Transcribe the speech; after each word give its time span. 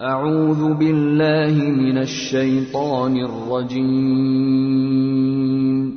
اعوذ 0.00 0.78
باللہ 0.78 1.52
من 1.52 1.98
الشیطان 1.98 3.20
الرجیم 3.20 5.96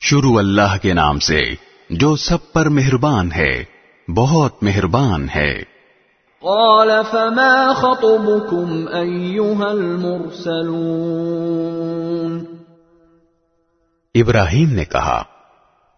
شروع 0.00 0.38
اللہ 0.38 0.76
کے 0.82 0.92
نام 0.92 1.18
سے 1.18 1.40
جو 1.90 2.16
سب 2.16 2.52
پر 2.52 2.68
مہربان 2.68 3.32
ہے 3.32 3.64
بہت 4.08 4.62
مہربان 4.62 5.26
ہے۔ 5.34 5.79
قال 6.42 6.90
فما 7.04 7.74
خطبكم 7.74 8.88
ایها 8.88 9.64
المرسلون؟ 9.64 10.70
ابراہیم 14.14 14.70
نے 14.74 14.84
کہا 14.84 15.16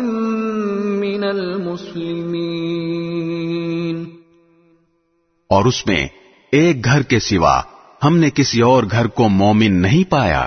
من 0.99 1.23
المسلمين۔ 1.23 4.05
اور 5.49 5.65
اس 5.65 5.87
میں 5.87 6.07
ایک 6.51 6.85
گھر 6.85 7.01
کے 7.01 7.19
سوا 7.19 7.61
ہم 8.03 8.17
نے 8.17 8.29
کسی 8.29 8.61
اور 8.61 8.83
گھر 8.91 9.07
کو 9.07 9.29
مومن 9.29 9.81
نہیں 9.81 10.11
پایا۔ 10.11 10.45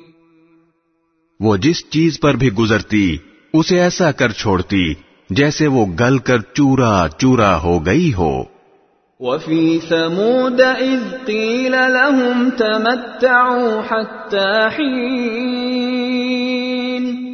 وہ 1.40 1.56
جس 1.56 1.90
چیز 1.90 2.20
پر 2.20 2.34
بھی 2.34 2.52
گزرتی 2.52 3.16
اسے 3.52 3.80
ایسا 3.80 4.12
کر 4.12 4.32
چھوڑتی 4.32 4.94
جیسے 5.30 5.66
وہ 5.66 5.86
گل 6.00 6.18
کر 6.18 6.38
چورا 6.38 7.06
چورا 7.18 7.62
ہو 7.62 7.86
گئی 7.86 8.14
ہو۔ 8.14 8.44
وفي 9.20 9.78
ثمود 9.88 10.60
إذ 10.60 11.26
قيل 11.26 11.72
لهم 11.72 12.50
تمتعوا 12.56 13.82
حتى 13.90 14.68
حين 14.78 17.26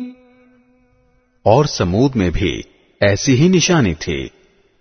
اور 1.43 1.65
سمود 1.65 2.17
میں 2.17 2.31
بھی 2.31 2.72
ایسی 3.03 3.41
ہی 3.41 3.49
نشانی 3.49 3.95
تھی 3.95 4.29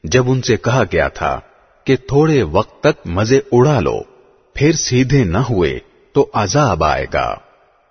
جب 0.03 0.23
ان 0.27 0.41
سے 0.41 0.57
کہا 0.57 0.83
گیا 0.91 1.07
تھا 1.07 1.39
کہ 1.83 1.95
تھوڑے 1.95 2.43
وقت 2.43 2.81
تک 2.81 2.99
مزے 3.05 3.39
اڑا 3.51 3.79
لو 3.79 3.99
پھر 4.53 4.71
سیدھے 4.71 5.23
نہ 5.23 5.37
ہوئے 5.37 5.79
تو 6.13 6.27
عذاب 6.33 6.83
آئے 6.83 7.05
گا۔ 7.13 7.35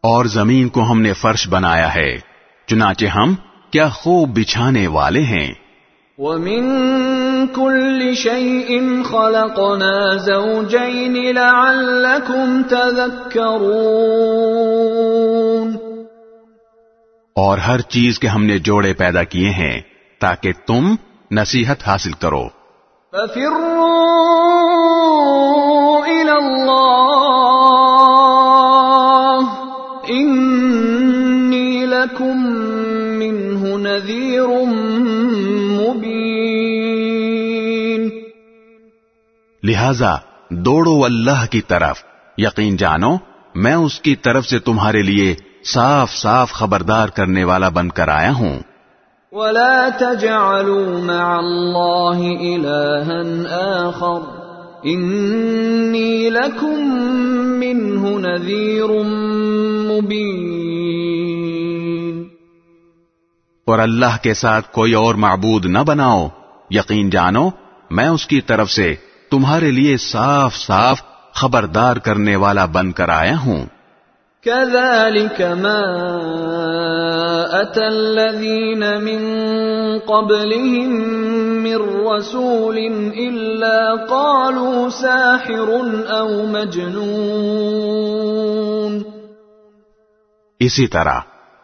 اور 0.03 0.25
زمین 0.25 0.69
کو 0.69 0.91
ہم 0.91 1.01
نے 1.01 1.13
فرش 1.13 1.49
بنایا 1.49 1.95
ہے 1.95 2.15
چنانچہ 2.67 3.05
ہم 3.05 3.35
کیا 3.71 3.89
خوب 3.89 4.29
بچھانے 4.29 4.87
والے 4.87 5.23
ہیں۔ 5.23 5.51
ومن 6.17 6.89
كل 7.47 8.15
شيء 8.15 8.81
خلقنا 9.03 10.17
زوجين 10.17 11.15
لعلكم 11.35 12.63
تذكرون 12.63 13.79
اور 17.35 17.57
ہر 17.57 17.79
چیز 17.79 18.19
کے 18.19 18.27
ہم 18.27 18.45
نے 18.45 18.59
جوڑے 18.59 18.93
پیدا 18.93 19.23
کیے 19.23 19.49
ہیں 19.49 19.81
تاکہ 20.21 20.51
تم 20.67 20.95
نصیحت 21.31 21.77
حاصل 21.87 22.11
کرو۔ 22.11 22.47
ففروا 23.11 24.05
إلى 26.05 26.31
الله 26.31 26.89
إني 30.09 31.85
لكم 31.85 32.28
لہذا 39.69 40.15
دوڑو 40.49 41.05
اللہ 41.05 41.51
کی 41.51 41.61
طرف۔ 41.61 42.03
یقین 42.37 42.75
جانو 42.75 43.15
میں 43.55 43.73
اس 43.73 44.01
کی 44.01 44.15
طرف 44.15 44.45
سے 44.45 44.59
تمہارے 44.59 45.01
لیے 45.01 45.35
صاف 45.65 46.11
صاف 46.11 46.51
خبردار 46.51 47.07
کرنے 47.07 47.43
والا 47.43 47.69
بن 47.69 47.89
کر 47.89 48.07
آیا 48.07 48.31
ہوں۔ 48.31 48.59
ولا 49.31 49.87
تجعلوا 49.99 50.99
مع 50.99 51.37
الله 51.37 52.41
إلها 52.41 53.87
آخر۔ 53.87 54.39
إني 54.85 56.29
لكم 56.29 57.03
منه 57.59 58.19
نذير 58.19 59.03
مبين۔ 59.91 62.23
اور 63.65 63.79
اللہ 63.79 64.17
کے 64.21 64.33
ساتھ 64.33 64.71
کوئی 64.71 64.93
اور 64.93 65.15
معبود 65.15 65.65
نہ 65.65 65.79
بناؤ۔ 65.79 66.27
یقین 66.71 67.09
جانو 67.09 67.49
میں 67.91 68.07
اس 68.07 68.27
کی 68.27 68.41
طرف 68.41 68.71
سے 68.71 68.95
تمہارے 69.29 69.71
لیے 69.71 69.97
صاف 69.97 70.55
صاف 70.55 71.01
خبردار 71.33 71.95
کرنے 71.95 72.35
والا 72.35 72.65
بن 72.65 72.91
کر 72.91 73.09
آیا 73.09 73.35
ہوں۔ 73.45 73.65
كذلك 74.43 75.41
ما 75.41 75.81
أتى 77.61 77.81
الذين 77.81 78.79
من 78.79 79.19
قبلهم 80.05 80.93
من 81.63 82.07
رسول 82.07 82.77
إلا 83.17 83.95
قالوا 83.95 84.89
ساحر 84.89 85.69
أو 86.09 86.45
مجنون۔ 86.45 89.03
اسی 90.59 90.87
طرح 90.87 91.19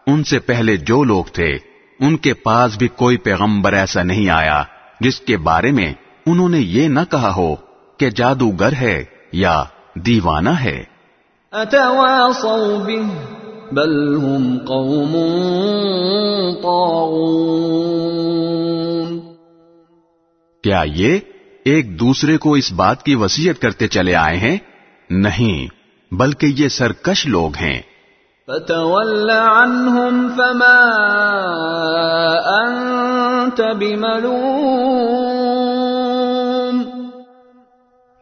ان 0.07 0.23
سے 0.23 0.39
پہلے 0.39 0.77
جو 0.77 1.03
لوگ 1.03 1.23
تھے 1.23 1.57
ان 1.99 2.17
کے 2.17 2.33
پاس 2.33 2.77
بھی 2.77 2.87
کوئی 2.87 3.17
پیغمبر 3.17 3.73
ایسا 3.73 4.03
نہیں 4.03 4.29
آیا 4.29 4.63
جس 4.99 5.19
کے 5.19 5.37
بارے 5.37 5.71
میں 5.71 5.93
انہوں 6.25 6.49
نے 6.49 6.59
یہ 6.59 6.87
نہ 6.87 6.99
کہا 7.11 7.35
ہو 7.35 7.55
کہ 7.97 8.09
جادوگر 8.09 8.73
ہے 8.73 9.03
یا 9.31 9.63
دیوانہ 9.95 10.49
ہے۔ 10.49 10.83
به 12.85 13.01
بل 13.71 14.17
هم 14.17 14.57
قوم 14.57 15.17
طاغون۔ 16.63 19.19
کیا 20.63 20.81
یہ 20.85 21.19
ایک 21.65 21.99
دوسرے 21.99 22.37
کو 22.37 22.53
اس 22.53 22.71
بات 22.71 23.03
کی 23.03 23.15
وسیعت 23.15 23.61
کرتے 23.61 23.87
چلے 23.87 24.15
آئے 24.15 24.37
ہیں؟ 24.37 24.57
نہیں 25.09 25.67
بلکہ 26.13 26.45
یہ 26.45 26.67
سرکش 26.67 27.27
لوگ 27.27 27.55
ہیں۔ 27.55 27.81
فتول 28.47 29.29
عنهم 29.29 30.27
فما 30.37 30.91
بملوم۔ 33.79 35.34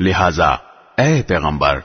لہذا 0.04 0.50
اے 0.98 1.22
پیغمبر 1.22 1.80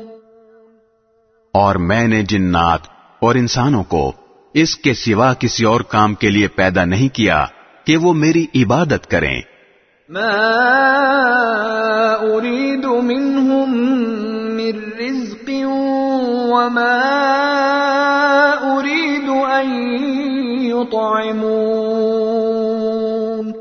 اور 1.53 1.75
میں 1.75 2.09
نے 2.09 2.23
جنات 2.23 2.81
اور 3.21 3.35
انسانوں 3.35 3.85
کو 3.85 4.13
اس 4.55 4.77
کے 4.77 4.95
سوا 4.95 5.35
کسی 5.35 5.65
اور 5.65 5.81
کام 5.81 6.15
کے 6.15 6.31
لیے 6.31 6.49
پیدا 6.49 6.85
نہیں 6.85 7.09
کیا 7.09 7.47
کہ 7.85 7.97
وہ 7.97 8.15
میری 8.15 8.47
عبادت 8.55 9.11
کریں۔ 9.11 9.41
ما 10.09 10.59
أريد 12.23 12.85
منهم 12.85 13.75
من 14.55 14.73
رزق 15.01 15.51
وما 16.53 17.01
أريد 18.63 19.29
أن 19.29 20.28
يطعمون۔ 20.69 23.53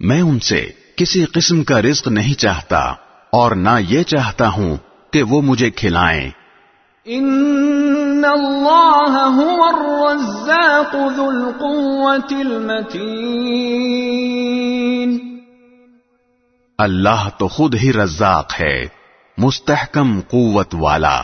میں 0.00 0.20
ان 0.20 0.40
سے 0.40 0.70
کسی 0.96 1.24
قسم 1.24 1.64
کا 1.64 1.82
رزق 1.82 2.08
نہیں 2.08 2.34
چاہتا 2.34 2.94
اور 3.32 3.52
نہ 3.52 3.68
یہ 3.88 4.02
چاہتا 4.02 4.48
ہوں 4.48 4.76
کہ 5.10 5.22
وہ 5.22 5.42
مجھے 5.42 5.70
کھلائیں۔ 5.70 6.30
إن 7.08 8.24
الله 8.24 9.34
هو 9.34 9.62
الرزاق 9.62 10.96
ذو 11.16 11.28
القوة 11.28 12.40
المتين 12.40 15.18
اللہ 16.78 17.28
تو 17.38 17.48
خود 17.48 17.74
ہی 17.74 17.92
رزاق 17.92 18.60
ہے 18.60 18.86
مستحکم 19.38 20.20
قوت 20.20 20.74
والا۔ 20.74 21.22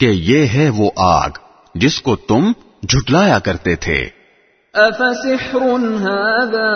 کہ 0.00 0.06
یہ 0.06 0.46
ہے 0.46 0.70
وہ 0.76 0.90
آگ 0.96 1.30
جس 1.74 2.02
کو 2.02 2.16
تم 2.16 2.52
جھٹلایا 2.88 3.38
کرتے 3.38 3.76
تھے۔ 3.76 4.08
أفسحر 4.74 5.98
هذا 5.98 6.70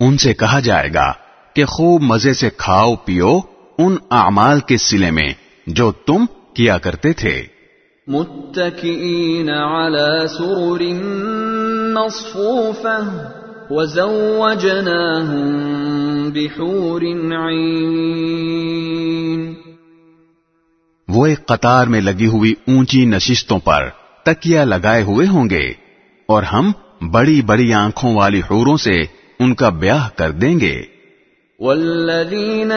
ان 0.00 0.16
سے 0.16 0.34
کہا 0.34 0.60
جائے 0.60 0.88
گا 0.94 1.12
کہ 1.54 1.64
خوب 1.64 2.02
مزے 2.02 2.32
سے 2.32 2.50
کھاؤ 2.50 2.96
پیو 2.96 3.40
ان 3.78 3.96
اعمال 4.10 4.60
کے 4.60 4.76
سلے 4.76 5.10
میں 5.10 5.32
جو 5.66 5.92
تم 5.92 6.24
کیا 6.54 6.78
کرتے 6.78 7.12
تھے۔ 7.12 7.42
متكئين 8.06 9.48
على 9.48 10.28
سرر 10.28 10.82
مصفوفة 11.94 13.08
وزوجناهم 13.70 16.30
بحور 16.30 17.02
عين 17.02 19.54
وہ 21.08 21.26
ایک 21.26 21.46
قطار 21.46 21.86
میں 21.86 22.00
لگی 22.00 22.26
ہوئی 22.26 22.54
اونچی 22.68 23.04
نشستوں 23.04 23.58
پر 23.58 23.88
تکیا 24.24 24.64
لگائے 24.64 25.02
ہوئے 25.02 25.26
ہوں 25.26 25.50
گے 25.50 25.72
اور 26.26 26.42
ہم 26.42 26.72
بڑی 27.10 27.42
بڑی 27.42 27.72
آنکھوں 27.72 28.14
والی 28.14 28.38
حوروں 28.38 28.76
سے 28.76 29.02
ان 29.38 29.54
کا 29.54 29.68
بیاہ 29.68 30.08
کر 30.16 30.30
دیں 30.30 30.60
گے۔ 30.60 30.93
والذين 31.58 32.72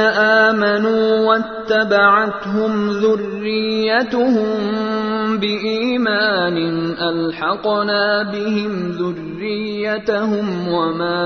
آمنوا 0.46 1.28
واتبعتهم 1.28 2.90
ذريتهم 2.90 4.48
بإيمان 5.38 6.58
ألحقنا 7.10 8.32
بهم 8.32 8.92
ذريتهم 8.92 10.68
وما 10.68 11.26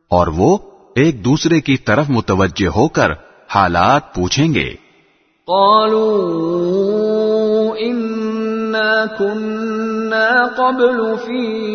اور 0.10 0.28
وہ 0.28 0.58
ایک 0.96 1.26
دوسرے 1.26 1.62
کی 1.62 1.78
طرف 1.78 2.06
متوجہ 2.10 2.68
ہو 2.68 2.88
کر 2.88 3.12
حالات 3.56 4.16
پوچھیں 4.16 4.54
گے۔ 4.54 4.76
قالوا 5.48 6.60
إنا 7.82 9.06
كنا 9.18 10.48
قبل 10.58 11.16
في 11.26 11.70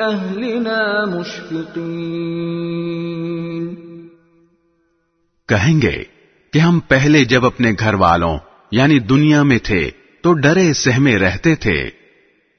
أهلنا 0.00 1.04
مشفقين. 1.04 2.22
کہیں 5.48 5.82
کہ 6.52 6.58
ہم 6.58 6.80
پہلے 6.88 7.24
جب 7.24 7.46
اپنے 7.46 7.72
گھر 7.78 7.94
والوں 7.94 8.38
یعنی 8.70 8.98
دنیا 8.98 9.42
میں 9.42 9.58
تھے 9.58 9.90
تو 10.22 10.32
ڈرے 10.32 10.72
سہمے 10.72 11.18
رہتے 11.18 11.54
تھے۔ 11.54 11.90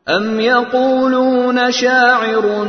أم 0.08 0.39
يقولون 0.39 1.72
شاعر 1.72 2.65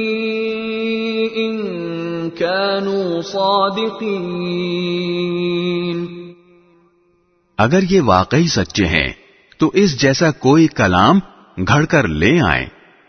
إِن 1.32 2.30
كَانُوا 2.30 3.22
صَادِقِينَ۔ 3.22 6.06
اگر 7.58 7.80
یہ 7.90 8.00
واقعی 8.00 8.46
سچے 8.46 8.86
ہیں 8.86 9.08
تو 9.60 9.70
اس 9.74 10.00
جیسا 10.00 10.30
کوئی 10.30 10.66
کلام 10.66 11.18
گھڑ 11.68 11.84
کر 11.84 12.08
لے 12.08 12.38
آئیں۔ 12.46 12.66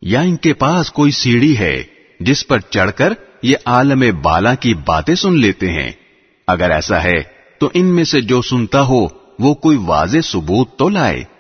یا 0.03 0.21
ان 0.21 0.37
کے 0.37 0.53
پاس 0.53 0.92
کوئی 0.92 1.11
سیڑھی 1.11 1.59
ہے 1.59 1.83
جس 2.21 2.47
پر 2.47 2.61
چڑھ 2.61 2.90
کر 2.97 3.12
یہ 3.42 3.57
عالم 3.64 4.05
بالا 4.23 4.55
کی 4.55 4.75
باتیں 4.75 5.14
سن 5.14 5.40
لیتے 5.40 5.71
ہیں۔ 5.71 5.92
اگر 6.47 6.71
ایسا 6.71 7.05
ہے 7.05 7.23
تو 7.59 7.71
ان 7.75 7.87
میں 7.87 8.05
سے 8.05 8.21
جو 8.21 8.42
سنتا 8.42 8.83
ہو 8.83 9.07
وہ 9.38 9.55
کوئی 9.55 9.79
واضح 9.87 10.18
ثبوت 10.25 10.77
تو 10.77 10.88
لائے۔ 10.88 11.38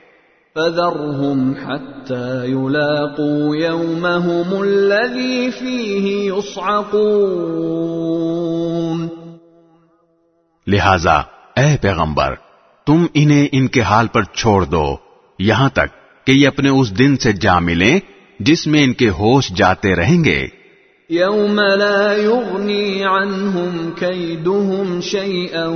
فَذَرْهُمْ 0.55 1.55
حَتَّى 1.55 2.51
يُلَاقُوا 2.51 3.57
يَوْمَهُمُ 3.57 4.63
الَّذِي 4.63 5.51
فِيهِ 5.51 6.39
يُصْعَقُونَ. 6.39 9.07
لہذا، 10.67 11.23
اے 11.57 11.77
پیغمبر، 11.81 12.35
تم 12.87 13.07
انہیں 13.15 13.49
ان 13.53 13.69
کے 13.69 13.81
حال 13.81 14.07
پر 14.07 14.23
چھوڑ 14.23 14.65
دو، 14.65 14.97
یہاں 15.39 15.69
تک 15.69 15.87
کہ 16.27 16.33
یہ 16.33 16.49
اپنے 16.49 16.69
اس 16.69 16.99
دن 16.99 17.17
سے 17.17 17.33
جا 17.33 17.59
ملیں 17.59 18.01
جس 18.41 18.67
میں 18.67 18.85
ان 18.85 18.93
کے 18.93 19.09
ہوش 19.09 19.49
جاتے 19.49 19.95
رہیں 19.95 20.25
گے۔ 20.25 20.47
يَوْمَ 21.13 21.61
لَا 21.61 22.17
يُغْنِي 22.17 23.05
عَنْهُمْ 23.05 23.95
كَيْدُهُمْ 23.99 25.01
شَيْئًا 25.01 25.67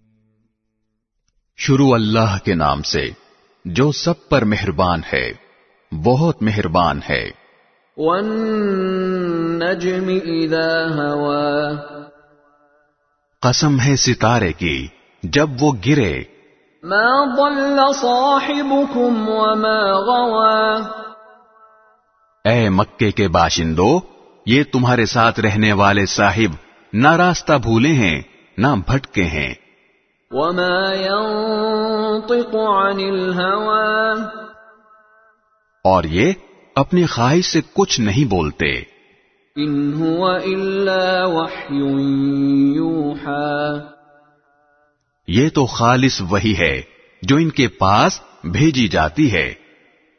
شروع 1.58 1.93
اللہ 1.93 2.38
کے 2.43 2.56
نام 2.56 2.82
سے 2.82 3.10
جو 3.65 3.91
سب 3.91 4.30
پر 4.30 4.45
مہربان 4.45 5.02
ہے۔ 5.13 5.44
بہت 6.03 6.41
مہربان 6.41 6.99
ہے۔ 7.10 7.31
والنجم 7.97 10.08
اذا 10.08 10.95
ہوا۔ 10.95 11.71
قسم 13.41 13.79
ہے 13.79 13.95
ستارے 13.95 14.53
کی 14.53 14.88
جب 15.23 15.49
وہ 15.60 15.71
گرے۔ 15.88 16.23
ما 16.84 17.36
ضل 17.36 17.93
صاحبكم 17.93 19.23
وما 19.27 19.93
غوا۔ 19.93 20.79
اے 22.49 22.69
مکے 22.69 23.12
کے 23.12 23.27
باشندو 23.27 23.99
یہ 24.45 24.63
تمہارے 24.71 25.05
ساتھ 25.05 25.39
رہنے 25.39 25.73
والے 25.73 26.05
صاحب 26.05 26.55
نہ 26.93 27.08
راستہ 27.08 27.53
بھولے 27.53 27.89
ہیں 27.89 28.21
نہ 28.58 28.67
بھٹکے 28.88 29.23
ہیں۔ 29.23 29.53
وما 30.31 30.93
ينطق 30.93 32.55
عن 32.55 32.99
الهوى۔ 32.99 34.44
اور 35.86 36.04
یہ 36.04 36.34
اپنی 36.76 37.06
خواہش 37.06 37.45
سے 37.45 37.62
کچھ 37.74 38.02
نہیں 38.02 38.30
بولتے۔ 38.30 38.71
ان 39.56 39.93
هو 39.93 40.26
الا 40.26 41.26
وحي 41.26 41.78
يوحى 42.76 43.80
یہ 45.28 45.50
تو 45.50 45.65
خالص 45.65 46.21
وہی 46.30 46.56
ہے 46.60 46.82
جو 47.21 47.36
ان 47.36 47.50
کے 47.50 47.67
پاس 47.67 48.21
بھیجی 48.43 48.88
جاتی 48.88 49.34
ہے۔ 49.34 49.54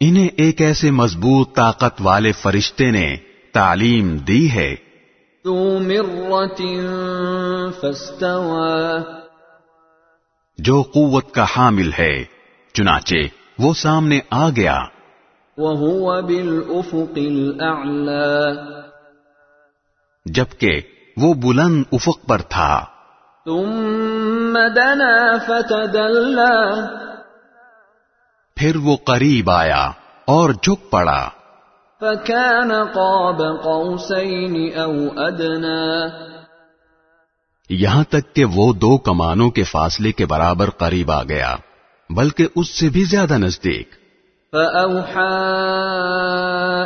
انہیں 0.00 0.28
ایک 0.36 0.60
ایسے 0.60 0.90
مضبوط 0.90 1.54
طاقت 1.54 2.00
والے 2.00 2.32
فرشتے 2.32 2.90
نے 2.90 3.16
تعلیم 3.52 4.16
دی 4.16 4.50
ہے۔ 4.50 4.76
ذو 5.44 5.78
مرة 5.78 6.66
فاستوى۔ 7.80 9.23
جو 10.58 10.82
قوت 10.82 11.32
کا 11.32 11.44
حامل 11.56 11.90
ہے 11.98 12.24
چنانچہ 12.72 13.14
وہ 13.58 13.74
سامنے 13.74 14.20
آ 14.30 14.48
گیا۔ 14.48 14.80
وهو 15.56 16.22
بالافق 16.22 17.12
الاعلى 17.16 18.56
جبکہ 20.24 20.80
وہ 21.16 21.34
بلند 21.34 21.84
افق 21.92 22.26
پر 22.26 22.40
تھا۔ 22.48 22.84
ثم 23.44 24.58
دنا 24.76 25.38
فتدلى۔ 25.46 26.80
پھر 28.56 28.76
وہ 28.76 28.96
قریب 28.96 29.50
آیا 29.50 29.90
اور 30.24 30.50
جھک 30.50 30.90
پڑا۔ 30.90 31.28
فكان 32.00 32.84
قاب 32.84 33.42
قوسين 33.62 34.78
او 34.78 35.20
ادنى 35.20 36.00
یہاں 37.70 38.04
تک 38.04 38.34
کہ 38.34 38.44
وہ 38.44 38.72
دو 38.72 38.96
کمانوں 38.96 39.50
کے 39.50 39.62
فاصلے 39.62 40.12
کے 40.12 40.26
برابر 40.26 40.70
قریب 40.70 41.10
آ 41.10 41.22
گیا 41.22 41.56
بلکہ 42.10 42.48
اس 42.56 42.68
سے 42.68 42.88
بھی 42.88 43.04
زیادہ 43.04 43.34
نزدیک۔ 43.38 43.88
فأوحى 44.52 45.30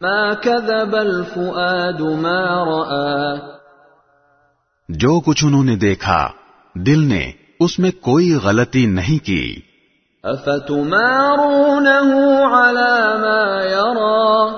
ما 0.00 0.34
كذب 0.34 0.96
الفؤاد 0.96 2.00
ما 2.00 2.64
رأى۔ 2.64 3.36
جو 4.88 5.20
کچھ 5.20 5.44
انہوں 5.44 5.64
نے 5.64 5.76
دیکھا 5.76 6.30
دل 6.74 6.98
نے 6.98 7.32
اس 7.60 7.78
میں 7.78 7.90
کوئی 7.90 8.34
غلطی 8.34 8.86
نہیں 8.86 9.24
کی۔ 9.24 9.60
أفتمارونه 10.24 12.10
على 12.44 13.18
ما 13.20 13.64
يرى؟ 13.64 14.54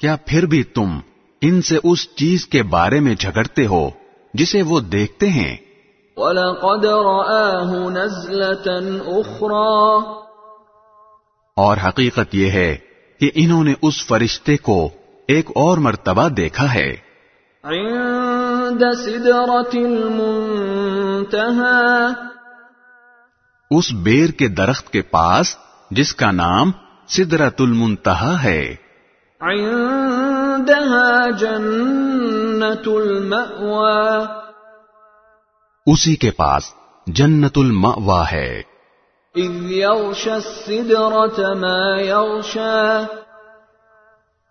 کیا 0.00 0.16
پھر 0.26 0.46
بھی 0.46 0.62
تم 0.62 1.00
ان 1.42 1.62
سے 1.62 1.78
اس 1.84 2.14
چیز 2.14 2.46
کے 2.46 2.62
بارے 2.62 3.00
میں 3.00 3.14
جھگڑتے 3.14 3.66
ہو 3.66 3.90
جسے 4.34 4.62
وہ 4.62 4.80
دیکھتے 4.80 5.28
ہیں؟ 5.28 5.56
ولقد 6.16 6.84
رآه 6.84 7.90
نزلة 7.90 8.96
أخرى۔ 8.98 10.02
اور 11.56 11.76
حقیقت 11.88 12.34
یہ 12.34 12.50
ہے 12.50 12.76
کہ 13.20 13.30
انہوں 13.34 13.64
نے 13.64 13.74
اس 13.82 14.06
فرشتے 14.06 14.56
کو 14.56 14.90
ایک 15.28 15.50
اور 15.54 15.78
مرتبہ 15.78 16.28
دیکھا 16.28 16.74
ہے۔ 16.74 16.96
عند 17.64 18.27
سدرة 18.76 19.84
المنتهى. 19.84 22.06
اس 23.70 23.92
بیر 23.92 24.30
کے 24.30 24.48
درخت 24.48 24.90
کے 24.90 25.02
پاس 25.02 25.56
جس 25.90 26.14
کا 26.14 26.30
نام 26.30 26.72
سدرت 27.08 27.60
المنتہا 27.60 28.42
ہے۔ 28.42 28.74
عندها 29.40 31.38
جنة 31.38 32.82
المأوى. 32.86 34.24
اسی 35.86 36.16
کے 36.16 36.30
پاس 36.30 36.62
جنت 37.06 37.52
المأوا 37.56 38.32
ہے۔ 38.32 38.62
إذ 39.36 39.70
يغشى 39.70 40.30
السدرة 40.30 41.58
ما 41.58 42.00
يغشى. 42.00 43.04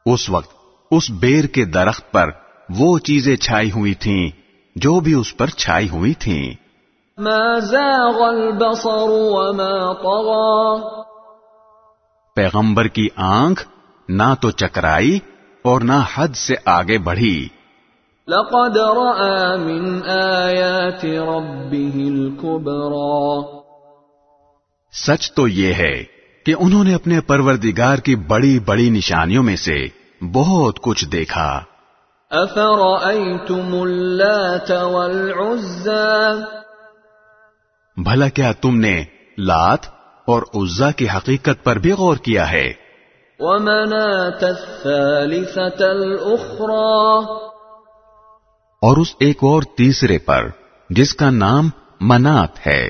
اس 0.06 0.30
وقت 0.30 0.52
اس 0.92 1.10
بیر 1.10 1.46
کے 1.46 1.66
درخت 1.66 2.12
پر 2.12 2.32
وہ 2.70 3.00
چیزیں 3.00 3.36
چھائی 3.36 3.72
ہوئی 3.72 3.94
تھیں 3.94 4.30
جو 4.76 5.00
بھی 5.00 5.14
اس 5.14 5.38
پر 5.38 5.48
چھائی 5.48 5.90
ہوئی 5.90 6.14
تھیں۔ 6.14 6.54
ما 7.18 7.60
زاغ 7.60 8.24
البصر 8.24 9.10
وما 9.10 9.94
طغى۔ 9.94 10.82
پیغمبر 12.36 12.88
کی 12.88 13.08
آنکھ 13.16 13.68
نہ 14.10 14.34
تو 14.42 14.52
چکرائی 14.52 15.20
اور 15.62 15.82
نہ 15.82 15.94
حد 16.16 16.28
سے 16.36 16.56
آگے 16.66 16.98
بڑھی۔ 16.98 17.48
لقد 18.28 18.78
رأى 18.78 19.58
من 19.64 20.10
آيات 20.10 21.06
ربه 21.06 22.08
الكبرى۔ 22.08 23.58
سچ 24.94 25.32
تو 25.32 25.48
یہ 25.48 25.74
ہے 25.74 26.04
کہ 26.46 26.56
انہوں 26.60 26.84
نے 26.84 26.94
اپنے 26.94 27.22
پروردگار 27.22 27.98
کی 27.98 28.16
بڑی 28.16 28.60
بڑی 28.60 28.90
نشانیوں 28.90 29.44
میں 29.44 29.56
سے 29.56 29.88
بہت 30.34 30.80
کچھ 30.82 31.06
دیکھا۔ 31.06 31.64
اللات 32.32 34.72
والعزى؟ 34.72 36.44
بھلا 37.98 38.30
کیا 38.30 38.52
تم 38.52 38.80
نے 38.80 39.04
لات 39.38 39.80
اور 40.26 40.42
عزا 40.56 40.92
کی 40.92 41.10
حقیقت 41.10 41.64
پر 41.64 41.76
بھی 41.76 41.92
غور 41.92 42.18
کیا 42.18 42.52
ہے؟ 42.52 42.74
ومناة 43.40 44.40
الثالثة 44.42 45.80
الأخرى؟ 45.80 47.26
اور 48.82 48.98
اس 48.98 49.16
ایک 49.20 49.38
اور 49.42 49.62
تیسرے 49.62 50.18
پر 50.18 50.48
جس 50.90 51.14
کا 51.14 51.30
نام 51.30 51.70
منات 52.02 52.68
ہے۔ 52.68 52.90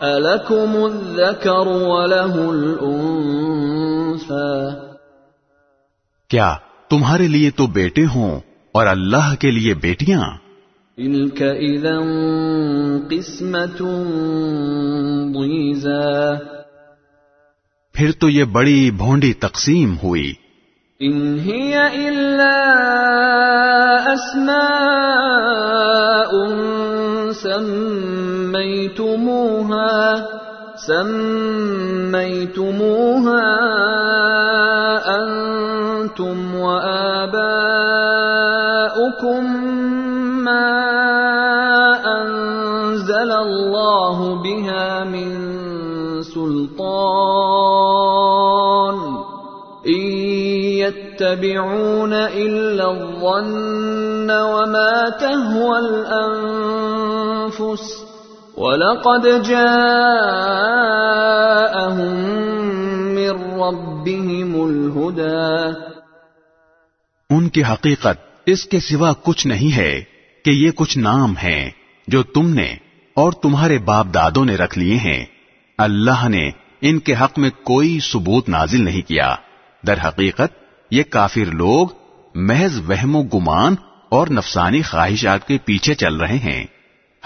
ألكم 0.00 0.84
الذكر 0.84 1.66
وله 1.66 2.48
الأنثى؟ 2.48 4.68
کیا 6.28 6.54
تمہارے 6.90 7.28
لیے 7.28 7.50
تو 7.50 7.66
بیٹے 7.66 8.04
ہوں؟ 8.14 8.40
اور 8.72 8.86
اللہ 8.86 9.34
کے 9.38 9.50
لیے 9.50 9.74
بیٹیاں۔ 9.74 10.22
تلك 10.96 11.42
ضيزى 15.32 16.36
پھر 17.94 18.12
تو 18.20 18.28
یہ 18.28 18.44
بڑی 18.44 18.90
بھونڈی 18.90 19.32
تقسیم 19.32 19.94
ہوئی۔ 20.02 20.32
إن 21.02 21.38
هي 21.38 21.72
إلا 21.94 22.72
أسماء 24.14 25.12
سميتموها 27.32 28.66
سميتموها 30.76 31.52
وآباؤكم 36.52 37.11
يتبعون 51.22 52.12
إلا 52.12 52.84
الظن 52.84 54.30
وما 54.30 55.08
تهوى 55.08 55.78
الأنفس 55.78 58.04
ولقد 58.56 59.44
جاءهم 59.44 62.34
من 63.14 63.60
ربهم 63.60 64.54
الهدى. 64.54 65.70
ان 67.30 67.48
کی 67.48 67.64
حقیقت 67.64 68.42
اس 68.46 68.64
کے 68.64 68.80
سوا 68.80 69.12
کچھ 69.22 69.46
نہیں 69.46 69.76
ہے 69.76 70.02
کہ 70.44 70.50
یہ 70.50 70.70
کچھ 70.70 70.98
نام 70.98 71.36
ہیں 71.36 71.70
جو 72.08 72.22
تم 72.22 72.48
نے 72.48 72.76
اور 73.14 73.32
تمہارے 73.32 73.78
باپ 73.78 74.06
دادوں 74.14 74.44
نے 74.44 74.56
رکھ 74.56 74.78
لیے 74.78 74.96
ہیں۔ 74.96 75.24
اللہ 75.78 76.28
نے 76.28 76.50
ان 76.80 76.98
کے 76.98 77.14
حق 77.14 77.38
میں 77.38 77.50
کوئی 77.50 77.98
ثبوت 78.12 78.48
نازل 78.48 78.84
نہیں 78.84 79.08
کیا۔ 79.08 79.34
در 79.86 79.94
حقیقت 80.08 80.61
یہ 80.92 81.02
کافر 81.02 81.46
لوگ 81.46 81.86
محض 82.34 82.80
وہم 82.88 83.16
و 83.16 83.22
گمان 83.22 83.74
اور 84.08 84.26
نفسانی 84.26 84.82
خواہشات 84.82 85.48
کے 85.48 85.58
پیچھے 85.64 85.94
چل 85.94 86.16
رہے 86.16 86.36
ہیں۔ 86.36 86.64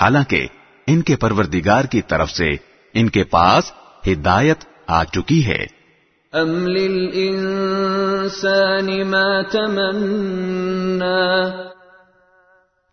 حالانکہ 0.01 0.47
ان 0.87 1.03
کے 1.03 1.17
پروردگار 1.17 1.85
کی 1.85 2.03
طرف 2.03 2.31
سے 2.31 2.51
ان 2.95 3.09
کے 3.09 3.25
پاس 3.25 3.73
ہدایت 4.07 4.65
آ 4.87 5.05
چکی 5.05 5.47
ہے۔ 5.47 5.67
ام 6.33 6.67
للانسان 6.67 9.11
ما 9.11 9.43
تمنا 9.43 11.51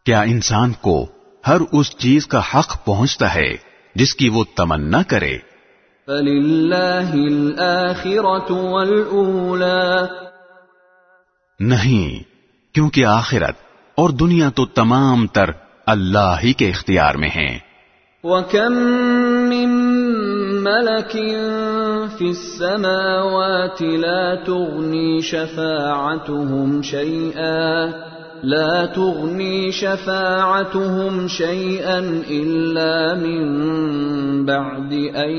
کیا 0.06 0.22
انسان 0.22 0.72
کو 0.82 1.06
ہر 1.48 1.58
اس 1.72 1.98
چیز 1.98 2.28
کا 2.28 2.40
حق 2.40 2.86
پہنچتا 2.86 3.36
ہے 3.36 3.54
جس 3.96 4.16
کی 4.16 4.30
وہ 4.30 4.44
تمنا 4.56 5.04
کرے؟ 5.04 5.38
فللہ 6.06 7.14
الآخرة 7.14 8.72
والأولى۔ 8.72 10.33
نہیں، 11.60 12.24
کیونکہ 12.74 13.06
آخرت 13.06 13.56
اور 13.96 14.10
دنیا 14.10 14.50
تو 14.50 14.66
تمام 14.66 15.28
تر 15.28 15.50
اللہ 15.86 16.36
ہی 16.44 16.54
کے 16.54 16.70
اختیار 16.70 17.16
میں 17.16 17.30
ہیں۔ 17.30 17.60
وَكَم 18.24 18.74
مِن 19.50 19.70
مَلَكٍ 20.64 21.12
فِي 22.18 22.28
السَّمَاوَاتِ 22.28 23.84
لَا 23.84 24.36
تُغْنِي 24.46 25.20
شَفَاعَتُهُمْ 25.20 26.82
شَيْئًا 26.84 27.88
لا 28.46 28.86
تغني 28.86 29.72
شفاعتهم 29.72 31.28
شيئا 31.28 32.00
إلا 32.30 33.14
من 33.14 33.44
بعد 34.46 34.92
أن 35.16 35.30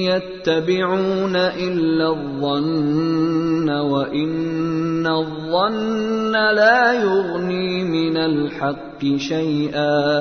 يتبعون 0.00 1.36
إلا 1.54 2.06
الظن 2.08 3.70
وإن 3.70 5.06
الظن 5.06 6.32
لا 6.54 6.92
يغني 6.92 7.82
من 7.82 8.16
الحق 8.16 9.04
شيئا۔ 9.20 10.20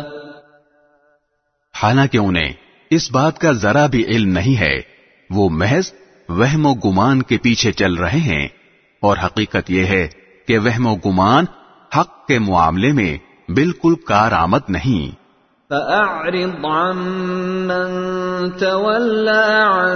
حالانکہ 1.84 2.18
انہیں 2.18 2.54
اس 2.90 3.12
بات 3.12 3.40
کا 3.40 3.52
ذرا 3.52 3.86
بھی 3.86 4.06
علم 4.06 4.30
نہیں 4.30 4.60
ہے، 4.60 4.82
وہ 5.30 5.50
محض 5.50 5.92
وہم 6.30 6.66
و 6.66 6.74
گمان 6.74 7.22
کے 7.22 7.38
پیچھے 7.38 7.72
چل 7.72 7.94
رہے 7.94 8.20
ہیں۔ 8.20 8.48
اور 9.02 9.18
حقیقت 9.26 9.72
یہ 9.72 9.86
ہے 9.86 10.08
کہ 10.48 10.58
وہم 10.58 10.86
و 10.86 10.96
گمان 10.96 11.46
حق 12.00 12.28
کے 12.28 12.40
معاملے 12.40 12.92
میں 12.92 13.18
بالکل 13.48 13.96
کارآمد 13.96 14.60
نہیں۔ 14.70 15.26
فأعرض 15.70 16.66
عمن 16.66 18.00
تولى 18.60 19.64
عن 19.64 19.96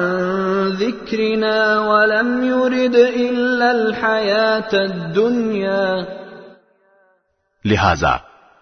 ذكرنا 0.78 1.82
ولم 1.82 2.44
يرد 2.44 2.96
إلا 2.96 3.70
الحياة 3.70 4.92
الدنيا۔ 4.92 5.96
لہذا 7.66 8.12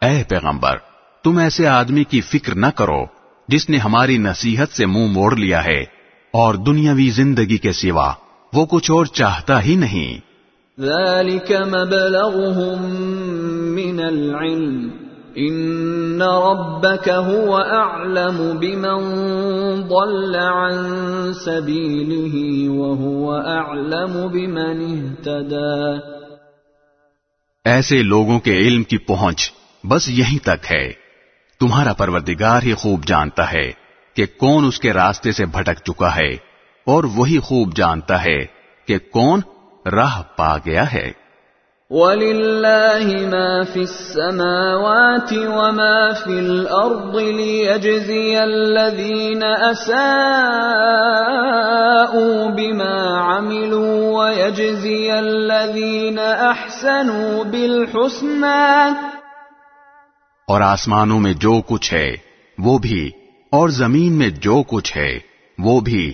اے 0.01 0.23
پیغمبر 0.23 0.77
تم 1.23 1.37
ایسے 1.37 1.67
آدمی 1.67 2.03
کی 2.03 2.21
فکر 2.21 2.55
نہ 2.55 2.65
کرو 2.75 3.05
جس 3.47 3.69
نے 3.69 3.77
ہماری 3.77 4.17
نصیحت 4.17 4.69
سے 4.69 4.85
منہ 4.85 5.07
موڑ 5.07 5.35
لیا 5.35 5.65
ہے 5.65 5.81
اور 6.31 6.55
دنیاوی 6.55 7.09
زندگی 7.09 7.57
کے 7.57 7.71
سوا 7.71 8.13
وہ 8.53 8.65
کچھ 8.65 8.91
اور 8.91 9.05
چاہتا 9.05 9.63
ہی 9.63 9.75
نہیں۔ 9.75 10.26
ذلك 10.81 11.51
مبلغهم 11.51 12.81
من 13.75 13.99
العلم 13.99 14.91
إن 15.37 16.21
ربك 16.21 17.09
هو 17.09 17.57
أعلم 17.57 18.59
بمن 18.59 19.07
ضل 19.87 20.35
عن 20.35 20.75
سبيله 21.33 22.69
وهو 22.69 23.41
أعلم 23.47 24.27
بمن 24.27 24.85
اهتدى 24.91 25.97
ایسے 27.65 28.03
لوگوں 28.03 28.39
کے 28.39 28.57
علم 28.57 28.83
کی 28.83 28.97
پہنچ 28.97 29.51
بس 29.83 30.09
یہیں 30.09 30.45
تک 30.45 30.71
ہے۔ 30.71 30.93
تمہارا 31.59 31.93
پروردگار 31.93 32.63
ہی 32.63 32.73
خوب 32.73 33.05
جانتا 33.05 33.51
ہے 33.51 33.71
کہ 34.13 34.25
کون 34.25 34.65
اس 34.65 34.79
کے 34.79 34.93
راستے 34.93 35.31
سے 35.31 35.45
بھٹک 35.45 35.85
چکا 35.85 36.15
ہے 36.15 36.31
اور 36.85 37.03
وہی 37.03 37.39
خوب 37.39 37.75
جانتا 37.75 38.23
ہے 38.23 38.45
کہ 38.85 38.97
کون 38.97 39.41
راہ 39.91 40.21
پا 40.35 40.57
گیا 40.57 40.93
ہے۔ 40.93 41.27
ولله 41.89 43.11
ما 43.27 43.63
في 43.63 43.79
السماوات 43.79 45.33
وما 45.33 46.11
في 46.13 46.39
الأرض 46.39 47.15
ليجزي 47.15 48.35
الذين 48.35 49.43
اساءوا 49.43 50.07
بما 52.55 53.21
عملوا 53.21 54.19
ويجزي 54.19 55.09
الذين 55.09 56.19
احسنوا 56.19 57.43
بالحسنى۔ 57.43 58.91
اور 60.47 60.61
آسمانوں 60.61 61.19
میں 61.19 61.33
جو 61.33 61.61
کچھ 61.67 61.93
ہے 61.93 62.15
وہ 62.57 62.77
بھی 62.77 63.11
اور 63.51 63.69
زمین 63.69 64.13
میں 64.13 64.29
جو 64.29 64.63
کچھ 64.67 64.97
ہے 64.97 65.19
وہ 65.59 65.79
بھی 65.79 66.13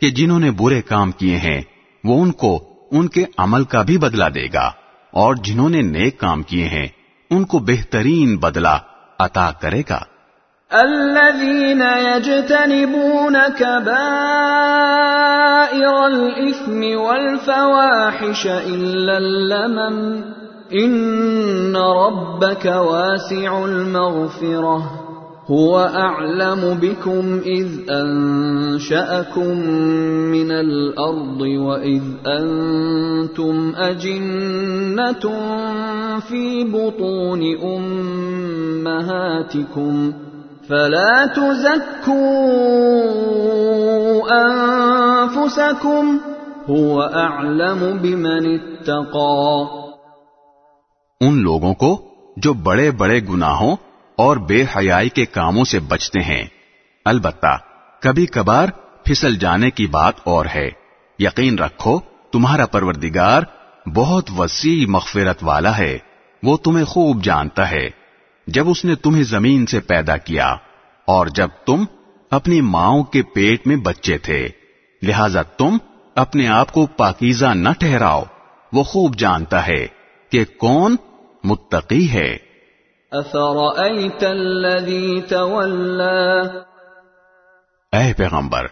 کہ 0.00 0.10
جنہوں 0.10 0.40
نے 0.40 0.50
برے 0.50 0.82
کام 0.82 1.10
کیے 1.10 1.36
ہیں، 1.36 1.60
وہ 2.04 2.22
ان 2.22 2.32
کو 2.32 2.58
ان 2.92 3.08
کے 3.08 3.24
عمل 3.38 3.64
کا 3.64 3.82
بھی 3.82 3.98
بدلہ 3.98 4.28
دے 4.34 4.46
گا، 4.54 4.70
اور 5.12 5.34
جنہوں 5.34 5.68
نے 5.68 5.80
نیک 5.80 6.20
کام 6.20 6.42
کیے 6.42 6.64
ہیں، 6.64 6.88
ان 7.30 7.44
کو 7.44 7.58
بہترین 7.58 8.36
بدلہ 8.36 8.76
عطا 9.18 9.50
کرے 9.60 9.82
گا۔ 9.90 9.98
الذين 10.70 11.82
يجتنبون 11.82 13.36
كبائر 13.58 14.24
الإثم 15.86 16.80
والفواحش 17.00 18.46
إلا 18.46 19.16
اللمم 19.16 19.98
إن 20.72 21.76
ربك 21.76 22.66
واسع 22.66 23.52
المغفرة 23.64 24.97
هو 25.50 25.78
أعلم 25.78 26.78
بكم 26.80 27.40
إذ 27.46 27.68
أنشأكم 27.90 29.58
من 30.30 30.50
الأرض 30.50 31.40
وإذ 31.40 32.02
أنتم 32.26 33.72
أجنة 33.76 35.24
في 36.20 36.64
بطون 36.64 37.42
أمهاتكم 38.84 40.12
فلا 40.68 41.26
تزكوا 41.26 42.18
أنفسكم 44.44 46.18
هو 46.66 47.02
أعلم 47.02 47.98
بمن 48.02 48.46
اتقى 48.54 49.68
ان 51.20 51.34
لوگوں 51.42 51.74
کو 51.74 51.90
جو 52.36 52.52
بڑے 52.64 52.90
بڑے 52.90 53.20
گناہوں 53.28 53.76
اور 54.18 54.36
بے 54.36 54.64
حیائی 54.76 55.08
کے 55.08 55.24
کاموں 55.24 55.64
سے 55.64 55.78
بچتے 55.80 56.20
ہیں۔ 56.20 56.44
البتہ، 57.04 57.56
کبھی 58.00 58.26
کبھار 58.26 58.68
پھسل 59.04 59.36
جانے 59.36 59.70
کی 59.70 59.86
بات 59.86 60.14
اور 60.24 60.46
ہے۔ 60.54 60.68
یقین 61.18 61.58
رکھو، 61.58 62.00
تمہارا 62.32 62.66
پروردگار 62.66 63.42
بہت 63.94 64.30
وسیع 64.38 64.86
مغفرت 64.86 65.38
والا 65.42 65.78
ہے۔ 65.78 65.98
وہ 66.42 66.56
تمہیں 66.56 66.84
خوب 66.84 67.24
جانتا 67.24 67.70
ہے۔ 67.70 67.88
جب 68.46 68.70
اس 68.70 68.84
نے 68.84 68.94
تمہیں 68.94 69.22
زمین 69.22 69.66
سے 69.66 69.80
پیدا 69.80 70.16
کیا، 70.16 70.56
اور 71.04 71.26
جب 71.26 71.48
تم 71.66 71.84
اپنی 72.30 72.60
ماؤں 72.60 73.04
کے 73.04 73.22
پیٹ 73.22 73.66
میں 73.66 73.76
بچے 73.76 74.18
تھے، 74.18 74.48
لہذا 75.02 75.42
تم 75.42 75.76
اپنے 76.14 76.48
آپ 76.48 76.72
کو 76.72 76.86
پاکیزہ 76.86 77.46
نہ 77.46 77.68
ٹھہراؤ۔ 77.78 78.22
وہ 78.72 78.82
خوب 78.82 79.16
جانتا 79.16 79.66
ہے 79.66 79.86
کہ 80.30 80.44
کون 80.44 80.96
متقی 81.44 82.10
ہے۔ 82.10 82.47
أفرأيت 83.12 84.24
الذي 84.24 85.20
تولى؟ 85.20 86.40
اے 87.92 88.12
پیغمبر 88.12 88.66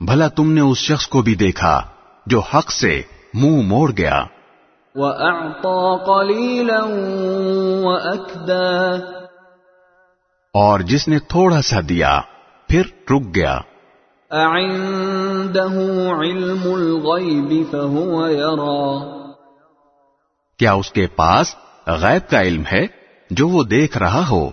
بھلا 0.00 0.28
تم 0.28 0.52
نے 0.52 0.60
اس 0.60 0.78
شخص 0.78 1.06
کو 1.06 1.22
بھی 1.22 1.34
دیکھا 1.34 1.82
جو 2.26 2.40
حق 2.40 2.70
سے 2.70 3.02
منہ 3.34 3.62
موڑ 3.62 3.92
گیا۔ 3.98 4.24
وأعطى 4.94 6.04
قليلا 6.06 6.84
وأكدى؟ 7.84 9.02
اور 10.54 10.80
جس 10.80 11.08
نے 11.08 11.18
تھوڑا 11.18 11.62
سا 11.62 11.80
دیا 11.88 12.20
پھر 12.68 12.82
رک 12.86 13.34
گیا۔ 13.34 13.60
علم 16.20 16.62
الغيب 16.64 17.64
فهو 17.70 18.26
يرى؟ 18.28 19.10
کیا 20.58 20.72
اس 20.72 20.90
کے 20.92 21.06
پاس 21.06 21.56
غیب 21.86 22.30
کا 22.30 22.40
علم 22.42 22.62
ہے؟ 22.72 23.03
جو 23.36 23.48
وہ 23.48 23.64
دیکھ 23.64 23.98
رہا 23.98 24.28
ہو۔ 24.28 24.50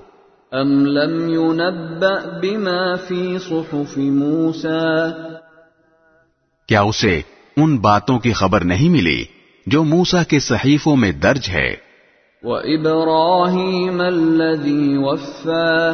أم 0.61 0.85
لم 0.85 1.29
ينبأ 1.29 2.39
بما 2.41 2.95
في 2.95 3.37
صحف 3.37 3.97
موسى؟ 3.97 5.09
کیا 6.67 6.81
اسے 6.81 7.21
ان 7.57 7.77
باتوں 7.77 8.19
کی 8.19 8.33
خبر 8.33 8.63
نہیں 8.63 8.89
ملی 8.89 9.23
جو 9.65 9.83
موسا 9.83 10.23
کے 10.23 10.39
صحیفوں 10.39 10.95
میں 10.95 11.11
درج 11.11 11.49
ہے؟ 11.49 11.75
وإبراهيم 12.43 14.01
الذي 14.01 14.95
وفى؟ 14.97 15.87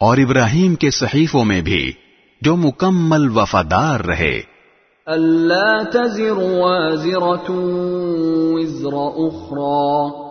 اور 0.00 0.16
ابراہیم 0.16 0.74
کے 0.74 0.90
صحیفوں 0.90 1.44
میں 1.44 1.60
بھی 1.60 1.92
جو 2.40 2.56
مکمل 2.56 3.38
وفادار 3.38 4.00
رہے۔ 4.00 4.40
ألا 5.06 5.82
تزر 5.90 6.36
وازرة 6.36 7.54
وزر 8.52 8.96
أخرى؟ 9.28 10.23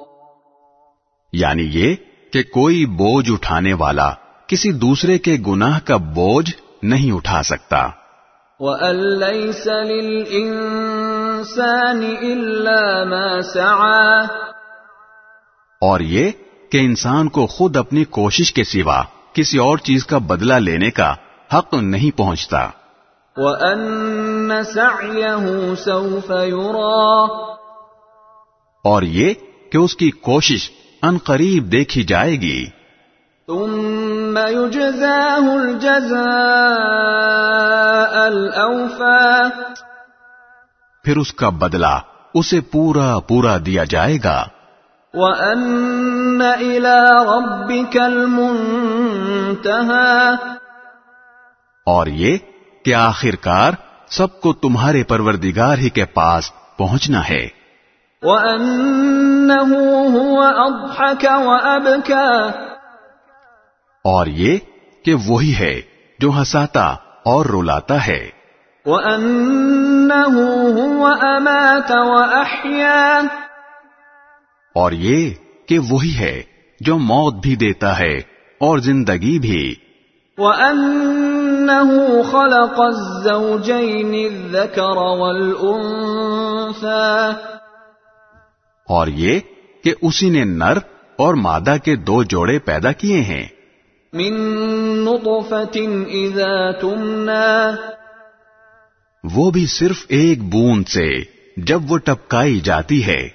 یعنی 1.34 1.64
یہ 1.64 1.96
کہ 2.34 2.44
کوئی 2.44 2.86
بوجھ 2.86 3.32
اٹھانے 3.32 3.74
والا 3.74 4.14
کسی 4.48 4.72
دوسرے 4.72 5.18
کے 5.18 5.38
گناہ 5.48 5.80
کا 5.86 5.98
بوجھ 5.98 6.52
نہیں 6.84 7.12
اٹھا 7.12 7.44
سکتا۔ 7.44 7.88
وأن 8.60 8.96
ليس 8.96 9.68
للإنسان 9.68 12.16
إلا 12.20 13.04
ما 13.04 13.42
سعى۔ 13.42 14.26
اور 15.82 16.00
یہ 16.00 16.32
کہ 16.72 16.78
انسان 16.78 17.30
کو 17.30 17.48
خود 17.48 17.78
اپنی 17.78 18.04
کوشش 18.04 18.54
کے 18.54 18.64
سوا 18.64 19.04
کسی 19.34 19.58
اور 19.58 19.78
چیز 19.78 20.06
کا 20.06 20.18
بدلہ 20.18 20.54
لینے 20.54 20.92
کا 20.92 21.16
حق 21.58 21.74
نہیں 21.74 22.18
پہنچتا۔ 22.18 22.68
وأن 23.38 24.52
سعيه 24.74 25.74
سوف 25.78 26.30
يرى۔ 26.30 27.44
اور 28.84 29.02
یہ 29.02 29.34
کہ 29.72 29.78
اس 29.78 29.96
کی 29.96 30.12
کوشش 30.12 30.72
ان 31.04 31.18
قریب 31.18 31.72
دیکھی 31.72 32.04
جائے 32.04 32.32
گی۔ 32.32 32.66
ثم 33.48 34.38
يجزاه 34.38 35.48
الجزاء 35.48 38.26
الأوفى۔ 38.26 39.50
پھر 41.04 41.18
اس 41.18 41.34
کا 41.34 41.50
بدلہ 41.50 42.00
اسے 42.34 42.62
پورا 42.62 43.20
پورا 43.20 43.58
دیا 43.66 43.84
جائے 43.84 44.18
گا۔ 44.24 44.46
وأن 45.14 46.42
إلى 46.58 47.26
ربك 47.26 47.98
المنتهى۔ 47.98 50.36
اور 51.86 52.08
یہ 52.08 52.38
کہ 52.86 52.94
آخر 52.94 53.36
کار 53.36 53.72
سب 54.08 54.42
کو 54.42 54.54
تمہارے 54.54 55.04
پروردگار 55.04 55.78
ہی 55.78 55.90
کے 55.90 56.06
پاس 56.06 56.52
پہنچنا 56.78 57.30
ہے۔ 57.30 57.63
وأنه 58.24 60.16
هو 60.16 60.44
أضحك 60.44 61.26
وأبكى۔ 61.46 62.50
اور 64.04 64.28
یہ 64.28 64.58
کہ 65.06 65.16
وہی 65.28 65.56
ہے 65.56 65.82
جو 66.20 66.32
ہنساتا 66.32 66.96
اور 67.26 67.46
رلاتا 67.46 68.08
ہے۔ 68.08 68.30
وأنه 68.86 70.72
هو 70.72 71.10
أمات 71.22 71.92
وأحيا۔ 71.92 73.22
اور 74.76 74.92
یہ 74.92 75.34
کہ 75.68 75.80
وہی 75.80 76.18
ہے 76.18 76.44
جو 76.80 76.98
موت 76.98 77.34
بھی 77.34 77.56
دیتا 77.56 78.00
ہے 78.00 78.22
اور 78.60 78.80
زندگی 78.80 79.40
بھی۔ 79.40 79.76
وأنه 80.38 81.94
خلق 82.32 82.74
الزوجين 82.78 84.06
الذكر 84.06 84.98
والأنثى۔ 84.98 87.32
اور 88.90 89.08
یہ 89.08 89.40
کہ 89.84 89.94
اسی 90.02 90.30
نے 90.30 90.44
نر 90.44 90.78
اور 91.18 91.34
مادہ 91.34 91.76
کے 91.84 91.96
دو 91.96 92.24
جوڑے 92.24 92.60
پیدا 92.60 92.92
کیے 92.92 93.22
ہیں۔ 93.22 93.46
من 94.14 94.34
إذا 96.06 96.72
تمنى۔ 96.72 97.72
وہ 99.34 99.52
بھی 99.52 99.66
صرف 99.66 100.06
ایک 100.08 100.44
بوند 100.44 100.84
سے 100.88 101.22
جب 101.58 101.82
وہ 101.92 101.98
ٹپکائی 101.98 102.60
جاتی 102.60 103.06
ہے۔ 103.06 103.30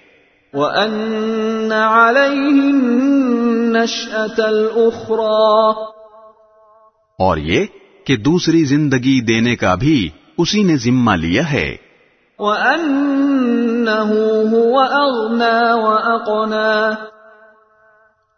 وأن 0.52 1.72
عليه 1.72 2.68
النشأة 2.68 4.44
الأخرى۔ 4.44 5.82
اور 7.18 7.36
یہ 7.36 7.64
کہ 8.04 8.16
دوسری 8.16 8.64
زندگی 8.64 9.20
دینے 9.20 9.56
کا 9.56 9.74
بھی 9.74 10.08
اسی 10.38 10.62
نے 10.62 10.76
ذمہ 10.76 11.12
لیا 11.12 11.52
ہے۔ 11.52 11.76
وأنه 12.38 14.14
هو 14.52 14.80
أغنى 14.82 15.72
وأقنى۔ 15.72 16.94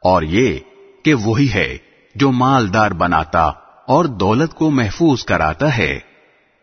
اور 0.03 0.23
یہ 0.23 0.59
کہ 1.05 1.15
وہی 1.15 1.49
ہے 1.55 1.79
جو 2.15 2.31
مالدار 2.31 2.91
بناتا 2.91 3.51
اور 3.87 4.05
دولت 4.05 4.55
کو 4.55 4.71
محفوظ 4.71 5.25
کراتا 5.25 5.79
ہے۔ 5.79 5.99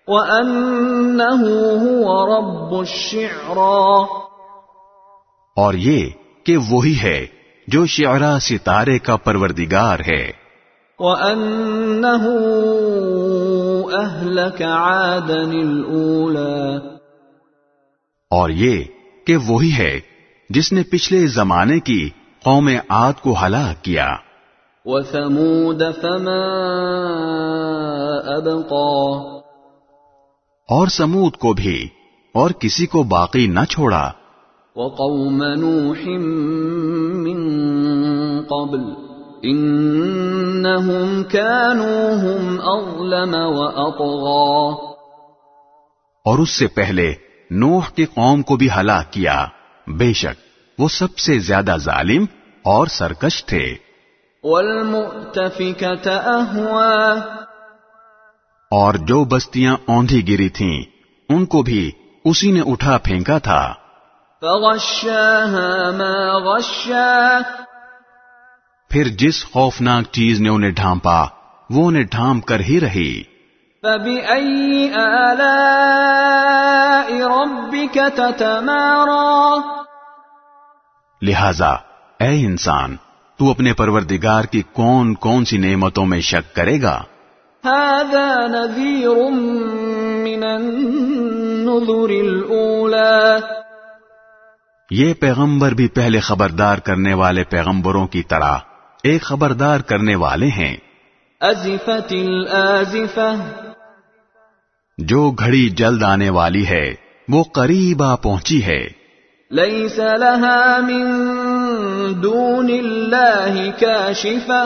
وأنه 0.08 1.46
هو 1.84 2.26
رب 2.26 2.80
الشعرى۔ 2.80 4.04
اور 5.56 5.74
یہ 5.74 6.10
کہ 6.44 6.58
وہی 6.70 7.00
ہے 7.04 7.26
جو 7.68 7.86
شعرا 7.86 8.40
ستارے 8.42 9.00
کا 9.00 9.16
پروردگار 9.16 10.00
ہے۔ 10.00 10.32
وأنه 11.00 12.34
أهلك 14.04 14.62
عادا 14.62 15.42
الأولى۔ 15.42 16.97
اور 18.30 18.50
یہ 18.50 18.84
کہ 19.28 19.38
وہی 19.38 19.72
ہے 19.78 20.00
جس 20.50 20.74
نے 20.74 20.84
پچھلے 20.84 21.28
زمانے 21.28 21.80
کی 21.80 22.10
قوم 22.44 22.70
عاد 22.90 23.14
کو 23.22 23.36
ہلاک 23.46 23.84
کیا۔ 23.84 24.16
وثمود 24.86 25.82
فما 26.02 26.48
أبقى۔ 28.38 29.38
اور 30.70 30.88
سمود 30.88 31.38
کو 31.38 31.54
بھی 31.54 31.88
اور 32.34 32.50
کسی 32.50 32.86
کو 32.86 33.04
باقی 33.04 33.48
نہ 33.48 33.64
چھوڑا۔ 33.70 34.12
وقوم 34.76 35.44
نوح 35.44 36.18
من 37.18 37.38
قبل۔ 38.44 38.80
إنهم 39.52 41.24
كانوا 41.24 42.12
هم 42.22 42.60
أظلم 42.60 43.36
وأطغى۔ 43.36 44.88
اور 46.26 46.40
اس 46.40 46.50
سے 46.50 46.68
پہلے 46.68 47.27
نوح 47.52 47.90
کی 47.96 48.06
قوم 48.06 48.42
کو 48.42 48.56
بھی 48.56 48.68
ہلاک 48.80 49.14
کیا۔ 49.14 49.46
بے 49.88 50.14
شک 50.14 50.42
وہ 50.80 50.88
سب 50.88 51.18
سے 51.18 51.40
زیادہ 51.40 51.76
ظالم 51.78 52.26
اور 52.64 52.88
سرکش 52.88 53.46
تھے۔ 53.46 53.76
اور 58.72 58.94
جو 58.94 59.24
بستیاں 59.24 59.78
اوندھی 59.86 60.28
گری 60.28 60.50
تھیں 60.50 60.82
ان 61.30 61.46
کو 61.46 61.62
بھی 61.62 61.92
اسی 62.26 62.52
نے 62.52 62.62
اٹھا 62.66 62.98
پھینکا 62.98 63.38
تھا۔ 63.38 63.74
فغشاها 64.42 65.92
ما 65.98 66.38
غشا 66.38 67.40
پھر 68.90 69.08
جس 69.08 69.46
خوفناک 69.46 70.04
چیز 70.12 70.42
نے 70.42 70.50
انہیں 70.50 70.72
ڈھانپا 70.72 71.26
وہ 71.70 71.88
انہیں 71.88 72.04
ڈھانپ 72.04 72.46
کر 72.46 72.60
ہی 72.60 72.80
رہی۔ 72.80 73.24
فبأي 73.84 74.90
آلاء 74.94 75.40
ربك 77.28 77.98
تتمارى؟ 78.16 79.60
لہذا 81.22 81.70
اے 82.20 82.46
انسان 82.46 82.96
تو 83.40 83.52
اپنے 83.52 83.74
پروردگار 83.74 84.44
کی 84.44 84.62
کون 84.74 85.14
کون 85.14 85.46
سی 85.46 85.58
نعمتوں 85.58 86.06
میں 86.06 86.20
شک 86.20 86.56
کرے 86.56 86.82
گا؟ 86.82 87.04
هذا 87.66 88.48
نذير 88.48 89.32
من 90.24 90.44
النذر 90.44 92.10
الأولى۔ 92.10 93.40
یہ 94.92 95.14
پیغمبر 95.14 95.72
بھی 95.72 95.88
پہلے 95.88 96.20
خبردار 96.20 96.78
کرنے 96.78 97.14
والے 97.14 97.44
پیغمبروں 97.44 98.08
کی 98.08 98.24
طرح 98.24 98.58
ایک 99.04 99.22
خبردار 99.22 99.80
کرنے 99.80 100.16
والے 100.16 100.48
ہیں۔ 100.48 100.78
أزفت 101.42 102.12
الآزفة۔ 102.12 103.67
جو 104.98 105.32
گھڑی 105.32 105.70
جلد 105.70 106.04
آنے 106.04 106.30
والی 106.30 106.68
ہے 106.68 106.94
وہ 107.30 107.44
قریب 107.44 108.04
آ 108.04 108.16
پہنچی 108.16 108.64
ہے۔ 108.64 108.88
ليس 109.52 110.00
لها 110.00 110.78
من 110.78 111.04
دون 112.24 112.70
الله 112.70 113.70
كاشفة۔ 113.80 114.66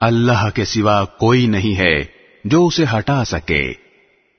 اللہ 0.00 0.48
کے 0.54 0.64
سوا 0.64 1.04
کوئی 1.04 1.46
نہیں 1.46 1.78
ہے 1.78 2.04
جو 2.44 2.66
اسے 2.66 2.84
ہٹا 2.98 3.24
سکے۔ 3.24 3.72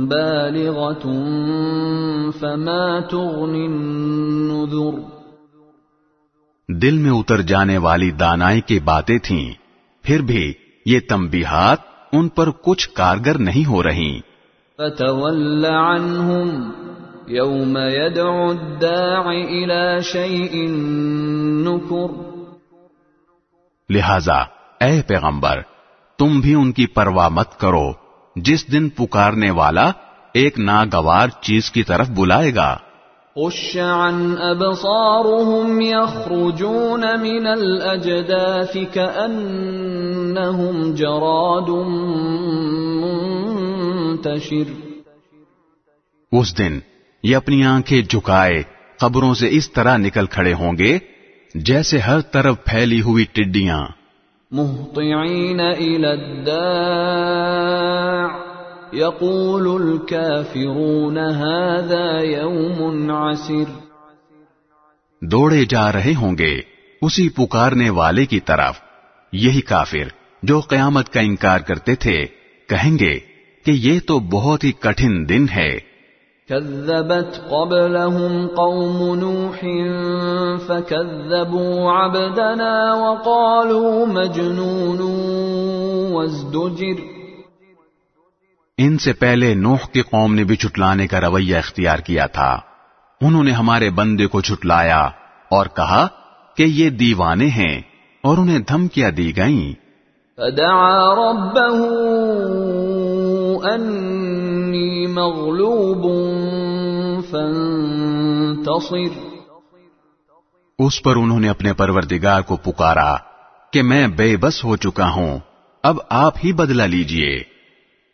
بَالِغَةٌ 0.07 1.01
فَمَا 2.39 2.99
تُغْنِ 2.99 3.65
النُّذُرُ۔ 3.65 5.01
دل 6.69 6.97
میں 6.97 7.11
اتر 7.11 7.41
جانے 7.41 7.77
والی 7.77 8.11
دانائی 8.11 8.61
کی 8.61 8.79
باتیں 8.79 9.17
تھیں۔ 9.17 9.53
پھر 10.03 10.21
بھی 10.21 10.53
یہ 10.85 10.99
تنبیہات 11.09 11.77
ان 12.11 12.29
پر 12.29 12.49
کچھ 12.51 12.89
کارگر 12.89 13.37
نہیں 13.37 13.69
ہو 13.69 13.83
رہی 13.83 14.19
فَتَوَلَّ 14.77 15.65
عَنْهُمْ 15.65 16.71
يَوْمَ 17.27 17.77
يَدْعُ 17.77 18.49
الدَّاعِ 18.49 19.45
إِلَى 19.45 20.01
شَيْءٍ 20.01 20.69
نُكُرٍ. 21.65 22.09
لہذا 23.89 24.37
اے 24.85 25.01
پیغمبر 25.07 25.61
تم 26.19 26.39
بھی 26.39 26.53
ان 26.53 26.71
کی 26.71 26.87
پرواہ 26.87 27.29
مت 27.29 27.59
کرو 27.59 27.91
جس 28.35 28.71
دن 28.71 28.89
پکارنے 28.89 29.51
والا 29.51 29.91
ایک 30.33 30.59
ناگوار 30.59 31.27
چیز 31.41 31.71
کی 31.71 31.83
طرف 31.83 32.09
بلائے 32.09 32.55
گا۔ 32.55 32.77
عَنْ 33.79 34.51
أَبْصَارُهُمْ 34.51 35.81
يَخْرُجُونَ 35.81 37.05
مِنَ 37.21 37.47
الْأَجْدَاثِ 37.47 38.77
كَأَنَّهُمْ 38.93 40.95
جَرَادٌ 40.95 41.85
مُنْتَشِرٌ 43.03 43.74
اس 46.31 46.57
دن 46.57 46.79
یہ 47.23 47.35
اپنی 47.35 47.63
آنکھیں 47.63 48.01
جھکائے 48.01 48.63
قبروں 48.97 49.33
سے 49.33 49.47
اس 49.51 49.71
طرح 49.71 49.97
نکل 49.97 50.25
کھڑے 50.25 50.53
ہوں 50.53 50.73
گے 50.77 50.99
جیسے 51.55 51.99
ہر 51.99 52.21
طرف 52.21 52.55
پھیلی 52.65 53.01
ہوئی 53.01 53.25
ٹڈیاں۔ 53.31 53.87
إِلَى 55.73 56.05
الدَّاعِ۔ 56.05 56.55
يَقُولُ 58.95 59.81
الْكَافِرُونَ 59.81 61.19
هَذَا 61.19 62.23
يَوْمٌ 62.23 63.09
عَسِرٌ۔ 63.09 63.73
دوڑے 65.21 65.65
جا 65.69 65.91
رہے 65.91 66.13
ہوں 66.15 66.37
گے 66.37 66.61
اسی 67.01 67.29
پکارنے 67.29 67.89
والے 67.89 68.25
کی 68.25 68.39
طرف۔ 68.39 68.79
یہی 69.31 69.61
کافر 69.61 70.07
جو 70.43 70.59
قیامت 70.59 71.09
کا 71.09 71.19
انکار 71.19 71.59
کرتے 71.59 71.95
تھے 71.95 72.25
کہیں 72.69 72.99
گے 72.99 73.19
کہ 73.65 73.71
یہ 73.71 73.99
تو 74.07 74.19
بہت 74.19 74.63
ہی 74.63 74.71
کٹھن 74.71 75.29
دن 75.29 75.45
ہے۔ 75.55 75.95
كذبت 76.49 77.49
قبلهم 77.49 78.47
قوم 78.47 79.15
نوح 79.15 79.57
فكذبوا 80.67 82.05
عبدنا 82.05 82.93
وقالوا 82.93 84.05
مجنون 84.05 84.99
وازدجر۔ 86.13 87.01
ان 88.77 88.97
سے 88.97 89.13
پہلے 89.13 89.53
نوح 89.53 89.87
کی 89.93 90.01
قوم 90.01 90.35
نے 90.35 90.43
بھی 90.43 90.55
چھٹلانے 90.55 91.07
کا 91.07 91.21
رویہ 91.21 91.57
اختیار 91.57 91.99
کیا 91.99 92.25
تھا۔ 92.25 92.59
انہوں 93.21 93.43
نے 93.43 93.51
ہمارے 93.51 93.89
بندے 93.89 94.27
کو 94.27 94.41
چھٹلایا 94.41 95.03
اور 95.49 95.65
کہا 95.65 96.07
کہ 96.57 96.63
یہ 96.63 96.89
دیوانے 96.89 97.47
ہیں 97.47 97.81
اور 98.23 98.37
انہیں 98.37 98.59
دھمکیاں 98.59 99.11
دی 99.11 99.37
گئیں۔ 99.37 99.73
فدعا 100.35 101.15
ربه 101.15 101.85
انی 103.65 105.07
مغلوب 105.07 106.07
فانتصر. 107.31 109.19
اس 110.79 111.03
پر 111.03 111.15
انہوں 111.15 111.39
نے 111.39 111.49
اپنے 111.49 111.73
پروردگار 111.73 112.41
کو 112.41 112.57
پکارا 112.57 113.15
کہ 113.73 113.81
میں 113.81 114.07
بے 114.07 114.37
بس 114.37 114.63
ہو 114.63 114.75
چکا 114.75 115.09
ہوں 115.09 115.39
اب 115.83 115.97
آپ 116.09 116.33
ہی 116.43 116.53
بدلہ 116.53 116.83
لیجیے۔ 116.83 117.43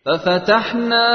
ففتحنا 0.06 1.06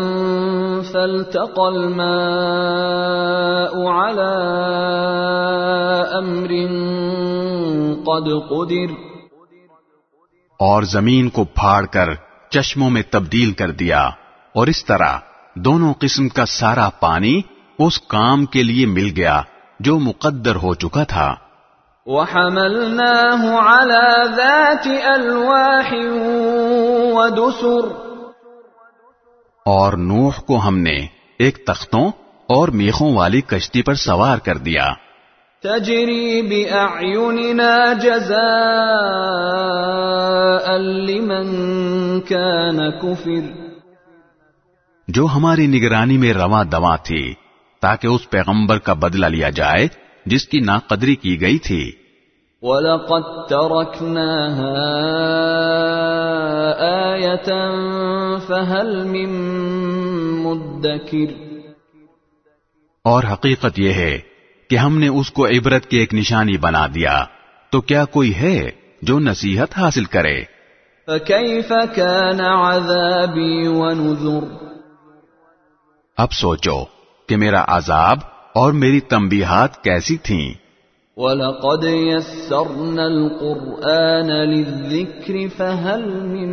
فالتقى 0.92 1.66
الماء 1.66 2.08
على 3.92 4.32
أمر 6.12 6.48
قد 8.04 8.48
قدر۔ 8.50 8.92
اور 10.58 10.82
زمین 10.82 11.28
کو 11.28 11.44
پھاڑ 11.44 11.86
کر 11.86 12.08
چشموں 12.50 12.90
میں 12.90 13.02
تبدیل 13.10 13.52
کر 13.52 13.70
دیا۔ 13.70 14.06
اور 14.54 14.66
اس 14.66 14.84
طرح 14.84 15.18
دونوں 15.54 15.94
قسم 15.98 16.28
کا 16.28 16.46
سارا 16.46 16.88
پانی 16.88 17.40
اس 17.78 18.00
کام 18.00 18.46
کے 18.46 18.62
لیے 18.62 18.86
مل 18.86 19.12
گیا۔ 19.16 19.42
جو 19.80 19.98
مقدر 19.98 20.54
ہو 20.54 20.74
چکا 20.74 21.04
تھا۔ 21.04 21.34
وحملناه 22.06 23.54
على 23.54 24.36
ذات 24.36 24.86
ألواح 24.86 25.94
ودسر۔ 27.12 27.88
اور 29.64 29.92
نوح 29.92 30.40
کو 30.40 30.68
ہم 30.68 30.78
نے 30.78 31.06
ایک 31.38 31.66
تختوں 31.66 32.10
اور 32.48 32.68
میخوں 32.68 33.14
والی 33.14 33.40
کشتی 33.40 33.82
پر 33.82 33.94
سوار 33.94 34.38
کر 34.38 34.56
دیا۔ 34.56 34.92
تجري 35.62 36.42
بأعيننا 36.42 37.92
جزاء 37.92 40.78
لمن 40.78 42.20
كان 42.20 42.90
كفر 42.90 43.52
جو 45.08 45.26
ہماری 45.26 45.66
نگرانی 45.66 46.18
میں 46.18 46.32
رواں 46.32 46.64
دواں 46.64 46.96
تھی۔ 47.02 47.34
تاکہ 47.80 48.06
اس 48.06 48.30
پیغمبر 48.30 48.78
کا 48.78 48.92
بدلہ 48.92 49.26
لیا 49.26 49.50
جائے 49.50 49.88
جس 50.26 50.48
کی 50.48 50.60
ناقدری 50.60 51.14
کی 51.14 51.40
گئی 51.40 51.58
تھی۔ 51.58 51.92
وَلَقَدْ 52.62 53.48
تَرَكْنَاهَا 53.48 54.74
آيَةً 57.12 57.70
فَهَلْ 58.46 59.06
مِن 59.06 59.30
مُدَّكِرٍ۔ 60.42 61.34
اور 63.04 63.22
حقیقت 63.32 63.78
یہ 63.78 63.92
ہے 63.92 64.18
کہ 64.70 64.76
ہم 64.76 64.98
نے 64.98 65.08
اس 65.08 65.30
کو 65.30 65.46
عبرت 65.46 65.86
کی 65.86 65.96
ایک 65.96 66.14
نشانی 66.14 66.58
بنا 66.58 66.86
دیا۔ 66.86 67.24
تو 67.70 67.80
کیا 67.80 68.04
کوئی 68.04 68.34
ہے 68.34 68.70
جو 69.02 69.18
نصیحت 69.18 69.78
حاصل 69.78 70.04
کرے؟ 70.04 70.44
فَكَيْفَ 71.06 71.74
كَانَ 71.94 72.42
عَذَابِي 72.42 73.66
وَنُذُرِ؟ 73.66 74.64
اب 76.16 76.32
سوچو 76.32 76.97
کہ 77.28 77.36
میرا 77.36 77.64
عذاب 77.68 78.18
اور 78.54 78.72
میری 78.72 79.00
تنبیہات 79.00 79.84
کیسی 79.84 80.16
تھیں۔ 80.16 80.54
وَلَقَدْ 81.16 81.84
يَسَّرْنَا 81.84 83.04
الْقُرْآنَ 83.04 84.32
لِلذِّكْرِ 84.32 85.46
فَهَلْ 85.56 86.06
مِن 86.22 86.50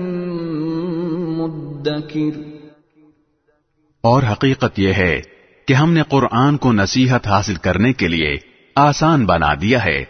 مُدَّكِرٍ۔ 1.37 2.41
اور 4.01 4.23
حقیقت 4.31 4.79
یہ 4.79 4.93
ہے 4.93 5.21
کہ 5.67 5.73
ہم 5.73 5.93
نے 5.93 6.01
قرآن 6.09 6.57
کو 6.57 6.73
نصیحت 6.73 7.27
حاصل 7.27 7.55
کرنے 7.55 7.93
کے 7.93 8.07
لیے 8.07 8.37
آسان 8.75 9.25
بنا 9.25 9.53
دیا 9.61 9.85
ہے۔ 9.85 10.05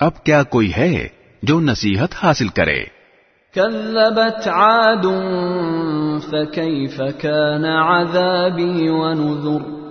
اب 0.00 0.24
کیا 0.24 0.42
کوئی 0.42 0.72
ہے 0.76 1.08
جو 1.42 1.60
نصیحت 1.60 2.24
حاصل 2.24 2.48
کرے؟ 2.48 2.84
كذبت 3.54 4.48
عاد 4.48 5.04
فكيف 6.30 7.00
كان 7.20 7.64
عذابي 7.64 8.88
ونذر۔ 8.88 9.81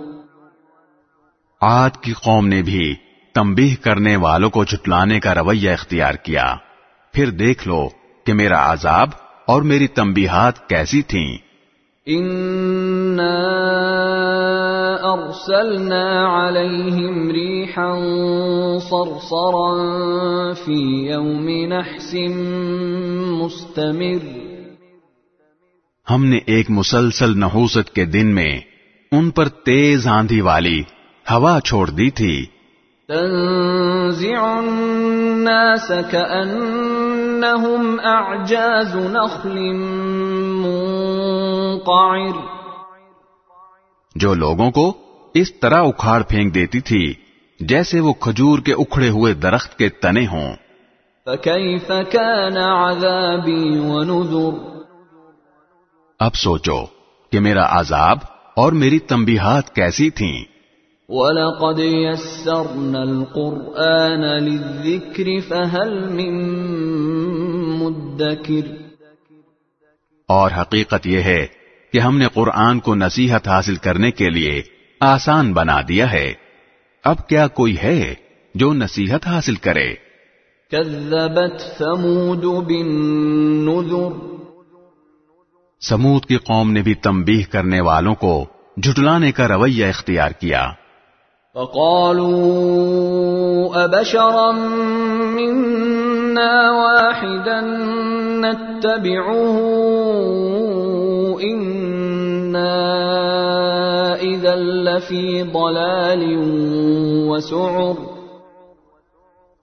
عاد 1.62 1.90
کی 1.90 2.12
قوم 2.12 2.48
نے 2.48 2.62
بھی 2.62 2.94
تنبیہ 3.34 3.74
کرنے 3.80 4.16
والوں 4.16 4.50
کو 4.50 4.64
جھٹلانے 4.64 5.20
کا 5.20 5.34
رویہ 5.34 5.70
اختیار 5.70 6.14
کیا۔ 6.14 6.54
پھر 7.12 7.30
دیکھ 7.30 7.68
لو 7.68 7.88
کہ 8.26 8.32
میرا 8.32 8.72
عذاب 8.72 9.08
اور 9.46 9.62
میری 9.62 9.86
تنبیہات 9.86 10.68
کیسی 10.68 11.02
تھیں۔ 11.02 11.38
إنا 12.08 13.38
أرسلنا 15.02 16.26
عليهم 16.48 17.30
ريحا 17.30 17.94
صرصرا 18.78 19.72
في 20.64 21.06
يوم 21.10 21.48
نحس 21.48 22.14
مستمر۔ 23.26 24.38
ہم 26.10 26.24
نے 26.24 26.38
ایک 26.46 26.70
مسلسل 26.70 27.38
نحوست 27.38 27.94
کے 27.94 28.04
دن 28.04 28.26
میں 28.26 28.60
ان 29.12 29.30
پر 29.30 29.48
تیز 29.48 30.06
آندھی 30.06 30.40
والی 30.40 30.82
ہوا 31.30 31.60
چھوڑ 31.60 31.90
دی 31.90 32.10
تھی۔ 32.10 32.46
تنزع 33.08 34.42
الناس 34.42 35.92
كأنهم 36.10 38.00
أعجاز 38.04 38.96
نخل 38.96 39.72
منقعر۔ 40.62 42.38
جو 44.14 44.34
لوگوں 44.34 44.70
کو 44.70 44.94
اس 45.34 45.60
طرح 45.60 45.82
اکھاڑ 45.82 46.22
پھینک 46.22 46.54
دیتی 46.54 46.80
تھی 46.80 47.14
جیسے 47.60 48.00
وہ 48.00 48.12
کھجور 48.12 48.58
کے 48.58 48.72
اکھڑے 48.72 49.08
ہوئے 49.08 49.34
درخت 49.34 49.78
کے 49.78 49.88
تنے 49.88 50.26
ہوں۔ 50.26 50.56
فكيف 51.24 51.90
كان 52.10 52.56
عذابي 52.56 53.78
ونذر 53.78 54.78
اب 56.18 56.34
سوچو 56.34 56.84
کہ 57.32 57.40
میرا 57.40 57.80
عذاب 57.80 58.18
اور 58.56 58.72
میری 58.72 58.98
تنبیہات 58.98 59.74
کیسی 59.74 60.10
تھیں۔ 60.10 60.51
وَلَقَدْ 61.14 61.80
يَسَّرْنَا 61.80 63.00
الْقُرْآنَ 63.00 64.26
لِلذِّكْرِ 64.40 65.40
فَهَلْ 65.48 66.12
مِن 66.12 66.48
مُدَّكِرٍ 67.78 68.68
اور 70.28 70.50
حقیقت 70.60 71.06
یہ 71.06 71.20
ہے 71.20 71.46
کہ 71.92 71.98
ہم 71.98 72.18
نے 72.18 72.26
قرآن 72.34 72.80
کو 72.80 72.94
نصیحت 72.94 73.48
حاصل 73.48 73.76
کرنے 73.76 74.10
کے 74.10 74.30
لیے 74.30 74.62
آسان 75.00 75.52
بنا 75.52 75.80
دیا 75.88 76.12
ہے۔ 76.12 76.32
اب 77.04 77.28
کیا 77.28 77.46
کوئی 77.46 77.76
ہے 77.78 78.14
جو 78.54 78.72
نصیحت 78.72 79.26
حاصل 79.26 79.54
کرے؟ 79.54 79.94
كذبت 80.70 81.78
ثمود 81.78 82.44
بالنذر 82.66 84.36
سمود 85.80 86.24
کی 86.24 86.36
قوم 86.36 86.72
نے 86.72 86.82
بھی 86.82 86.94
تنبیہ 86.94 87.44
کرنے 87.50 87.80
والوں 87.80 88.14
کو 88.14 88.46
جھٹلانے 88.82 89.32
کا 89.32 89.48
رویہ 89.48 89.86
اختیار 89.86 90.30
کیا۔ 90.30 90.70
فقالوا 91.54 93.04
أبشرا 93.84 94.52
منا 95.36 96.54
واحدا 96.70 97.60
نتبعه 98.40 99.58
إنا 101.42 102.72
إذا 104.22 104.54
لفي 104.56 105.42
ضلال 105.42 106.24
وسعر 107.28 107.94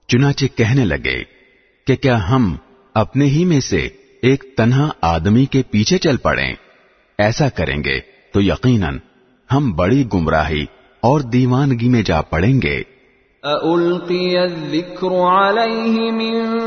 چنانچہ 0.08 0.46
کہنے 0.56 0.84
لگے 0.84 1.18
کہ 1.86 1.96
کیا 1.96 2.18
ہم 2.30 2.56
اپنے 2.94 3.24
ہی 3.26 3.44
میں 3.44 3.60
سے 3.60 3.88
ایک 4.22 4.44
تنہا 4.56 4.88
آدمی 5.00 5.44
کے 5.46 5.62
پیچھے 5.70 5.98
چل 5.98 6.16
پڑیں؟ 6.16 6.52
ایسا 7.18 7.48
کریں 7.48 7.80
گے 7.84 8.00
تو 8.34 8.40
یقیناً 8.40 8.98
ہم 9.50 9.72
بڑی 9.72 10.04
گمراہی 10.14 10.64
اور 11.00 11.20
دیوانگی 11.20 11.88
میں 11.88 12.02
جا 12.02 12.22
پڑیں 12.22 12.60
گے۔ 12.62 12.82
أألقي 13.44 14.36
الذكر 14.36 15.12
عليه 15.26 16.10
من 16.10 16.60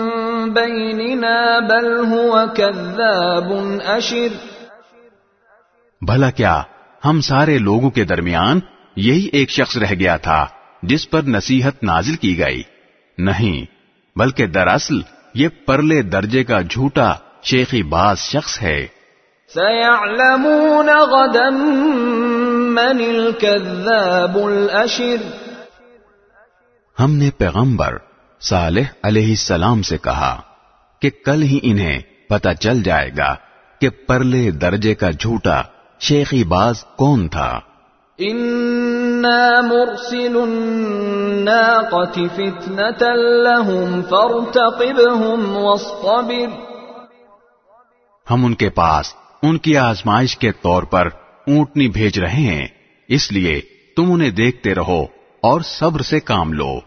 بيننا 0.49 1.59
بل 1.59 2.05
هو 2.05 2.37
كذاب 2.55 3.53
أشر۔ 3.97 4.27
بھلا 6.01 6.29
کیا 6.29 6.63
ہم 7.05 7.21
سارے 7.21 7.57
لوگوں 7.57 7.89
کے 7.89 8.03
درمیان 8.03 8.59
یہی 8.95 9.29
ایک 9.33 9.49
شخص 9.49 9.77
رہ 9.77 9.93
گیا 9.99 10.17
تھا 10.17 10.45
جس 10.83 11.09
پر 11.09 11.21
نصیحت 11.23 11.83
نازل 11.83 12.15
کی 12.15 12.39
گئی؟ 12.39 12.63
نہیں 13.17 13.65
بلکہ 14.15 14.45
دراصل 14.45 15.01
یہ 15.33 15.47
پرلے 15.65 16.01
درجے 16.01 16.43
کا 16.43 16.61
جھوٹا 16.61 17.13
شیخی 17.43 17.83
باز 17.83 18.17
شخص 18.19 18.61
ہے۔ 18.61 18.87
سيعلمون 19.55 20.89
غدا 20.89 21.49
من 22.69 23.01
الكذاب 23.01 24.37
الأشر 24.37 25.25
ہم 26.99 27.15
نے 27.15 27.29
پیغمبر 27.37 27.97
صالح 28.41 28.91
علیہ 29.03 29.29
السلام 29.29 29.81
سے 29.81 29.97
کہا 29.97 30.41
کہ 31.01 31.09
کل 31.25 31.41
ہی 31.41 31.59
انہیں 31.63 31.99
پتہ 32.29 32.53
چل 32.59 32.83
جائے 32.83 33.11
گا 33.17 33.35
کہ 33.81 33.89
پرلے 34.07 34.51
درجے 34.51 34.95
کا 34.95 35.11
جھوٹا 35.11 35.61
شیخی 35.99 36.43
باز 36.43 36.83
کون 36.95 37.27
تھا۔ 37.27 37.59
مرسل 39.63 40.37
الناقة 40.37 42.27
فتنة 42.35 43.09
لهم 43.45 44.01
فارتقبهم 44.01 45.57
واصطبر 45.57 46.61
ہم 48.31 48.45
ان 48.45 48.53
کے 48.53 48.69
پاس 48.69 49.13
ان 49.43 49.57
کی 49.57 49.77
آزمائش 49.77 50.37
کے 50.37 50.51
طور 50.51 50.83
پر 50.83 51.07
اونٹنی 51.47 51.87
بھیج 51.87 52.19
رہے 52.19 52.29
ہیں 52.29 52.67
اس 53.07 53.31
لیے 53.31 53.61
تم 53.95 54.11
انہیں 54.11 54.29
دیکھتے 54.29 54.75
رہو 54.75 55.03
اور 55.41 55.61
صبر 55.61 56.01
سے 56.01 56.19
کام 56.19 56.53
لو۔ 56.53 56.79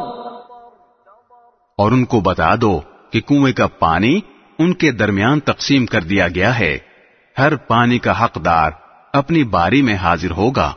اور 1.78 1.92
ان 1.92 2.06
کو 2.06 2.22
بتا 2.22 2.56
دو 2.62 2.82
کہ 3.12 3.22
کنویں 3.22 3.54
کا 3.54 3.68
پانی 3.68 4.20
ان 4.60 4.74
کے 4.74 4.92
درمیان 4.92 5.40
تقسیم 5.40 5.86
کر 5.86 6.02
دیا 6.02 6.28
گیا 6.28 6.60
ہے۔ 6.60 6.78
ہر 7.38 7.56
پانی 7.56 8.00
کا 8.00 8.26
حقدار 8.26 8.72
اپنی 9.14 9.44
باری 9.44 9.82
میں 9.82 9.96
حاضر 9.96 10.32
ہوگا۔ 10.32 10.74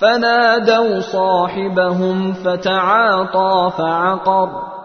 فنادوا 0.00 1.00
صاحبهم 1.12 2.32
فتعاطى 2.32 3.76
فعقر۔ 3.76 4.78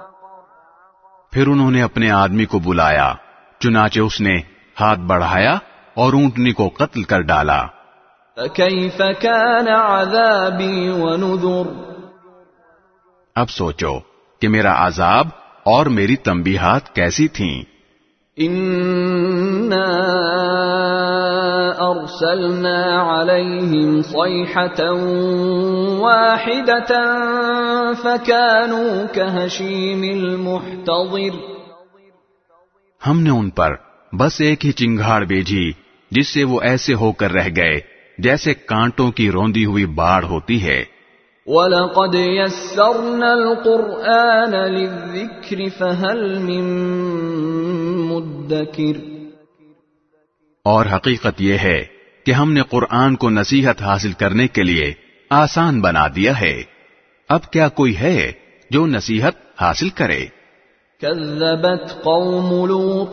پھر 1.32 1.48
انہوں 1.48 1.72
نے 1.72 1.84
اپنے 1.84 2.12
آدمی 2.12 2.46
کو 2.46 2.60
بلایا 2.60 3.14
چنانچہ 3.60 4.00
اس 4.00 4.22
نے 4.22 4.38
ہاتھ 4.80 5.00
بڑھایا 5.00 5.54
اور 5.94 6.14
اونٹنی 6.14 6.52
کو 6.52 6.70
قتل 6.78 7.04
کر 7.04 7.22
ڈالا۔ 7.22 7.66
فكيف 8.36 9.02
كان 9.22 9.68
عذابي 9.68 10.90
ونذر۔ 10.90 11.70
اب 13.36 13.50
سوچو 13.50 14.00
کہ 14.42 14.48
میرا 14.48 14.88
عذاب 14.88 15.28
اور 15.64 15.86
میری 15.86 16.16
تنبیہات 16.16 16.96
کیسی 16.96 17.28
تھیں۔ 17.28 17.62
إنا 18.40 19.90
أرسلنا 21.94 23.02
عليهم 23.02 24.02
صيحة 24.02 24.92
واحدة 26.00 26.92
فكانوا 27.94 29.06
كهشيم 29.16 30.04
المحتضر 30.04 31.42
ہم 33.08 33.20
نے 33.20 33.30
ان 33.30 33.50
پر 33.50 33.76
بس 34.20 34.42
ایک 34.42 34.66
ہی 34.66 34.72
چنگاڑ 34.72 35.24
بھیجی 35.24 35.72
جس 36.12 36.34
سے 36.34 36.44
وہ 36.44 36.62
ایسے 36.62 36.94
ہو 36.94 37.12
کر 37.12 37.32
رہ 37.32 37.48
گئے 37.56 37.80
جیسے 38.18 38.54
کانٹوں 38.54 39.12
کی 39.12 39.32
روندی 39.32 39.66
ہوئی 39.66 39.86
باڑ 39.86 40.24
ہوتی 40.24 40.64
ہے۔ 40.64 40.84
وَلَقَدْ 41.46 42.16
يَسَّرْنَا 42.16 43.32
الْقُرْآنَ 43.32 44.58
لِلذِّكْرِ 44.68 45.70
فَهَلْ 45.78 46.42
مِن 46.42 46.66
مُدَّكِرٍ 48.12 49.13
اور 50.64 50.86
حقیقت 50.86 51.42
یہ 51.42 51.58
ہے 51.58 51.86
کہ 52.26 52.32
ہم 52.32 52.54
نے 52.54 52.62
قرآن 52.62 53.16
کو 53.16 53.30
نصیحت 53.30 53.82
حاصل 53.82 54.12
کرنے 54.12 54.48
کے 54.48 54.64
لیے 54.64 54.94
آسان 55.30 55.82
بنا 55.82 56.08
دیا 56.16 56.42
ہے۔ 56.42 56.64
اب 57.30 57.52
کیا 57.52 57.68
کوئی 57.68 57.98
ہے 57.98 58.32
جو 58.70 58.86
نصیحت 58.86 59.62
حاصل 59.62 59.90
کرے؟ 59.90 60.26
كذبت 61.02 62.04
قوم 62.04 62.66
لوط 62.66 63.12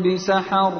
بسحر 0.00 0.72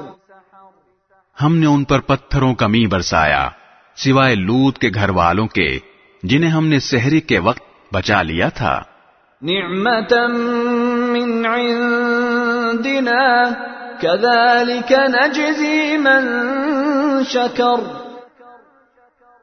ہم 1.42 1.56
نے 1.56 1.66
ان 1.66 1.84
پر 1.84 2.00
پتھروں 2.00 2.54
کا 2.54 2.66
می 2.66 2.86
برسایا 2.86 3.48
سوائے 3.96 4.34
لوت 4.34 4.78
کے 4.78 4.90
گھر 4.94 5.10
والوں 5.10 5.46
کے 5.46 5.78
جنہیں 6.22 6.50
ہم 6.50 6.66
نے 6.66 6.78
سحری 6.78 7.20
کے 7.20 7.38
وقت 7.38 7.94
بچا 7.94 8.22
لیا 8.22 8.48
تھا۔ 8.48 8.82
نعمة 9.42 10.32
من 11.12 11.46
عندنا۔ 11.46 13.52
كذلك 14.00 14.92
نجزي 14.92 15.96
من 15.96 16.28
شكر. 17.30 17.92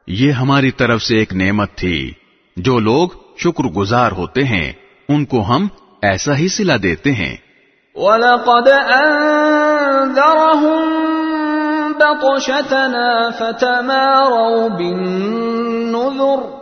یہ 0.06 0.32
ہماری 0.32 0.70
طرف 0.70 1.02
سے 1.02 1.16
ایک 1.16 1.32
نعمت 1.32 1.74
تھی۔ 1.74 2.12
جو 2.56 2.78
لوگ 2.78 3.08
شکر 3.36 3.64
گزار 3.64 4.12
ہوتے 4.12 4.44
ہیں 4.44 4.72
ان 5.08 5.24
کو 5.24 5.42
ہم 5.42 5.68
ایسا 6.02 6.36
ہی 6.36 6.48
سلا 6.48 6.76
دیتے 6.82 7.12
ہیں۔ 7.12 7.36
ولقد 7.94 8.68
أنذرهم 8.68 11.02
بطشتنا 11.92 13.30
فتماروا 13.30 14.68
بالنذر۔ 14.68 16.54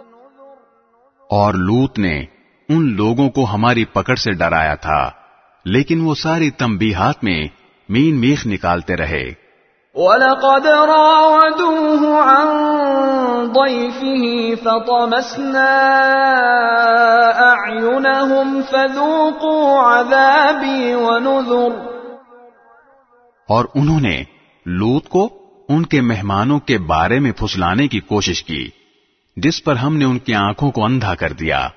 اور 1.31 1.55
لوت 1.55 1.99
نے 1.99 2.25
ان 2.69 2.97
لوگوں 2.97 3.31
کو 3.31 3.45
ہماری 3.45 3.85
پکڑ 3.85 4.15
سے 4.15 4.33
ڈرایا 4.33 4.75
تھا 4.75 5.11
لیکن 5.65 6.01
وہ 6.01 6.15
ساری 6.15 6.51
تنبیہات 6.51 7.25
میں 7.25 7.45
مین 7.93 8.21
میخ 8.21 8.47
نکالتے 8.47 8.97
رہے۔ 8.97 9.25
ولقد 9.95 10.67
راودوه 10.67 12.09
عن 12.21 12.47
ضيفه 13.47 14.31
فطمسنا 14.63 15.67
أعينهم 17.39 18.61
فذوقوا 18.71 20.01
عذابي 20.01 20.93
ونذر۔ 20.93 21.89
اور 23.49 23.65
انہوں 23.75 24.01
نے 24.01 24.23
لوت 24.67 25.09
کو 25.09 25.29
ان 25.69 25.87
کے 25.87 26.01
مہمانوں 26.01 26.59
کے 26.59 26.79
بارے 26.79 27.19
میں 27.19 27.33
پھسلانے 27.33 27.89
کی 27.89 28.01
کوشش 28.01 28.45
کی 28.45 28.69
جس 29.37 29.65
پر 29.65 29.77
ہم 29.77 29.97
نے 29.97 30.05
ان 30.05 30.19
کی 30.19 30.35
آنکھوں 30.35 30.71
کو 30.71 30.85
اندھا 30.85 31.15
کر 31.15 31.33
دیا 31.33 31.69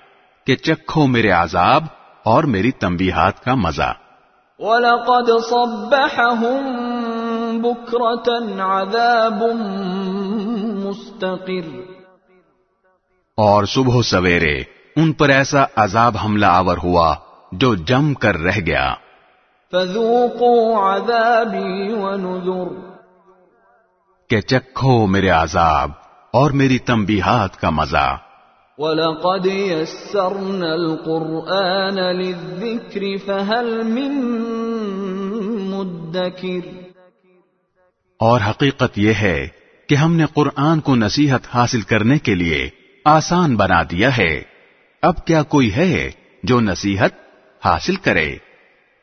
کہ 0.45 0.55
چکھو 0.55 1.07
میرے 1.07 1.30
عذاب 1.30 1.84
اور 2.24 2.43
میری 2.43 2.72
تنبیہات 2.72 3.43
کا 3.43 3.55
مزہ۔ 3.55 3.93
ولقد 4.60 5.30
صبحهم 5.49 6.53
بكرة 7.62 8.28
عذاب 8.60 9.43
مستقر 10.86 11.80
اور 13.38 13.64
صبح 13.64 14.01
سویرے 14.01 14.64
ان 14.95 15.14
پر 15.14 15.30
ایسا 15.30 15.66
عذاب 15.76 16.16
حملہ 16.26 16.45
آور 16.45 16.78
ہوا 16.84 17.16
جو 17.51 17.76
جم 17.76 18.14
کر 18.14 18.38
رہ 18.38 18.60
گیا۔ 18.60 18.95
فذوقوا 19.72 20.95
عذابي 20.95 21.93
ونذر 21.93 22.74
کہ 24.30 24.41
چکھو 24.41 25.06
میرے 25.06 25.30
عذاب 25.30 25.91
اور 26.34 26.51
میری 26.51 26.80
تنبیہات 26.80 27.62
کا 27.62 27.70
مزہ۔ 27.70 28.18
ولقد 28.78 29.45
يسرنا 29.45 30.73
القرآن 30.73 31.95
للذكر 31.95 33.17
فهل 33.26 33.84
من 33.84 34.11
مدكر 35.71 36.59
اور 38.19 38.39
حقیقت 38.49 38.97
یہ 38.97 39.13
ہے 39.13 39.47
کہ 39.89 39.95
ہم 39.95 40.15
نے 40.15 40.26
قرآن 40.34 40.80
کو 40.80 40.95
نصیحت 40.95 41.41
حاصل 41.53 41.82
کرنے 41.82 42.17
کے 42.17 42.36
لیے 42.36 42.69
آسان 43.05 43.55
بنا 43.55 43.84
دیا 43.84 44.17
ہے۔ 44.17 44.41
اب 45.01 45.26
کیا 45.26 45.43
کوئی 45.43 45.73
ہے 45.73 46.11
جو 46.43 46.59
نصیحت 46.61 47.11
حاصل 47.65 47.95
کرے؟ 47.95 48.36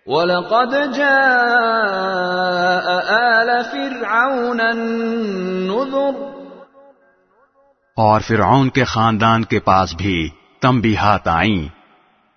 ولقد 0.06 0.96
جاء 0.96 2.88
آل 3.18 3.50
فرعون 3.70 4.60
النذر 4.60 6.31
اور 7.96 8.20
فرعون 8.20 8.68
کے 8.68 8.84
خاندان 8.84 9.44
کے 9.44 9.60
پاس 9.60 9.94
بھی 9.94 10.28
تنبیہات 10.60 11.28
آئیں۔ 11.28 11.68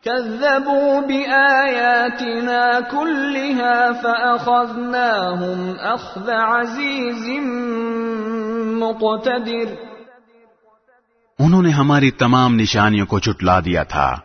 كذبوا 0.03 0.99
بآياتنا 0.99 2.79
كلها 2.91 3.91
فأخذناهم 4.01 5.71
أخذ 5.93 6.29
عزيز 6.29 7.39
مقتدر۔ 8.77 9.73
انہوں 11.39 11.61
نے 11.61 11.69
ہماری 11.69 12.11
تمام 12.11 12.55
نشانیوں 12.55 13.05
کو 13.05 13.19
چٹلا 13.19 13.59
دیا 13.59 13.83
تھا۔ 13.83 14.19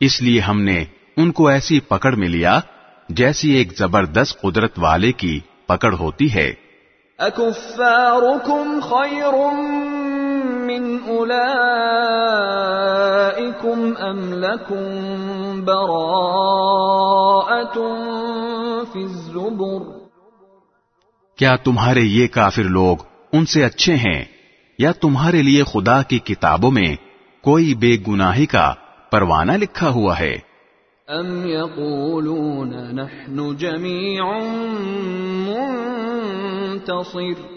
اس 0.00 0.22
لیے 0.22 0.40
ہم 0.40 0.62
نے 0.62 0.84
ان 1.16 1.32
کو 1.32 1.48
ایسی 1.48 1.80
پکڑ 1.80 2.12
میں 2.12 2.28
لیا 2.28 2.60
جیسی 3.08 3.50
ایک 3.50 3.78
زبردست 3.78 4.40
قدرت 4.40 4.78
والے 4.78 5.12
کی 5.12 5.40
پکڑ 5.66 5.94
ہوتی 5.94 6.34
ہے۔ 6.34 6.54
أكفاركم 7.20 8.80
خير 8.82 9.34
من 10.78 11.02
أولئكم 11.02 11.36
أم 13.96 14.34
لكم 14.34 14.84
براءة 15.64 17.74
في 18.84 18.98
الزبر؟ 18.98 19.80
کیا 21.38 21.56
تمہارے 21.56 22.00
یہ 22.00 22.26
کافر 22.26 22.62
لوگ 22.62 22.96
ان 23.32 23.46
سے 23.46 23.64
اچھے 23.64 23.96
ہیں 23.96 24.24
یا 24.78 24.92
تمہارے 24.92 25.42
لیے 25.42 25.64
خدا 25.64 26.02
کی 26.02 26.18
کتابوں 26.18 26.70
میں 26.70 26.96
کوئی 27.44 27.74
بے 27.74 27.96
گناہی 28.08 28.46
کا 28.46 28.74
پروانہ 29.10 29.52
لکھا 29.52 29.88
ہوا 29.88 30.18
ہے؟ 30.18 30.38
أم 31.08 31.46
يقولون 31.46 32.94
نحن 32.94 33.56
جميع 33.56 34.24
منتصر؟ 35.46 37.56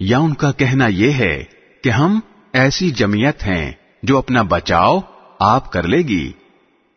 یا 0.00 0.18
ان 0.18 0.34
کا 0.34 0.52
کہنا 0.52 0.86
یہ 0.86 1.12
ہے 1.12 1.55
کہ 1.86 1.90
ہم 1.90 2.20
ایسی 2.52 2.90
جمعیت 2.90 3.42
ہیں 3.42 3.72
جو 4.02 4.18
اپنا 4.18 4.42
بچاؤ 4.42 5.00
آپ 5.40 5.72
کر 5.72 5.82
لے 5.82 5.98
گی۔ 5.98 6.32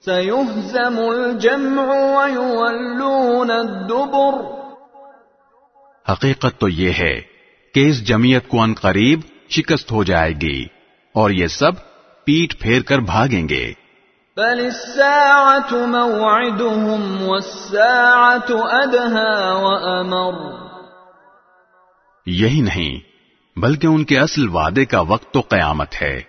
سيهزم 0.06 0.98
الجمع 0.98 1.94
ويولون 1.96 3.52
الدبر۔ 3.52 4.34
حقیقت 6.12 6.60
تو 6.60 6.70
یہ 6.70 6.92
ہے 7.00 7.22
کہ 7.74 7.90
اس 7.90 8.04
جمعیت 8.04 8.48
کو 8.48 8.62
ان 8.62 8.74
قریب 8.74 9.20
شکست 9.50 9.92
ہو 9.92 10.04
جائے 10.04 10.34
گی 10.42 10.66
اور 11.14 11.30
یہ 11.30 11.48
سب 11.48 11.72
پیٹ 12.26 12.60
پھیر 12.60 12.82
کر 12.82 13.00
بھاگیں 13.00 13.50
گے۔ 13.50 13.74
بل 14.38 14.66
الساعة 14.66 15.90
موعدهم 15.90 17.22
والساعة 17.22 18.58
أدهى 18.82 19.52
وأمر۔ 19.62 20.34
یہی 22.26 22.62
نہیں 22.62 23.09
بلکہ 23.60 23.88
ان 23.88 24.04
کے 24.04 24.20
اصل 24.20 24.50
وعدے 24.50 24.86
کا 24.86 25.00
وقت 25.00 25.34
تو 25.34 25.42
قیامت 25.42 26.02
ہے 26.02 26.22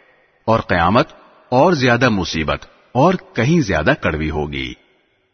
اور 0.45 0.61
قیامت 0.61 1.09
اور 1.49 1.73
زیادہ 1.73 2.09
مصیبت 2.09 2.67
اور 2.93 3.15
کہیں 3.35 3.61
زیادہ 3.61 3.93
کڑوی 4.01 4.31
ہوگی۔ 4.31 4.73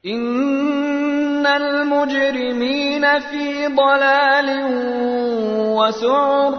إن 0.07 1.47
المجرمين 1.47 3.05
في 3.31 3.67
ضلال 3.77 4.49
وسعر۔ 5.67 6.53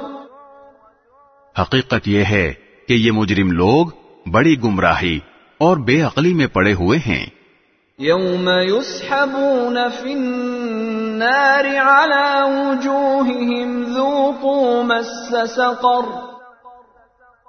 حقیقت 1.61 2.07
یہ 2.07 2.23
ہے 2.23 2.53
کہ 2.87 2.93
یہ 2.93 3.11
مجرم 3.11 3.51
لوگ 3.51 3.87
بڑی 4.31 4.63
گمراہی 4.63 5.19
اور 5.57 5.77
بے 5.77 6.01
عقلی 6.01 6.33
میں 6.33 6.47
پڑے 6.47 6.73
ہوئے 6.73 6.99
ہیں۔ 7.07 7.25
يوم 7.99 8.49
يسحبون 8.49 9.77
في 9.89 10.13
النار 10.13 11.65
على 11.77 12.41
وجوههم 12.41 13.93
ذوقوا 13.93 14.83
مس 14.83 15.33
سقر. 15.55 16.09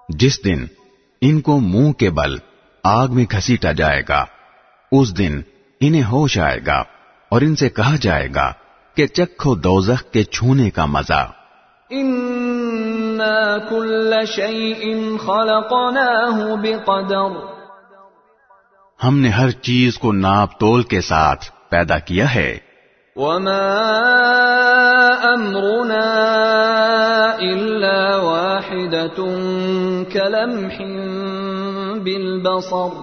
جس 0.09 0.45
دن 0.45 0.67
ان 1.21 1.41
کو 1.41 1.61
منہ 1.61 1.93
کے 1.93 2.11
بل 2.11 2.37
آگ 2.85 3.09
میں 3.09 3.25
گھسیٹا 3.33 3.73
جائے 3.73 4.03
گا 4.09 4.25
اس 4.93 5.19
دن 5.19 5.41
انہیں 5.81 6.03
ہوش 6.03 6.39
آئے 6.39 6.61
گا 6.67 6.83
اور 7.29 7.41
ان 7.41 7.57
سے 7.57 7.69
کہا 7.69 7.97
جائے 8.01 8.29
گا 8.35 8.53
کہ 8.95 9.07
چکھو 9.07 9.55
دوزخ 9.55 10.13
کے 10.13 10.25
چھونے 10.25 10.71
کا 10.71 10.85
مزہ۔ 10.85 11.31
إنا 11.93 13.59
كل 13.71 14.15
شيء 14.27 14.95
خلقناه 15.19 16.57
بقدر۔ 16.63 17.58
ہم 19.05 19.19
نے 19.19 19.29
ہر 19.29 19.51
چیز 19.51 19.99
کو 19.99 20.13
ناپ 20.13 20.61
تول 20.61 20.83
کے 20.83 21.01
ساتھ 21.01 21.45
پیدا 21.69 21.99
کیا 21.99 22.35
ہے۔ 22.35 22.59
وما 23.17 23.85
أمرنا 25.35 26.05
إلا 27.39 28.17
واحدة 28.17 29.25
كلمح 30.13 30.83
بالبصر۔ 31.99 33.01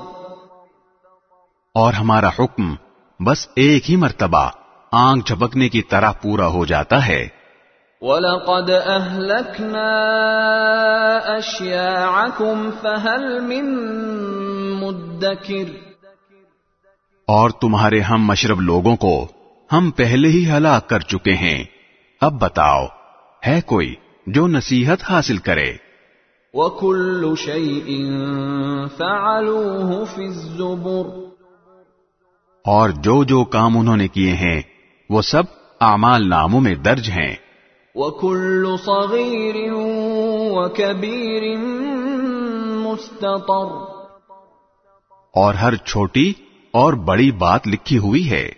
اور 1.73 1.93
ہمارا 1.93 2.29
حکم 2.39 2.75
بس 3.25 3.47
ایک 3.55 3.91
ہی 3.91 3.95
مرتبہ 3.95 4.49
آنکھ 4.91 5.27
جھپکنے 5.27 5.69
کی 5.69 5.81
طرح 5.81 6.11
پورا 6.11 6.47
ہو 6.47 6.65
جاتا 6.65 7.07
ہے۔ 7.07 7.27
وَلَقَدْ 8.01 8.69
أَهْلَكْنَا 8.69 9.89
أَشْيَاعَكُمْ 11.37 12.69
فَهَلْ 12.81 13.41
مِن 13.41 13.65
مُدَّكِرٍ 14.73 15.69
اور 17.27 17.49
تمہارے 17.49 17.99
ہم 17.99 18.25
مشرب 18.25 18.61
لوگوں 18.61 18.95
کو 18.95 19.27
ہم 19.73 19.91
پہلے 19.91 20.27
ہی 20.27 20.51
ہلاک 20.51 20.89
کر 20.89 20.99
چکے 20.99 21.33
ہیں۔ 21.33 21.63
اب 22.21 22.41
بتاؤ 22.41 22.85
ہے 23.47 23.61
کوئی 23.61 23.95
جو 24.27 24.47
نصیحت 24.47 24.97
حاصل 25.09 25.37
کرے؟ 25.37 25.73
وَكُلُّ 26.53 27.35
شَيْءٍ 27.35 27.87
فَعَلُوهُ 28.97 30.05
فِي 30.15 30.25
الزُّبُرِ 30.25 31.25
اور 32.65 32.89
جو 32.89 33.23
جو 33.23 33.43
کام 33.43 33.77
انہوں 33.77 33.97
نے 33.97 34.07
کیے 34.07 34.33
ہیں 34.33 34.61
وہ 35.09 35.21
سب 35.21 35.43
اعمال 35.81 36.29
ناموں 36.29 36.61
میں 36.61 36.75
درج 36.75 37.09
ہیں۔ 37.09 37.44
وَكُلُّ 37.95 38.77
صَغِيرٍ 38.85 39.71
وَكَبِيرٍ 40.51 41.57
مُسْتَطَرٍ 42.77 43.69
اور 45.33 45.53
ہر 45.53 45.75
چھوٹی 45.75 46.33
اور 46.71 46.93
بڑی 46.93 47.31
بات 47.31 47.67
لکھی 47.67 47.97
ہوئی 47.97 48.31
ہے۔ 48.31 48.51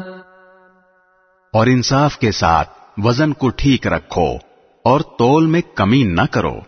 اور 1.53 1.67
انصاف 1.67 2.19
کے 2.19 2.31
ساتھ 2.31 2.69
وزن 2.97 3.33
کو 3.33 3.49
ٹھیک 3.49 3.87
رکھو 3.87 4.37
اور 4.85 5.01
تول 5.01 5.47
میں 5.47 5.61
کمی 5.75 6.03
نہ 6.03 6.21
کرو۔ 6.31 6.61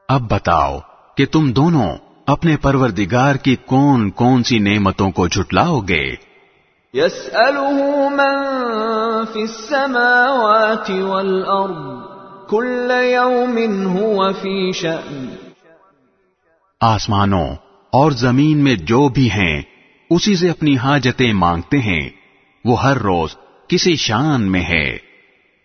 اب 0.08 0.28
بتاؤ 0.30 0.74
کہ 1.16 1.24
تم 1.32 1.44
دونوں 1.52 1.88
اپنے 2.26 2.54
پروردگار 2.56 3.34
کی 3.46 3.54
کون 3.66 3.98
کون 4.20 4.38
سی 4.50 4.56
نعمتوں 4.58 5.08
کو 5.10 5.22
جھٹلاؤ 5.26 5.80
گے 5.88 6.06
يسأله 6.94 8.08
من 8.10 8.36
في 9.24 9.42
السماوات 9.42 10.90
والأرض 10.90 11.82
كل 12.50 12.90
يوم 12.90 13.58
هو 13.96 14.32
في 14.32 14.54
شأن 14.72 15.26
آسمانوں 16.80 17.48
اور 17.92 18.10
زمین 18.18 18.64
میں 18.64 18.76
جو 18.86 19.02
بھی 19.08 19.28
ہیں 19.30 19.56
اسی 20.10 20.36
سے 20.36 20.50
اپنی 20.50 20.76
حاجتیں 20.76 21.32
مانگتے 21.32 21.78
ہیں۔ 21.78 22.10
وہ 22.64 22.82
ہر 22.82 22.96
روز 22.96 23.36
کسی 23.68 23.96
شان 23.96 24.52
میں 24.52 24.60
ہے۔ 24.60 24.98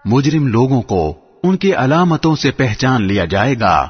مجرم 0.04 0.46
لوگوں 0.46 0.82
کو 0.82 1.14
ان 1.42 1.56
کی 1.56 1.74
علامتوں 1.74 2.36
سے 2.36 2.50
پہچان 2.50 3.02
لیا 3.02 3.24
جائے 3.24 3.54
گا۔ 3.60 3.88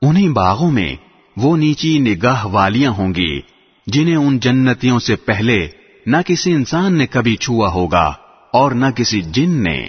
انہیں 0.01 0.33
باغوں 0.33 0.71
میں 0.71 0.95
وہ 1.37 1.57
نیچی 1.57 1.99
نگاہ 1.99 2.45
والیاں 2.51 2.91
ہوں 2.91 3.15
گی 3.15 3.41
جنہیں 3.87 4.15
ان 4.15 4.39
جنتیوں 4.39 4.99
سے 4.99 5.15
پہلے 5.25 5.67
نہ 6.07 6.17
کسی 6.25 6.53
انسان 6.53 6.97
نے 6.97 7.07
کبھی 7.07 7.35
چھوا 7.35 7.69
ہوگا 7.69 8.13
اور 8.53 8.71
نہ 8.71 8.85
کسی 8.95 9.21
جن 9.21 9.63
نے۔ 9.63 9.87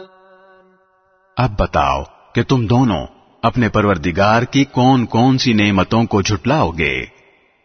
اب 1.38 1.52
بتاؤ 1.60 2.04
کہ 2.36 2.44
تم 2.44 2.66
دونوں 2.66 3.08
اپنے 3.44 3.70
پروردگار 3.70 4.42
کی 4.42 4.64
کون 4.64 5.06
کون 5.06 5.38
سی 5.38 5.54
نعمتوں 5.54 6.04
کو 6.04 6.22
جھٹلاؤ 6.22 6.72
گے؟ 6.72 7.06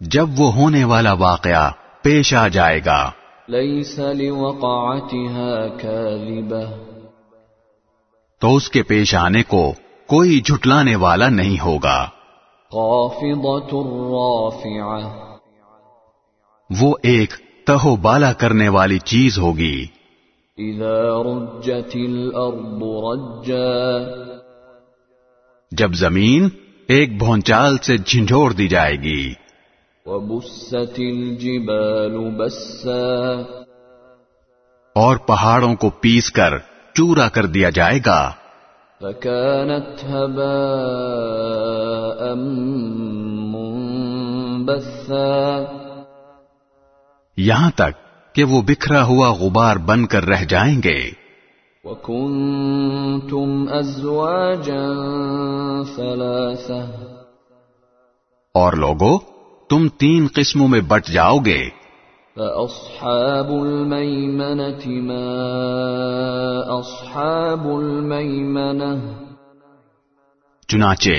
جب 0.00 0.26
وہ 0.38 0.52
ہونے 0.52 0.84
والا 0.84 1.12
واقعہ 1.12 1.70
پیش 2.02 2.34
آ 2.34 2.48
جائے 2.48 2.80
گا۔ 2.86 3.10
ليس 3.48 3.98
لوقعتها 3.98 5.66
كاذبة 5.78 6.82
تو 8.38 8.56
اس 8.56 8.70
کے 8.70 8.82
پیش 8.82 9.14
آنے 9.14 9.42
کو 9.42 9.74
کوئی 10.06 10.40
جھٹلانے 10.40 10.96
والا 10.96 11.28
نہیں 11.28 11.60
ہوگا۔ 11.60 12.08
خافضة 12.70 13.78
رافعة 13.90 15.10
وہ 16.80 16.96
ایک 17.02 17.43
تہو 17.66 17.96
بالا 17.96 18.32
کرنے 18.32 18.68
والی 18.68 18.98
چیز 18.98 19.38
ہوگی۔ 19.38 19.86
إذا 20.58 21.22
رجت 21.22 21.90
الأرض 21.94 22.82
رجا۔ 22.82 23.98
جب 25.70 25.94
زمین 25.94 26.48
ایک 26.88 27.18
بھونچال 27.18 27.78
سے 27.78 27.96
جھنجھوڑ 27.96 28.52
دی 28.52 28.68
جائے 28.68 28.96
گی۔ 28.96 29.34
وبست 30.06 30.94
الجبال 30.98 32.30
بسا۔ 32.36 33.42
اور 34.94 35.16
پہاڑوں 35.16 35.74
کو 35.74 35.90
پیس 35.90 36.32
کر 36.32 36.52
چورا 36.94 37.28
کر 37.28 37.46
دیا 37.46 37.70
جائے 37.70 37.98
گا۔ 38.06 38.32
فكانت 39.00 40.04
هباء 40.04 42.34
منبثا۔ 43.54 45.64
یہاں 47.36 47.70
تک 47.70 47.90
کہ 48.34 48.44
وہ 48.44 48.62
بکھرا 48.62 49.04
ہوا 49.04 49.30
غبار 49.30 49.76
بن 49.76 50.06
کر 50.06 50.24
رہ 50.24 50.44
جائیں 50.44 50.80
گے۔ 50.84 51.10
وكنتم 51.84 53.64
ازواجا 53.72 54.86
ثلاثه 55.96 56.90
اور 58.54 58.72
لوگو 58.72 59.18
تم 59.68 59.88
تین 59.88 60.26
قسموں 60.34 60.68
میں 60.68 60.80
بٹ 60.80 61.06
جاؤ 61.06 61.38
گے۔ 61.38 61.68
فاصحاب 62.34 63.50
الميمنه 63.50 64.90
ما 65.00 65.44
اصحاب 66.78 67.66
الميمنه 67.66 69.12
چنانچہ 70.68 71.10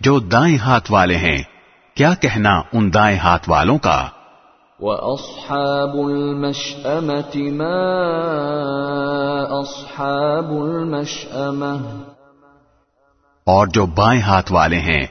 جو 0.00 0.18
دائیں 0.18 0.58
ہاتھ 0.58 0.92
والے 0.92 1.16
ہیں 1.16 1.42
کیا 1.94 2.14
کہنا 2.14 2.60
ان 2.72 2.94
دائیں 2.94 3.18
ہاتھ 3.18 3.50
والوں 3.50 3.78
کا؟ 3.78 4.08
واصحاب 4.80 5.94
المشأمه 5.96 7.50
ما 7.50 7.76
اصحاب 9.60 10.50
المشأمه 10.50 11.78
اور 13.46 13.66
جو 13.66 13.86
بائیں 13.86 14.20
ہاتھ 14.20 14.52
والے 14.52 14.78
ہیں 14.78 15.06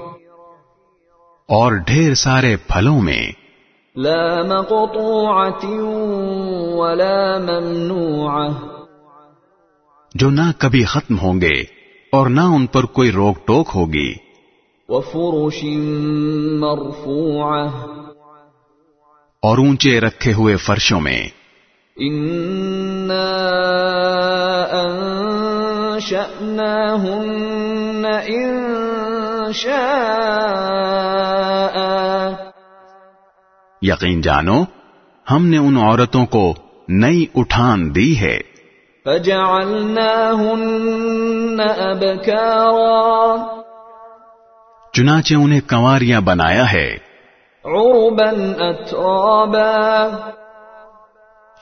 اور 1.46 1.72
ڈھیر 1.72 2.14
سارے 2.14 2.56
پھلوں 2.56 3.00
میں 3.00 3.32
لا 3.96 4.42
مقطوعة 4.42 5.80
ولا 6.74 7.38
ممنوعة. 7.38 8.52
جو 10.14 10.30
نہ 10.30 10.52
کبھی 10.58 10.84
ختم 10.84 11.18
ہوں 11.18 11.40
گے 11.40 11.60
اور 12.12 12.26
نہ 12.26 12.40
ان 12.40 12.66
پر 12.66 12.84
کوئی 12.84 13.12
روک 13.12 13.46
ٹوک 13.46 13.68
ہوگی۔ 13.74 14.14
وفرش 14.88 15.64
مرفوعة. 16.60 17.68
اور 19.42 19.58
اونچے 19.58 20.00
رکھے 20.00 20.32
ہوئے 20.32 20.56
فرشوں 20.56 21.00
میں۔ 21.00 21.28
إنا 22.02 23.51
أنشأناهن 26.02 28.26
إن 28.26 29.52
شاء 29.52 31.82
یقین 33.82 34.20
جانو 34.20 34.64
ہم 35.30 35.46
نے 35.46 35.58
ان 35.58 35.76
عورتوں 35.76 36.26
کو 36.26 36.54
نئی 36.88 37.26
اٹھان 37.34 37.94
دی 37.94 38.20
ہے۔ 38.20 38.40
فجعلناهن 39.04 41.60
أبكارا 41.60 43.36
چنانچہ 44.92 45.34
انہیں 45.34 45.60
کنواریاں 45.60 46.20
بنایا 46.20 46.72
ہے۔ 46.72 46.98
عربا 47.64 48.70
أترابا 48.70 50.08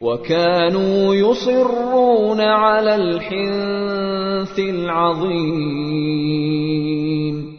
وكانوا 0.00 1.14
يصرون 1.14 2.40
على 2.40 2.90
الحنث 2.90 4.58
العظيم 4.58 7.54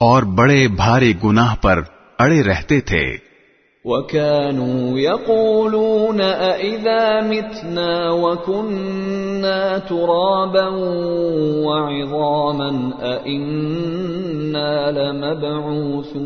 اور 0.00 0.22
بڑے 0.22 0.68
بھاری 0.68 1.12
گناہ 1.24 1.54
پر 1.62 1.82
اڑے 2.18 2.42
رہتے 2.42 2.80
تھے۔ 2.80 3.33
وكانوا 3.84 4.98
يقولون 4.98 6.20
أإذا 6.20 7.20
متنا 7.20 8.10
وكنا 8.10 9.78
ترابا 9.78 10.68
وعظاما 11.66 12.70
أإنا 13.02 14.90
لمبعوثون 14.90 16.24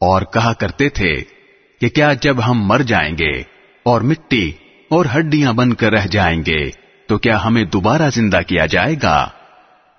اور 0.00 0.22
کہا 0.32 0.52
کرتے 0.52 0.88
تھے 0.88 1.12
کہ 1.80 1.88
کیا 1.88 2.12
جب 2.22 2.36
ہم 2.46 2.58
مر 2.68 2.82
جائیں 2.86 3.14
گے 3.18 3.34
اور 3.86 4.00
مٹی 4.00 4.46
اور 4.90 5.04
ہڈیاں 5.14 5.52
بن 5.52 5.68
کر 5.74 5.90
رہ 5.92 6.06
جائیں 6.10 6.40
گے 6.46 6.62
تو 7.08 7.18
کیا 7.18 7.36
ہمیں 7.44 7.64
دوبارہ 7.72 8.06
زندہ 8.14 8.40
کیا 8.46 8.66
جائے 8.66 8.94
گا؟ 9.02 9.18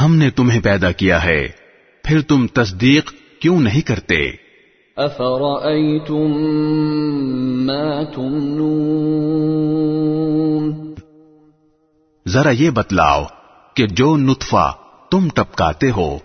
ہم 0.00 0.16
نے 0.16 0.30
تمہیں 0.30 0.60
پیدا 0.60 0.92
کیا 0.92 1.24
ہے 1.24 1.48
پھر 2.04 2.20
تم 2.20 2.46
تصدیق 2.46 3.12
کیوں 3.40 3.60
نہیں 3.60 3.80
کرتے؟ 3.80 4.30
افرأيتم 4.96 6.46
ما 7.66 8.00
تمنون۔ 8.14 10.94
ذرا 12.28 12.50
یہ 12.50 12.70
بتلاؤ 12.70 13.24
کہ 13.74 13.86
جو 13.86 14.16
نطفہ 14.16 14.72
تم 15.10 15.28
ٹپکاتے 15.34 15.90
ہو 15.90 16.18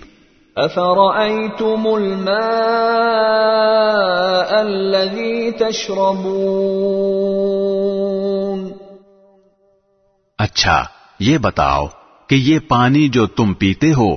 أفرأيتم 0.56 1.86
الماء 1.86 2.28
الذي 4.62 5.52
تشربون؟ 5.52 6.22
اچھا 10.38 10.76
یہ 11.20 11.38
بتاؤ 11.38 11.86
کہ 12.26 12.34
یہ 12.34 12.58
پانی 12.68 13.02
جو 13.08 13.24
تم 13.26 13.52
پیتے 13.54 13.90
ہو 13.92 14.08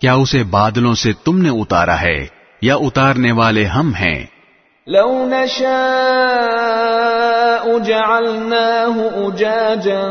کیا 0.00 0.14
اسے 0.14 0.40
بادلوں 0.50 0.94
سے 0.94 1.12
تم 1.24 1.36
نے 1.38 1.50
اتارا 1.60 1.98
ہے؟ 2.00 2.41
یا 2.62 2.74
اتارنے 2.74 3.32
والے 3.32 3.64
ہم 3.64 3.94
ہیں۔ 3.94 4.26
لو 4.86 5.26
نشاء 5.26 7.78
جعلناه 7.78 9.26
أجاجا 9.26 10.02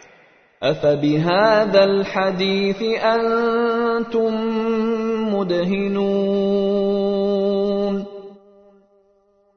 أفبهذا 0.61 1.73
الحديث 1.73 3.03
أنتم 3.03 5.35
مدهنون۔ 5.35 8.03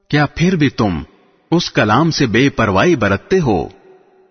کیا 0.09 0.27
پھر 0.35 0.57
بھی 0.57 0.69
تم 0.69 1.03
اس 1.53 1.71
کلام 1.71 2.11
سے 2.11 2.27
بے 2.27 2.49
پرواہی 2.49 2.97
برتتے 2.97 3.41
ہو۔ 3.41 3.69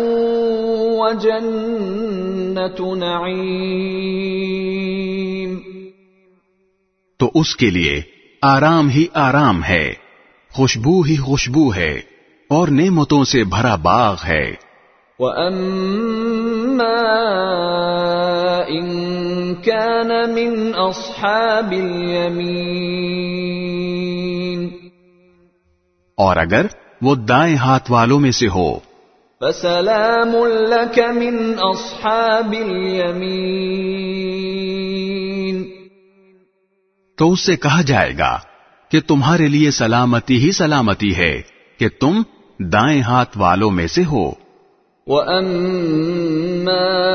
وجنة 0.98 2.98
نعيم۔ 2.98 5.29
تو 7.20 7.30
اس 7.34 7.56
کے 7.56 7.70
لیے 7.70 8.02
آرام 8.42 8.88
ہی 8.88 9.06
آرام 9.14 9.64
ہے 9.64 9.94
خوشبو 10.52 11.00
ہی 11.00 11.16
خوشبو 11.16 11.74
ہے 11.74 12.00
اور 12.50 12.68
نعمتوں 12.68 13.24
سے 13.24 13.44
بھرا 13.44 13.74
باغ 13.74 14.16
ہے۔ 14.28 14.54
وأما 15.18 16.96
إن 18.70 19.04
كان 19.54 20.08
من 20.32 20.72
أصحاب 20.90 21.72
اليمين 21.72 22.20
اور 26.16 26.36
اگر 26.36 26.66
وہ 27.02 27.14
دائیں 27.14 27.56
ہاتھ 27.56 27.90
والوں 27.90 28.20
میں 28.20 28.30
سے 28.30 28.48
ہو۔ 28.48 28.78
فسلام 29.40 30.32
لك 30.46 30.98
من 30.98 31.54
أصحاب 31.72 32.52
اليمين 32.52 34.00
تو 37.20 37.32
اس 37.32 37.40
سے 37.40 37.56
کہا 37.56 37.82
جائے 37.82 38.12
گا 38.18 38.38
کہ 38.88 39.00
تمہارے 39.06 39.46
لیے 39.46 39.70
سلامتی 39.70 40.44
ہی 40.44 40.52
سلامتی 40.52 41.16
ہے 41.16 41.42
کہ 41.78 41.88
تم 42.00 42.22
دائیں 42.58 43.02
ہاتھ 43.02 43.38
والوں 43.38 43.70
میں 43.70 43.86
سے 43.86 44.04
ہو۔ 44.04 44.32
وأما 45.06 47.10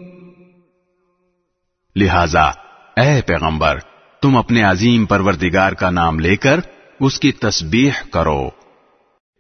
لہذا 1.96 2.52
اے 2.98 3.22
پیغمبر 3.22 3.78
تم 4.22 4.38
اپنے 4.38 4.62
عظیم 4.62 5.06
پروردگار 5.06 5.72
کا 5.72 5.90
نام 5.90 6.20
لے 6.20 6.36
کر 6.36 6.60
اس 7.00 7.20
کی 7.20 7.32
تسبیح 7.32 7.92
کرو۔ 8.12 8.50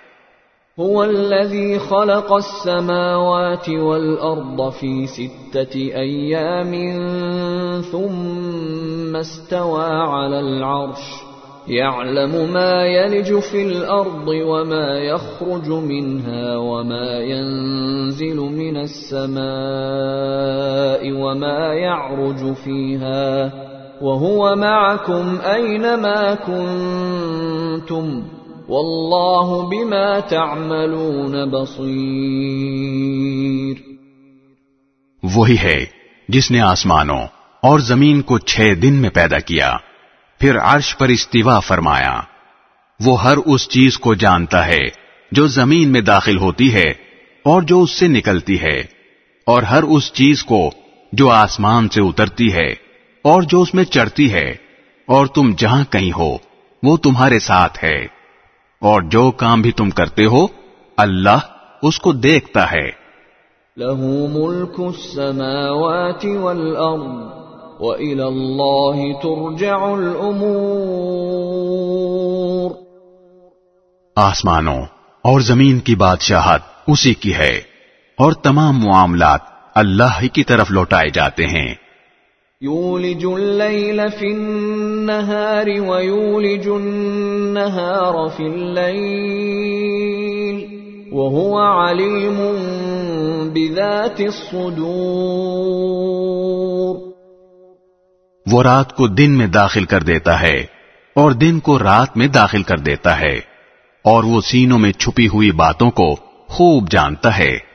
هو 0.81 1.05
الذي 1.05 1.79
خلق 1.79 2.33
السماوات 2.33 3.69
والأرض 3.69 4.71
في 4.71 5.07
ستة 5.07 5.77
أيام 5.77 6.73
ثم 7.83 9.17
استوى 9.17 9.85
على 9.85 10.41
العرش. 10.41 11.29
يعلم 11.69 12.53
ما 12.53 12.87
يلج 12.87 13.39
في 13.39 13.63
الأرض 13.63 14.29
وما 14.29 14.99
يخرج 14.99 15.69
منها 15.69 16.57
وما 16.57 17.19
ينزل 17.19 18.37
من 18.37 18.77
السماء 18.77 19.43
وما 21.13 21.75
يعرج 21.75 22.55
فيها. 22.55 23.53
وهو 24.03 24.57
معكم 24.57 25.39
أينما 25.55 26.35
كنتم. 26.35 28.38
واللہ 28.69 29.51
بما 29.69 30.09
تعملون 30.29 31.35
بصیر۔ 31.51 31.77
وہی 35.23 35.57
ہے 35.59 35.79
جس 36.29 36.51
نے 36.51 36.61
آسمانوں 36.61 37.23
اور 37.63 37.79
زمین 37.79 38.21
کو 38.23 38.39
چھ 38.39 38.75
دن 38.83 38.95
میں 38.95 39.11
پیدا 39.11 39.39
کیا، 39.39 39.71
پھر 40.41 40.59
عرش 40.59 40.97
پر 40.97 41.09
استوا 41.09 41.59
فرمایا۔ 41.61 42.17
وہ 43.01 43.15
ہر 43.23 43.37
اس 43.47 43.69
چیز 43.69 43.99
کو 43.99 44.15
جانتا 44.15 44.67
ہے 44.67 44.85
جو 45.33 45.47
زمین 45.47 45.93
میں 45.93 46.01
داخل 46.01 46.39
ہوتی 46.39 46.69
ہے 46.75 46.91
اور 47.45 47.63
جو 47.63 47.83
اس 47.83 47.91
سے 47.91 48.07
نکلتی 48.09 48.61
ہے، 48.61 48.79
اور 49.47 49.63
ہر 49.63 49.83
اس 49.83 50.13
چیز 50.13 50.45
کو 50.45 50.71
جو 51.13 51.27
آسمان 51.31 51.89
سے 51.89 52.01
اترتی 52.01 52.53
ہے 52.53 52.69
اور 53.25 53.43
جو 53.43 53.63
اس 53.63 53.75
میں 53.75 53.85
چڑھتی 53.85 54.33
ہے، 54.33 54.49
اور 55.09 55.27
تم 55.27 55.53
جہاں 55.59 55.85
کہیں 55.91 56.13
ہو، 56.19 56.33
وہ 56.83 56.97
تمہارے 56.97 57.39
ساتھ 57.39 57.85
ہے۔ 57.85 58.18
اور 58.81 59.03
جو 59.03 59.31
کام 59.31 59.63
بھی 59.63 59.73
تم 59.73 59.91
کرتے 59.91 60.25
ہو 60.25 60.47
اللہ 60.97 61.39
اس 61.83 62.01
کو 62.01 62.13
دیکھتا 62.13 62.73
ہے۔ 62.73 62.91
له 63.77 64.31
ملك 64.31 64.79
السماوات 64.79 66.25
والأرض 66.25 67.33
وإلى 67.81 68.21
الله 68.21 69.01
ترجع 69.23 69.77
الأمور۔ 69.77 72.71
آسمانوں 74.17 74.83
اور 75.23 75.41
زمین 75.41 75.79
کی 75.79 75.95
بادشاہت 75.95 76.61
اسی 76.87 77.15
کی 77.15 77.35
ہے 77.35 77.61
اور 78.17 78.33
تمام 78.33 78.79
معاملات 78.79 79.41
اللہ 79.75 80.23
ہی 80.23 80.29
کی 80.29 80.45
طرف 80.45 80.71
لوٹائے 80.71 81.11
جاتے 81.11 81.47
ہیں۔ 81.47 81.88
يولج 82.63 83.25
الليل 83.25 84.11
في 84.11 84.27
النهار 84.27 85.69
ويولج 85.69 86.69
النهار 86.69 88.29
في 88.29 88.47
الليل 88.47 90.69
وهو 91.13 91.59
عليم 91.59 92.57
بذات 93.55 94.21
الصدور 94.21 97.13
وہ 98.53 98.63
رات 98.63 98.97
کو 98.97 99.07
دن 99.07 99.31
میں 99.31 99.47
داخل 99.47 99.85
کر 99.85 100.03
دیتا 100.03 100.41
ہے 100.41 100.67
اور 101.15 101.31
دن 101.31 101.61
کو 101.61 101.79
رات 101.79 102.17
میں 102.17 102.27
داخل 102.27 102.63
کر 102.63 102.79
دیتا 102.79 103.21
ہے 103.21 103.41
اور 104.05 104.25
وہ 104.25 104.41
سینوں 104.41 104.79
میں 104.79 104.93
چھپی 104.93 105.29
ہوئی 105.29 105.53
باتوں 105.53 105.91
کو 105.91 106.17
خوب 106.47 106.91
جانتا 106.91 107.39
ہے۔ 107.39 107.68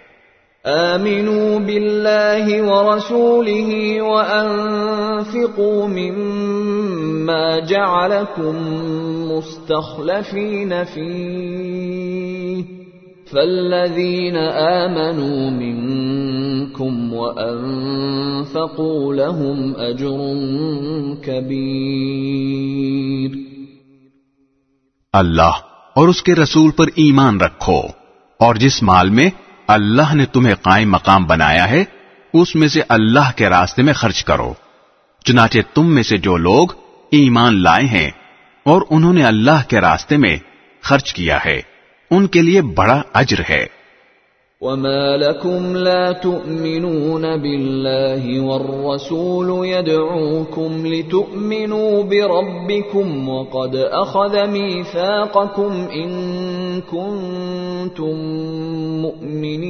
آمنوا 0.65 1.59
بالله 1.59 2.63
ورسوله 2.63 4.01
وأنفقوا 4.01 5.87
مما 5.87 7.59
جعلكم 7.59 8.55
مستخلفين 9.31 10.83
فيه 10.83 12.63
فالذين 13.33 14.37
آمنوا 14.37 15.49
منكم 15.49 17.13
وأنفقوا 17.13 19.13
لهم 19.13 19.75
أجر 19.75 20.17
كبير 21.23 23.31
اللہ 25.13 25.51
اور 25.95 26.07
اس 26.07 26.23
کے 26.23 26.35
رسول 26.35 26.71
پر 26.71 26.85
ایمان 26.95 27.39
رکھو 27.39 27.81
اور 28.39 28.55
جس 28.55 28.83
مال 28.83 29.09
میں 29.09 29.29
اللہ 29.67 30.13
نے 30.13 30.25
تمہیں 30.25 30.55
قائم 30.55 30.91
مقام 30.91 31.25
بنایا 31.25 31.69
ہے، 31.69 31.83
اس 32.33 32.55
میں 32.55 32.67
سے 32.67 32.81
اللہ 32.89 33.31
کے 33.35 33.49
راستے 33.49 33.81
میں 33.81 33.93
خرچ 33.93 34.23
کرو۔ 34.23 34.53
چنانچہ 35.23 35.59
تم 35.73 35.93
میں 35.95 36.03
سے 36.03 36.17
جو 36.17 36.37
لوگ 36.37 36.67
ایمان 37.11 37.63
لائے 37.63 37.85
ہیں 37.85 38.11
اور 38.63 38.81
انہوں 38.89 39.13
نے 39.13 39.23
اللہ 39.23 39.69
کے 39.69 39.81
راستے 39.81 40.17
میں 40.17 40.37
خرچ 40.81 41.13
کیا 41.13 41.45
ہے، 41.45 41.61
ان 42.11 42.27
کے 42.27 42.41
لیے 42.41 42.61
بڑا 42.61 43.01
اجر 43.13 43.41
ہے۔ 43.49 43.65
وما 44.63 45.17
لكم 45.17 45.75
لا 45.75 46.11
تؤمنون 46.11 47.21
بالله 47.21 48.41
والرسول 48.43 49.67
يدعوكم 49.67 50.85
لتؤمنوا 50.85 52.03
بربكم 52.03 53.29
وقد 53.29 53.75
أخذ 54.07 54.47
ميثاقكم 54.47 55.73
إن 55.73 56.09
كنتم 56.81 58.15
مؤمنين۔ 59.01 59.63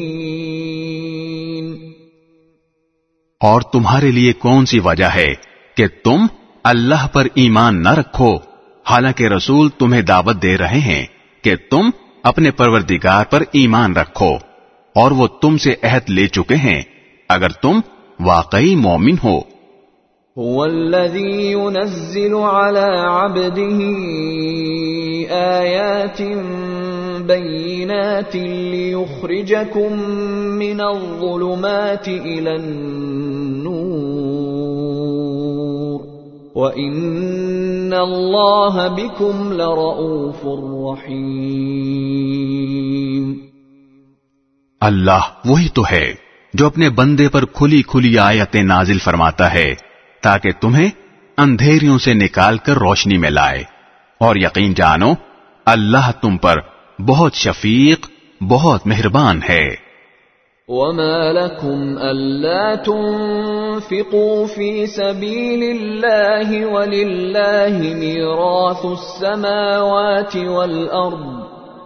اور 3.39 3.61
تمہارے 3.61 4.11
لیے 4.11 4.33
کون 4.33 4.65
سی 4.65 4.79
وجہ 4.79 5.09
ہے 5.15 5.33
کہ 5.77 5.87
تم 6.03 6.25
اللہ 6.63 7.07
پر 7.13 7.27
ایمان 7.33 7.83
نہ 7.83 7.93
رکھو؟ 7.93 8.37
حالانکہ 8.89 9.23
رسول 9.23 9.69
تمہیں 9.69 10.01
دعوت 10.01 10.41
دے 10.41 10.57
رہے 10.57 10.79
ہیں 10.79 11.05
کہ 11.41 11.55
تم 11.69 11.89
اپنے 12.23 12.51
پروردگار 12.51 13.25
پر 13.29 13.43
ایمان 13.51 13.95
رکھو۔ 13.95 14.52
اور 14.95 15.11
وہ 15.11 15.27
تم 15.41 15.57
سے 15.57 15.73
عہد 15.83 16.09
لے 16.09 16.27
چکے 16.27 16.55
ہیں 16.63 16.81
اگر 17.29 17.51
تم 17.61 17.79
واقعی 18.19 18.75
مومن 18.75 19.15
ہو 19.23 19.39
هو 20.37 20.65
الذي 20.65 21.51
ينزل 21.51 22.35
على 22.35 22.85
عبده 23.07 23.79
آيات 25.31 26.21
بينات 27.27 28.35
ليخرجكم 28.35 29.99
من 30.53 30.81
الظلمات 30.81 32.07
إلى 32.07 32.55
النور 32.55 33.93
وإن 36.55 37.93
الله 37.93 38.87
بكم 38.87 39.53
لرؤوف 39.53 40.45
رحيم 40.89 42.33
اللہ 44.83 45.19
وہی 45.45 45.69
تو 45.69 45.83
ہے 45.91 46.13
جو 46.53 46.65
اپنے 46.65 46.89
بندے 46.89 47.29
پر 47.29 47.45
کھلی 47.45 47.81
کھلی 47.81 48.19
آیتیں 48.19 48.63
نازل 48.63 48.99
فرماتا 48.99 49.53
ہے، 49.53 49.75
تاکہ 50.21 50.51
تمہیں 50.61 50.89
اندھیریوں 51.37 51.97
سے 51.97 52.13
نکال 52.13 52.57
کر 52.57 52.73
روشنی 52.73 53.17
میں 53.17 53.29
لائے۔ 53.29 53.63
اور 54.19 54.35
یقین 54.35 54.73
جانو، 54.73 55.13
اللہ 55.65 56.11
تم 56.21 56.37
پر 56.37 56.55
بہت 57.01 57.33
شفیق، 57.33 58.07
بہت 58.41 58.87
مہربان 58.87 59.39
ہے۔ 59.49 59.93
وما 60.67 61.31
لكم 61.31 61.97
ألا 61.97 62.75
تنفقوا 62.75 64.45
في 64.55 64.85
سبيل 64.85 65.63
الله 65.63 66.73
ولله 66.73 67.97
ميراث 67.97 68.85
السماوات 68.85 70.35
والأرض 70.35 71.42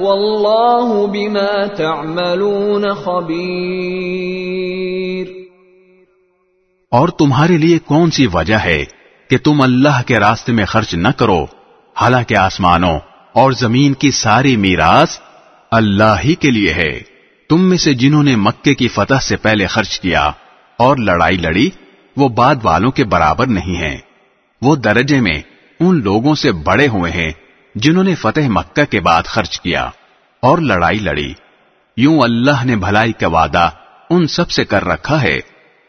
والله 0.00 1.06
بما 1.06 1.64
تعملون 1.64 2.84
خبير 2.94 3.88
اور 6.90 7.08
تمہارے 7.08 7.56
لیے 7.56 7.78
کون 7.78 8.10
سی 8.10 8.26
وجہ 8.26 8.54
ہے 8.54 8.84
کہ 9.30 9.38
تم 9.38 9.60
اللہ 9.60 10.02
کے 10.06 10.18
راستے 10.18 10.52
میں 10.52 10.64
خرچ 10.64 10.94
نہ 10.94 11.08
کرو؟ 11.08 11.46
حالانکہ 11.96 12.34
آسمانوں 12.34 12.98
اور 13.32 13.52
زمین 13.52 13.92
کی 13.92 14.10
ساری 14.10 14.56
میراث 14.56 15.18
اللہ 15.70 16.14
ہی 16.24 16.34
کے 16.34 16.50
لیے 16.50 16.72
ہے۔ 16.72 17.00
تم 17.48 17.68
میں 17.68 17.78
سے 17.78 17.94
جنہوں 17.94 18.22
نے 18.22 18.36
مکے 18.36 18.74
کی 18.74 18.88
فتح 18.88 19.20
سے 19.22 19.36
پہلے 19.36 19.66
خرچ 19.66 20.00
کیا 20.00 20.30
اور 20.76 20.96
لڑائی 20.96 21.36
لڑی، 21.36 21.70
وہ 22.16 22.28
بعد 22.28 22.54
والوں 22.62 22.90
کے 22.90 23.04
برابر 23.04 23.46
نہیں 23.46 23.76
ہیں۔ 23.76 23.96
وہ 24.62 24.76
درجے 24.76 25.20
میں 25.20 25.40
ان 25.80 26.00
لوگوں 26.02 26.34
سے 26.34 26.52
بڑے 26.52 26.88
ہوئے 26.88 27.12
ہیں۔ 27.12 27.30
جنہوں 27.74 28.04
نے 28.04 28.14
فتح 28.14 28.48
مکہ 28.48 28.84
کے 28.84 29.00
بعد 29.00 29.22
خرچ 29.22 29.60
کیا 29.60 29.90
اور 30.42 30.58
لڑائی 30.58 30.98
لڑی۔ 30.98 31.32
یوں 31.96 32.20
اللہ 32.20 32.64
نے 32.64 32.76
بھلائی 32.76 33.12
کا 33.12 33.28
وعدہ 33.28 33.70
ان 34.10 34.26
سب 34.26 34.50
سے 34.50 34.64
کر 34.64 34.84
رکھا 34.84 35.22
ہے 35.22 35.40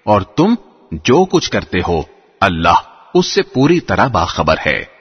اور 0.06 0.22
تم 0.22 0.56
جو 0.92 1.26
کچھ 1.26 1.52
کرتے 1.52 1.80
ہو، 1.88 2.02
اللہ 2.42 2.74
اس 3.14 3.26
سے 3.26 3.42
پوری 3.42 3.80
طرح 3.80 4.08
باخبر 4.08 4.56
ہے۔ 4.66 5.00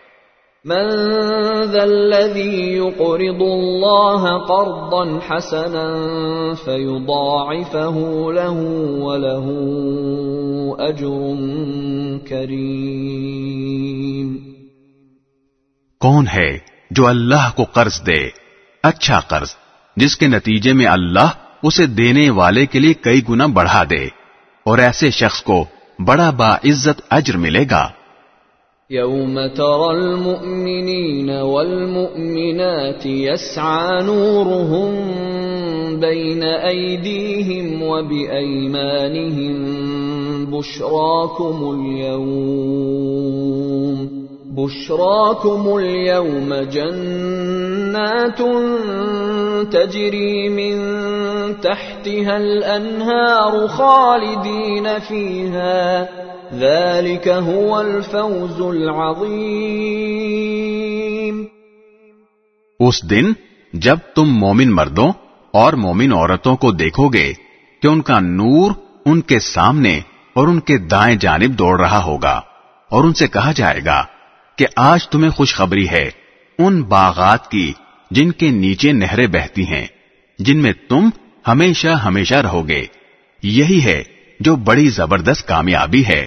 من 0.64 1.62
ذا 1.62 1.82
الذي 1.82 2.56
يقرض 2.56 3.40
الله 3.40 4.38
قرضا 4.48 5.18
حسنا 5.28 5.94
فيضاعفه 6.64 8.32
له 8.32 8.74
وله 8.98 9.50
اجر 10.78 11.34
كريم 12.28 14.47
کون 16.00 16.26
ہے 16.34 16.58
جو 16.90 17.06
اللہ 17.06 17.50
کو 17.56 17.64
قرض 17.64 18.06
دے؟ 18.06 18.20
اچھا 18.82 19.20
قرض، 19.20 19.50
جس 19.96 20.16
کے 20.16 20.26
نتیجے 20.26 20.72
میں 20.72 20.86
اللہ 20.86 21.30
اسے 21.62 21.86
دینے 21.86 22.30
والے 22.30 22.66
کے 22.66 22.78
لیے 22.78 22.94
کئی 22.94 23.20
گنا 23.28 23.46
بڑھا 23.46 23.82
دے، 23.90 24.04
اور 24.66 24.78
ایسے 24.78 25.10
شخص 25.10 25.42
کو 25.42 25.64
بڑا 25.98 26.30
با 26.30 26.50
عزت 26.54 26.98
اجر 27.10 27.36
ملے 27.36 27.64
گا۔ 27.70 27.84
يوم 28.90 29.34
ترى 29.56 29.88
المؤمنين 29.94 31.30
والمؤمنات 31.30 33.06
يسعى 33.06 33.96
نورهم 34.02 34.92
بين 36.00 36.42
أيديهم 36.42 37.82
وبأيمانهم 37.82 39.56
بشراكم 40.46 41.58
اليوم 41.74 42.88
بشراكم 44.50 45.78
اليوم 45.78 46.54
جنات 46.54 48.38
تجري 49.72 50.48
من 50.48 50.76
تحتها 51.60 52.36
الأنهار 52.36 53.68
خالدين 53.68 54.86
فيها. 55.08 56.06
ذلك 56.54 57.28
هو 57.28 57.80
الفوز 57.80 58.60
العظيم. 58.60 59.28
اس 62.80 63.10
دن 63.10 63.32
جب 63.72 63.96
تم 64.14 64.26
مومن 64.26 64.72
مردوں 64.72 65.12
اور 65.50 65.72
مومن 65.72 66.12
عورتوں 66.12 66.56
کو 66.56 66.70
دیکھو 66.70 67.08
گے 67.08 67.32
کہ 67.82 67.88
ان 67.88 68.00
کا 68.02 68.20
نور 68.20 68.70
ان 69.06 69.20
کے 69.20 69.38
سامنے 69.38 70.00
اور 70.34 70.48
ان 70.48 70.60
کے 70.60 70.78
دائیں 70.78 71.16
جانب 71.16 71.50
دوڑ 71.58 71.80
رہا 71.80 72.04
ہوگا 72.04 72.40
اور 72.90 73.04
ان 73.04 73.12
سے 73.12 73.26
کہا 73.26 73.52
جائے 73.52 73.80
گا 73.84 74.04
کہ 74.58 74.66
آج 74.76 75.08
تمہیں 75.08 75.30
خوشخبری 75.30 75.88
ہے 75.88 76.10
ان 76.58 76.82
باغات 76.82 77.50
کی 77.50 77.72
جن 78.10 78.32
کے 78.32 78.50
نیچے 78.50 78.92
نہریں 78.92 79.26
بہتی 79.26 79.62
ہیں، 79.62 79.86
جن 80.38 80.58
میں 80.58 80.72
تم 80.88 81.08
ہمیشہ 81.48 81.88
ہمیشہ 81.88 82.34
رہو 82.34 82.68
گے۔ 82.68 82.86
یہی 83.42 83.84
ہے 83.84 84.02
جو 84.40 84.56
بڑی 84.56 84.88
زبردست 84.88 85.48
کامیابی 85.48 86.06
ہے۔ 86.06 86.26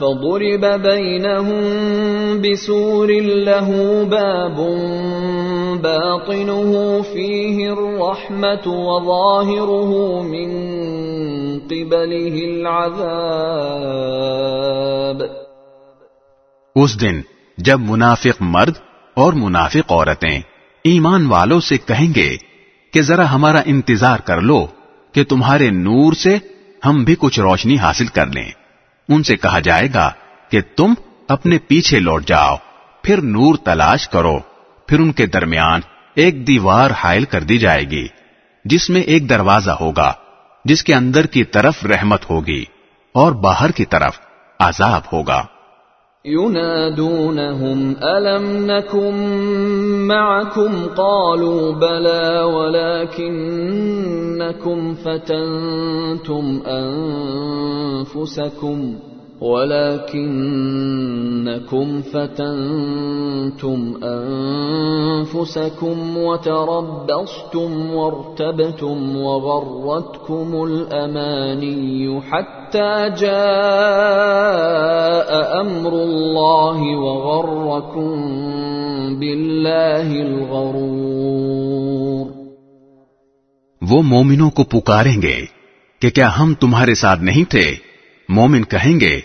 فضرب 0.00 0.64
بينهم 0.82 1.62
بسور 2.40 3.10
له 3.48 3.68
باب 4.04 4.58
باطنه 5.82 6.72
فيه 7.02 7.56
الرحمة 7.72 8.66
وظاهره 8.66 9.90
من 10.22 10.48
قبله 11.72 12.36
العذاب 12.44 13.40
اس 16.76 16.92
دن 17.00 17.16
جب 17.58 17.78
منافق 17.80 18.38
مرد 18.40 18.76
اور 19.16 19.32
منافق 19.32 19.92
عورتیں 19.92 20.38
ایمان 20.84 21.26
والوں 21.26 21.60
سے 21.60 21.76
کہیں 21.86 22.14
گے 22.14 22.30
کہ 22.92 23.00
ذرا 23.02 23.26
ہمارا 23.34 23.62
انتظار 23.66 24.18
کر 24.18 24.40
لو 24.40 24.60
کہ 25.14 25.24
تمہارے 25.24 25.68
نور 25.70 26.12
سے 26.12 26.34
ہم 26.86 27.04
بھی 27.04 27.14
کچھ 27.18 27.40
روشنی 27.40 27.76
حاصل 27.76 28.06
کر 28.06 28.26
لیں۔ 28.26 28.50
ان 29.10 29.22
سے 29.22 29.36
کہا 29.36 29.58
جائے 29.58 29.88
گا 29.94 30.10
کہ 30.50 30.60
تم 30.76 30.94
اپنے 31.28 31.58
پیچھے 31.58 31.98
لوٹ 31.98 32.26
جاؤ، 32.26 32.56
پھر 33.02 33.22
نور 33.22 33.54
تلاش 33.54 34.08
کرو، 34.08 34.38
پھر 34.86 35.00
ان 35.00 35.12
کے 35.12 35.26
درمیان 35.26 35.80
ایک 36.14 36.46
دیوار 36.46 36.90
حائل 36.90 37.24
کر 37.24 37.42
دی 37.42 37.58
جائے 37.58 37.84
گی، 37.84 38.06
جس 38.64 38.90
میں 38.90 39.00
ایک 39.00 39.28
دروازہ 39.28 39.70
ہوگا، 39.70 40.12
جس 40.64 40.84
کے 40.84 40.94
اندر 40.94 41.26
کی 41.26 41.44
طرف 41.44 41.84
رحمت 41.84 42.30
ہوگی 42.30 42.64
اور 43.14 43.32
باہر 43.32 43.70
کی 43.70 43.84
طرف 43.84 44.18
عذاب 44.58 45.02
ہوگا۔ 45.12 45.46
ينادونهم 46.24 47.96
ألم 48.02 48.66
نكن 48.66 49.14
معكم؟ 50.06 50.86
قالوا 50.96 51.72
بلى 51.72 52.42
ولكنكم 52.42 53.74
فتنتم 54.94 56.62
أنفسكم. 58.06 58.94
ولكنكم 59.40 62.02
فتنتم 62.02 63.94
أنفسكم 64.04 66.16
وتربصتم 66.16 67.94
وارتبتم 67.94 69.16
وغرتكم 69.16 70.64
الأماني 70.64 72.20
حتى 72.20 73.10
جاء 73.20 73.30
أمر 75.60 75.92
الله 75.92 76.96
وغركم 76.96 78.10
بالله 79.18 80.22
الغرور. 80.22 82.26
وہ 83.82 84.02
مومنوں 84.02 84.50
کو 84.50 84.64
پکاریں 84.64 85.22
گے 85.22 85.46
کہ 86.00 86.10
کیا 86.10 86.30
ہم 86.40 86.54
تمہارے 86.54 86.94
ساتھ 86.94 87.22
نہیں 87.22 87.50
تھے 87.50 87.74
مومن 88.28 88.64
کہیں 88.64 89.00
گے 89.00 89.20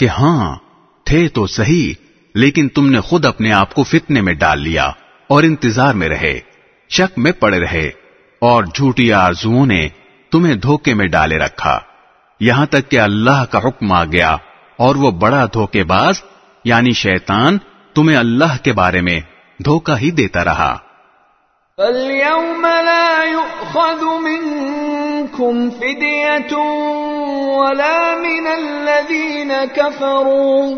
کہ 0.00 0.08
ہاں 0.08 0.56
تھے 1.04 1.28
تو 1.28 1.46
صحیح، 1.46 1.92
لیکن 2.34 2.68
تم 2.68 2.90
نے 2.90 3.00
خود 3.00 3.24
اپنے 3.24 3.52
آپ 3.52 3.74
کو 3.74 3.82
فتنے 3.82 4.20
میں 4.20 4.32
ڈال 4.32 4.60
لیا 4.60 4.90
اور 5.26 5.42
انتظار 5.42 5.94
میں 5.94 6.08
رہے، 6.08 6.40
شک 6.90 7.18
میں 7.18 7.32
پڑے 7.32 7.60
رہے 7.60 7.90
اور 8.42 8.64
جھوٹی 8.64 9.12
آرزوؤں 9.12 9.66
نے 9.66 9.88
تمہیں 10.32 10.54
دھوکے 10.54 10.94
میں 10.94 11.06
ڈالے 11.06 11.38
رکھا۔ 11.38 11.78
یہاں 12.40 12.66
تک 12.66 12.90
کہ 12.90 13.00
اللہ 13.00 13.44
کا 13.50 13.58
حکم 13.58 13.92
آ 13.92 14.04
گیا 14.04 14.36
اور 14.76 14.94
وہ 14.94 15.10
بڑا 15.10 15.44
دھوکے 15.46 15.84
باز 15.84 16.22
یعنی 16.64 16.92
شیطان، 16.92 17.58
تمہیں 17.94 18.16
اللہ 18.16 18.56
کے 18.62 18.72
بارے 18.72 19.00
میں 19.00 19.20
دھوکہ 19.64 19.98
ہی 19.98 20.10
دیتا 20.10 20.44
رہا۔ 20.44 20.76
فَالْيَوْمَ 21.80 22.66
لَا 22.66 23.32
يُؤْخَذُ 23.32 24.22
مِنْكُمْ 24.22 25.78
فِدْيَةٌ 25.78 26.56
وَلَا 27.58 28.16
مِنَ 28.20 28.46
الَّذِينَ 28.46 29.52
كَفَرُوا 29.74 30.74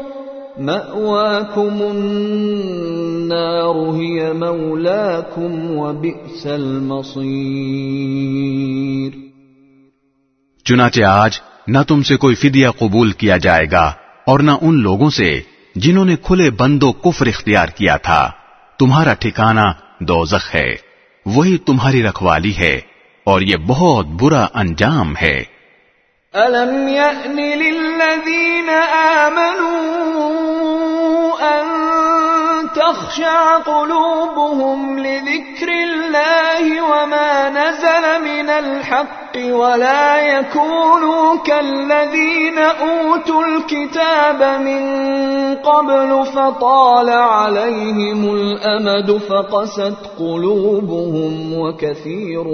مَأْوَاكُمُ 0.58 1.82
النَّارُ 1.82 3.94
هِيَ 3.94 4.32
مَوْلَاكُمْ 4.32 5.76
وَبِئْسَ 5.76 6.48
الْمَصِيرُ 6.48 9.12
چنانچہ 10.64 11.02
آج 11.02 11.40
نہ 11.68 11.78
تم 11.88 12.02
سے 12.02 12.16
کوئی 12.16 12.34
فدیہ 12.34 12.68
قبول 12.78 13.10
کیا 13.10 13.36
جائے 13.36 13.66
گا 13.72 13.92
اور 14.26 14.40
نہ 14.40 14.52
ان 14.62 14.82
لوگوں 14.82 15.10
سے 15.10 15.40
جنہوں 15.76 16.04
نے 16.04 16.16
کھلے 16.22 16.50
بندو 16.50 16.92
کفر 16.92 17.26
اختیار 17.26 17.66
کیا 17.66 17.96
تھا۔ 17.96 18.30
تمہارا 18.78 19.14
ٹھکانہ 19.14 19.72
دوزخ 20.00 20.54
ہے۔ 20.54 20.91
وہی 21.26 21.58
تمہاری 21.58 22.02
رکھوالی 22.02 22.58
ہے 22.58 22.80
اور 23.24 23.40
یہ 23.40 23.56
بہت 23.56 24.06
برا 24.06 24.46
انجام 24.54 25.14
ہے۔ 25.22 25.44
أَلَمْ 26.34 26.88
يَأْنِ 26.88 27.54
لِلَّذِينَ 27.54 28.96
آمَنُوا 28.96 31.01
تَخْشَعَ 32.92 33.58
قُلُوبُهُمْ 33.58 34.98
لِذِكْرِ 34.98 35.68
اللَّهِ 35.68 36.64
وَمَا 36.82 37.48
نَزَلَ 37.48 38.04
مِنَ 38.24 38.48
الْحَقِّ 38.50 39.36
وَلَا 39.36 40.38
يَكُونُوا 40.38 41.36
كَالَّذِينَ 41.44 42.58
أُوتُوا 42.58 43.44
الْكِتَابَ 43.44 44.60
مِن 44.60 44.82
قَبْلُ 45.54 46.26
فَطَالَ 46.26 47.10
عَلَيْهِمُ 47.10 48.34
الْأَمَدُ 48.34 49.10
فَقَسَتْ 49.10 49.96
قُلُوبُهُمْ 50.18 51.54
وَكَثِيرٌ 51.54 52.46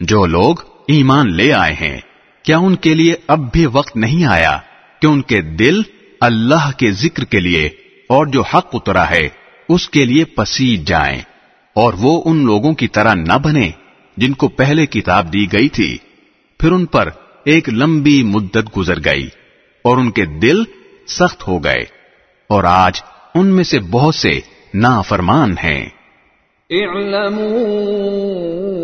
جو 0.00 0.26
لوگ 0.26 0.56
ایمان 0.86 1.36
لے 1.36 1.52
آئے 1.52 1.72
ہیں 1.72 2.15
کیا 2.46 2.58
ان 2.58 2.76
کے 2.76 2.94
لیے 2.94 3.14
اب 3.26 3.52
بھی 3.52 3.66
وقت 3.66 3.96
نہیں 3.96 4.24
آیا 4.24 4.58
کہ 5.02 5.06
ان 5.06 5.22
کے 5.22 5.40
دل 5.40 5.82
اللہ 6.20 6.70
کے 6.76 6.90
ذکر 6.90 7.24
کے 7.24 7.40
لیے 7.40 7.68
اور 8.08 8.26
جو 8.26 8.42
حق 8.42 8.68
اترا 8.72 9.10
ہے، 9.10 9.28
اس 9.68 9.88
کے 9.88 10.04
لیے 10.04 10.24
پسیج 10.24 10.88
جائیں 10.88 11.22
اور 11.74 11.92
وہ 11.92 12.22
ان 12.24 12.44
لوگوں 12.44 12.74
کی 12.74 12.88
طرح 12.88 13.14
نہ 13.14 13.32
بنے 13.42 13.70
جن 14.16 14.32
کو 14.32 14.48
پہلے 14.48 14.86
کتاب 14.86 15.32
دی 15.32 15.52
گئی 15.52 15.68
تھی۔ 15.68 15.98
پھر 16.60 16.72
ان 16.72 16.86
پر 16.86 17.08
ایک 17.44 17.68
لمبی 17.68 18.22
مدت 18.22 18.76
گزر 18.76 19.04
گئی 19.04 19.28
اور 19.82 19.96
ان 19.96 20.10
کے 20.10 20.24
دل 20.24 20.62
سخت 21.06 21.48
ہو 21.48 21.64
گئے 21.64 21.84
اور 22.48 22.64
آج 22.64 23.02
ان 23.34 23.46
میں 23.46 23.64
سے 23.64 23.78
بہت 23.78 24.14
سے 24.14 24.40
نافرمان 24.74 25.54
ہیں۔ 25.64 25.86
اعلموا 26.70 28.75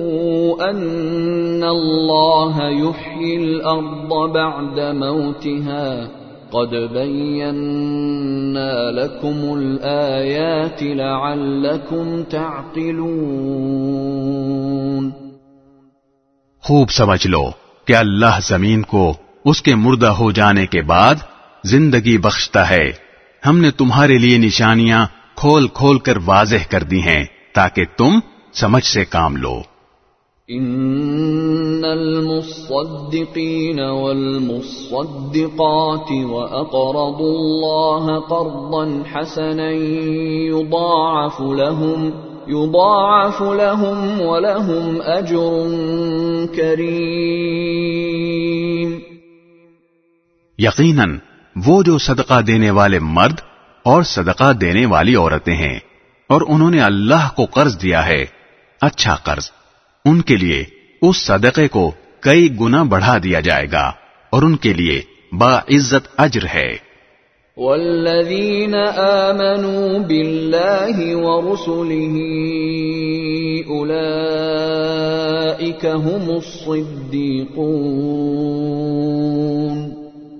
ان 0.60 1.62
اللہ 1.62 2.60
يحيي 2.60 3.36
الارض 3.36 4.32
بعد 4.32 4.94
موتها 4.94 6.08
قد 6.50 6.92
بينا 6.92 8.90
لكم 8.90 9.52
الايات 9.52 10.82
لعلكم 10.82 12.22
تعقلون 12.22 15.10
خوب 16.62 16.90
سمجھ 16.90 17.26
لو 17.26 17.50
کہ 17.84 17.96
اللہ 17.96 18.38
زمین 18.42 18.82
کو 18.82 19.14
اس 19.44 19.62
کے 19.62 19.74
مردہ 19.74 20.06
ہو 20.06 20.30
جانے 20.30 20.66
کے 20.66 20.82
بعد 20.82 21.14
زندگی 21.64 22.18
بخشتا 22.18 22.70
ہے۔ 22.70 22.92
ہم 23.46 23.58
نے 23.58 23.70
تمہارے 23.70 24.18
لیے 24.18 24.38
نشانیاں 24.38 25.06
کھول 25.34 25.68
کھول 25.68 25.98
کر 25.98 26.18
واضح 26.24 26.70
کر 26.70 26.82
دی 26.82 27.02
ہیں 27.02 27.24
تاکہ 27.54 27.84
تم 27.96 28.18
سمجھ 28.52 28.84
سے 28.84 29.04
کام 29.04 29.36
لو۔ 29.36 29.62
ان 30.48 31.84
المصدقين 31.84 33.80
والمصدقات 33.80 34.80
واقرضوا 36.30 37.36
الله 37.36 38.20
قرضا 38.20 39.02
حسنا 39.06 39.70
يضاعف 39.70 41.40
لهم 41.40 42.12
يضاعف 42.48 43.42
لهم 43.42 44.20
ولهم 44.20 45.00
اجر 45.04 45.70
كريم 46.56 47.62
یقیناً 50.58 51.18
وہ 51.66 51.82
جو 51.82 51.98
صدقہ 51.98 52.40
دینے 52.40 52.70
والے 52.70 52.98
مرد 52.98 53.40
اور 53.82 54.02
صدقہ 54.02 54.52
دینے 54.52 54.86
والی 54.86 55.14
عورتیں 55.14 55.56
ہیں 55.56 55.78
اور 56.28 56.40
انہوں 56.48 56.70
نے 56.70 56.80
اللہ 56.80 57.32
کو 57.36 57.44
قرض 57.44 57.82
دیا 57.82 58.06
ہے 58.06 58.24
اچھا 58.80 59.16
قرض۔ 59.16 59.61
ان 60.04 60.20
کے 60.20 60.36
لیے 60.36 60.64
اس 61.02 61.16
صدقے 61.16 61.68
کو 61.68 61.92
کئی 62.20 62.60
گنا 62.60 62.82
بڑھا 62.82 63.18
دیا 63.18 63.40
جائے 63.40 63.66
گا 63.72 63.92
اور 64.30 64.42
ان 64.42 64.56
کے 64.56 64.72
لیے 64.72 65.02
با 65.32 65.58
عزت 65.58 66.08
اجر 66.18 66.46
ہے۔ 66.54 66.76
والذین 67.56 68.74
آمنوا 68.96 69.98
باللہ 69.98 71.16
ورسله 71.16 72.18
اولئک 73.68 75.84
هم 75.84 76.30
الصدیقون 76.30 77.52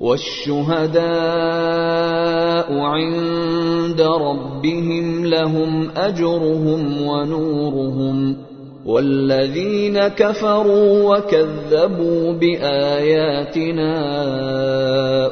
والشهداء 0.00 2.78
عند 2.78 4.00
ربهم 4.00 5.24
لهم 5.24 5.90
اجرهم 5.96 7.06
ونورهم 7.06 8.36
والذين 8.84 9.96
كفروا 10.16 11.08
وكذبوا 11.08 12.32
باياتنا 12.32 13.94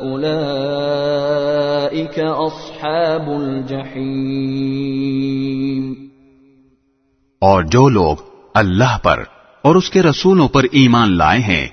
اولئك 0.01 2.19
اصحاب 2.19 3.29
الجحيم 3.29 5.95
اور 7.41 7.63
جو 7.63 7.89
لوگ 7.89 8.17
اللہ 8.55 8.99
پر 9.03 9.23
اور 9.63 9.75
اس 9.75 9.91
کے 9.91 10.03
رسولوں 10.03 10.49
پر 10.49 10.63
ایمان 10.73 11.17
لائے 11.17 11.41
ہیں، 11.41 11.67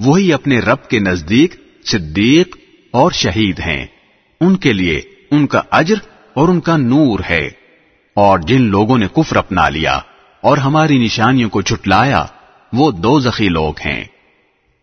وہی 0.00 0.32
اپنے 0.32 0.58
رب 0.58 0.88
کے 0.88 0.98
نزدیک 0.98 1.54
صدیق 1.84 2.56
اور 2.90 3.10
شہید 3.10 3.58
ہیں۔ 3.58 3.86
ان 4.40 4.56
کے 4.56 4.72
لیے 4.72 5.00
ان 5.30 5.46
کا 5.46 5.62
اجر 5.70 5.94
اور 6.34 6.48
ان 6.48 6.60
کا 6.60 6.76
نور 6.76 7.20
ہے۔ 7.30 7.48
اور 8.14 8.38
جن 8.38 8.62
لوگوں 8.62 8.98
نے 8.98 9.06
کفر 9.12 9.36
اپنا 9.36 9.68
لیا 9.68 10.00
اور 10.40 10.58
ہماری 10.58 10.98
نشانیوں 10.98 11.50
کو 11.50 11.62
چھٹلایا 11.62 12.24
وہ 12.72 12.90
دو 12.90 13.18
زخی 13.20 13.48
لوگ 13.48 13.74
ہیں 13.84 14.04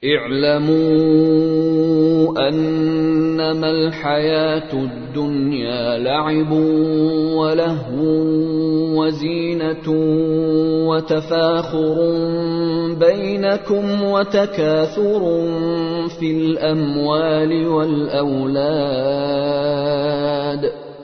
اعلموا 0.03 1.53
انما 2.39 3.67
الحياة 3.67 4.71
الدنيا 4.73 5.97
لعب 5.97 6.51
ولهو 7.37 8.01
وزينه 8.97 9.87
وتفاخر 10.89 11.97
بينكم 12.99 14.03
وتكاثر 14.03 15.23
في 16.19 16.31
الاموال 16.31 17.67
والاولاد 17.67 18.73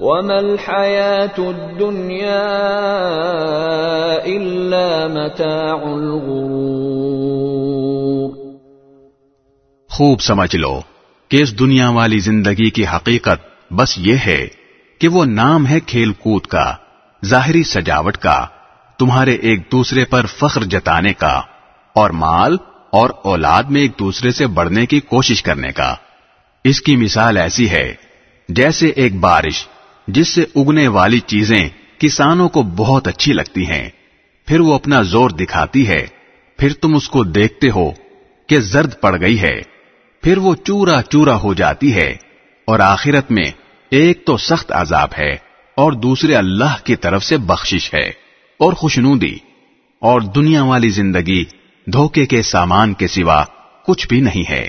وما 0.00 0.34
الحياة 0.34 1.38
الدنيا 1.38 2.44
إلا 4.26 5.08
متاع 5.08 5.80
الغرور 5.86 6.70
خوب 9.90 10.20
سمجھ 10.20 10.56
لو 10.56 10.80
کہ 11.30 11.42
اس 11.42 11.52
دنیا 11.58 11.88
والی 11.88 12.18
زندگی 12.18 12.68
کی 12.70 12.86
حقیقت 12.86 13.38
بس 13.72 13.90
یہ 13.98 14.16
ہے 14.26 14.46
کہ 15.00 15.08
وہ 15.08 15.24
نام 15.24 15.66
ہے 15.66 15.80
کھیل 15.80 16.12
کود 16.12 16.46
کا، 16.46 16.66
ظاہری 17.22 17.62
سجاوٹ 17.62 18.16
کا، 18.16 18.38
تمہارے 18.98 19.34
ایک 19.42 19.60
دوسرے 19.72 20.04
پر 20.04 20.26
فخر 20.26 20.64
جتانے 20.64 21.12
کا، 21.14 21.40
اور 21.96 22.10
مال 22.10 22.56
اور 22.90 23.10
اولاد 23.24 23.62
میں 23.62 23.80
ایک 23.80 23.98
دوسرے 23.98 24.30
سے 24.30 24.46
بڑھنے 24.46 24.86
کی 24.86 25.00
کوشش 25.00 25.42
کرنے 25.42 25.72
کا۔ 25.72 25.94
اس 26.64 26.80
کی 26.80 26.96
مثال 26.96 27.36
ایسی 27.36 27.70
ہے، 27.70 27.94
جیسے 28.48 28.86
ایک 28.88 29.14
بارش 29.20 29.66
جس 30.08 30.28
سے 30.28 30.44
اگنے 30.54 30.86
والی 30.88 31.20
چیزیں 31.26 31.68
کسانوں 31.98 32.48
کو 32.48 32.62
بہت 32.76 33.08
اچھی 33.08 33.32
لگتی 33.32 33.66
ہیں، 33.66 33.88
پھر 34.48 34.60
وہ 34.60 34.74
اپنا 34.74 35.00
زور 35.02 35.30
دکھاتی 35.30 35.86
ہے، 35.88 36.06
پھر 36.58 36.72
تم 36.72 36.94
اس 36.94 37.08
کو 37.08 37.24
دیکھتے 37.24 37.70
ہو 37.70 37.90
کہ 38.48 38.58
زرد 38.62 39.00
پڑ 39.00 39.20
گئی 39.20 39.40
ہے، 39.40 39.60
پھر 40.22 40.38
وہ 40.38 40.54
چورا 40.64 41.00
چورا 41.02 41.36
ہو 41.36 41.52
جاتی 41.54 41.94
ہے، 41.94 42.08
اور 42.68 42.80
آخرت 42.80 43.30
میں 43.30 43.50
ایک 43.92 44.24
تو 44.26 44.36
سخت 44.36 44.72
عذاب 44.72 45.14
ہے، 45.18 45.30
اور 45.76 45.92
دوسرے 45.92 46.34
اللہ 46.34 46.82
کی 46.84 46.96
طرف 46.96 47.24
سے 47.24 47.36
بخشش 47.46 47.92
ہے، 47.94 48.06
اور 48.60 48.72
خوشنودی، 48.72 49.36
اور 50.02 50.20
دنیا 50.34 50.62
والی 50.62 50.88
زندگی 50.90 51.44
دھوکے 51.86 52.24
کے 52.26 52.42
سامان 52.42 52.94
کے 52.94 53.06
سوا 53.06 53.42
کچھ 53.86 54.06
بھی 54.08 54.20
نہیں 54.20 54.50
ہے۔ 54.50 54.68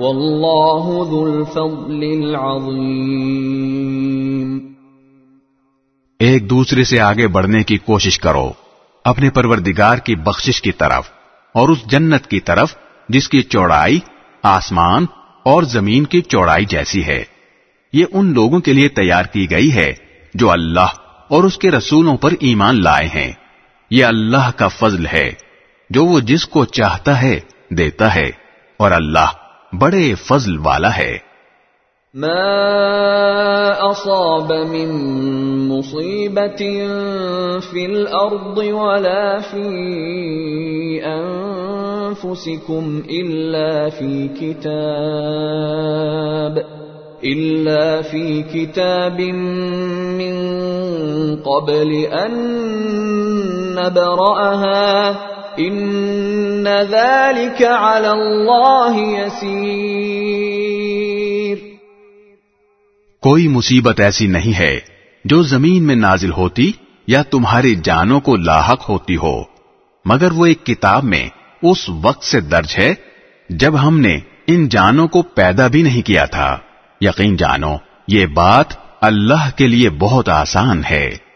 واللہ 0.00 1.10
ذو 1.10 1.24
الفضل 1.24 2.24
العظیم 2.24 4.58
ایک 6.18 6.50
دوسرے 6.50 6.84
سے 6.84 7.00
آگے 7.00 7.26
بڑھنے 7.26 7.62
کی 7.62 7.76
کوشش 7.76 8.18
کرو، 8.18 8.52
اپنے 9.04 9.30
پروردگار 9.30 9.98
کی 9.98 10.14
بخشش 10.14 10.62
کی 10.62 10.72
طرف 10.72 11.10
اور 11.54 11.68
اس 11.68 11.78
جنت 11.86 12.26
کی 12.26 12.40
طرف، 12.40 12.74
جس 13.08 13.28
کی 13.28 13.42
چوڑائی 13.42 13.98
آسمان 14.42 15.06
اور 15.42 15.62
زمین 15.62 16.04
کی 16.04 16.20
چوڑائی 16.20 16.64
جیسی 16.64 17.04
ہے۔ 17.04 17.24
یہ 17.92 18.04
ان 18.12 18.34
لوگوں 18.34 18.60
کے 18.60 18.72
لیے 18.72 18.88
تیار 18.88 19.24
کی 19.24 19.50
گئی 19.50 19.74
ہے 19.74 19.94
جو 20.34 20.50
اللہ 20.50 20.86
اور 21.28 21.44
اس 21.44 21.58
کے 21.58 21.70
رسولوں 21.70 22.16
پر 22.16 22.34
ایمان 22.40 22.82
لائے 22.82 23.06
ہیں۔ 23.06 23.32
یہ 23.90 24.04
اللہ 24.04 24.50
کا 24.56 24.68
فضل 24.68 25.06
ہے، 25.06 25.32
جو 25.90 26.04
وہ 26.04 26.20
جس 26.20 26.46
کو 26.46 26.64
چاہتا 26.64 27.22
ہے 27.22 27.40
دیتا 27.70 28.14
ہے 28.14 28.30
اور 28.76 28.90
اللہ 28.90 29.26
بڑے 29.72 30.14
فضل 30.14 30.58
والا 30.58 30.96
ہے 30.96 31.18
ما 32.14 32.50
أصاب 33.90 34.52
من 34.52 34.88
مصيبة 35.68 36.56
في 37.60 37.86
الأرض 37.86 38.58
ولا 38.58 39.40
في 39.40 39.66
أنفسكم 41.04 43.02
إلا 43.10 43.90
في 43.90 44.28
كتاب 44.28 44.70
إلا 47.24 48.02
في 48.02 48.42
كتاب 48.42 49.20
من 50.20 50.36
قبل 51.36 51.92
أن 51.94 52.32
نبرأها. 53.74 55.39
ان 55.56 56.64
ذلك 56.64 57.62
على 57.62 58.06
اللہ 58.06 58.96
يسیر 58.96 61.56
کوئی 63.22 63.48
مصیبت 63.48 64.00
ایسی 64.00 64.26
نہیں 64.26 64.58
ہے 64.58 64.78
جو 65.24 65.42
زمین 65.42 65.82
میں 65.82 65.94
نازل 65.94 66.32
ہوتی 66.32 66.72
یا 67.06 67.22
تمہاری 67.22 67.74
جانوں 67.82 68.20
کو 68.20 68.36
لاحق 68.36 68.88
ہوتی 68.88 69.16
ہو، 69.16 69.42
مگر 70.04 70.32
وہ 70.32 70.46
ایک 70.46 70.66
کتاب 70.66 71.04
میں 71.04 71.28
اس 71.62 71.90
وقت 72.02 72.24
سے 72.24 72.40
درج 72.40 72.74
ہے 72.78 72.94
جب 73.48 73.88
ہم 73.88 74.00
نے 74.00 74.18
ان 74.46 74.68
جانوں 74.68 75.08
کو 75.08 75.22
پیدا 75.22 75.66
بھی 75.66 75.82
نہیں 75.82 76.02
کیا 76.02 76.24
تھا۔ 76.24 76.58
یقین 77.00 77.36
جانو، 77.36 77.76
یہ 78.08 78.26
بات 78.26 78.66
اللہ 79.00 79.50
کے 79.56 79.66
لیے 79.66 79.90
بہت 79.90 80.28
آسان 80.28 80.82
ہے۔ 80.90 81.29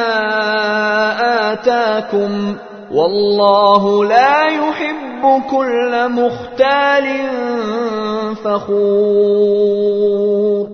آتاكم 1.51 2.57
والله 2.91 4.09
لا 4.09 4.53
يحب 4.53 5.27
كل 5.51 6.09
مختال 6.09 7.05
فخور۔ 8.43 10.69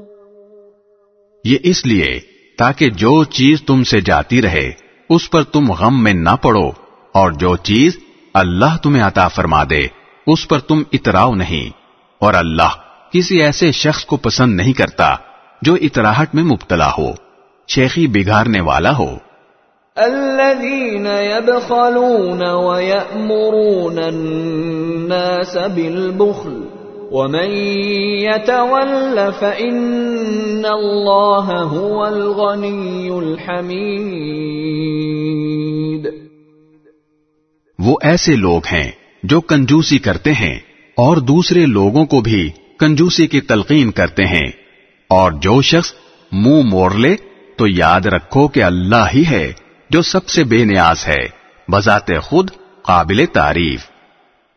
یہ 1.44 1.58
اس 1.62 1.86
لیے 1.86 2.20
تاکہ 2.58 2.90
جو 2.90 3.24
چیز 3.24 3.62
تم 3.62 3.84
سے 3.84 4.00
جاتی 4.00 4.42
رہے، 4.42 4.70
اس 5.10 5.30
پر 5.30 5.42
تم 5.42 5.72
غم 5.72 6.04
میں 6.04 6.12
نہ 6.12 6.36
پڑو، 6.42 6.70
اور 7.12 7.30
جو 7.30 7.56
چیز 7.56 7.98
اللہ 8.34 8.76
تمہیں 8.82 9.02
عطا 9.02 9.28
فرما 9.28 9.62
دے، 9.70 9.86
اس 10.26 10.48
پر 10.48 10.58
تم 10.58 10.82
اتراؤ 10.92 11.34
نہیں۔ 11.34 11.84
اور 12.24 12.34
اللہ 12.34 12.72
کسی 13.10 13.42
ایسے 13.42 13.70
شخص 13.72 14.05
کو 14.05 14.16
پسند 14.16 14.56
نہیں 14.56 14.72
کرتا 14.72 15.09
جو 15.62 15.74
اطراہٹ 15.74 16.34
میں 16.34 16.44
مبتلا 16.44 16.90
ہو 16.98 17.09
شیخی 17.68 18.06
بگاڑنے 18.06 18.60
والا 18.60 18.92
ہو۔ 18.98 19.10
الذين 19.96 21.06
يبخلون 21.06 22.42
ويأمرون 22.46 23.98
الناس 23.98 25.56
بالبخل 25.74 26.56
ومن 27.12 27.51
يتول 28.20 29.18
فإن 29.40 30.64
الله 30.66 31.59
هو 31.76 31.98
الغني 32.06 33.09
الحميد 33.18 34.34
وہ 37.78 37.94
ایسے 38.02 38.36
لوگ 38.36 38.60
ہیں 38.72 38.90
جو 39.22 39.40
کنجوسی 39.40 39.98
کرتے 39.98 40.32
ہیں 40.32 40.59
اور 40.96 41.16
دوسرے 41.16 41.66
لوگوں 41.66 42.06
کو 42.06 42.20
بھی 42.20 42.50
کنجوسی 42.78 43.26
کی 43.26 43.40
تلقین 43.40 43.90
کرتے 43.90 44.24
ہیں۔ 44.24 44.48
اور 45.08 45.32
جو 45.32 45.62
شخص 45.62 45.92
منہ 46.32 46.48
مو 46.48 46.62
موڑ 46.62 46.94
لے، 46.94 47.16
تو 47.56 47.66
یاد 47.66 48.06
رکھو 48.06 48.48
کہ 48.48 48.62
اللہ 48.62 49.06
ہی 49.14 49.24
ہے 49.30 49.52
جو 49.90 50.02
سب 50.02 50.28
سے 50.28 50.44
بے 50.44 50.64
نیاز 50.64 51.08
ہے، 51.08 51.44
بذات 51.68 52.06
خود 52.22 52.50
قابل 52.82 53.24
تعریف۔ 53.32 53.94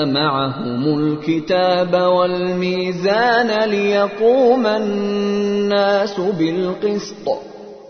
معهم 0.05 1.01
الكتاب 1.01 1.93
والميزان 1.93 3.69
ليقوم 3.69 4.65
الناس 4.65 6.19
بالقسط. 6.19 7.29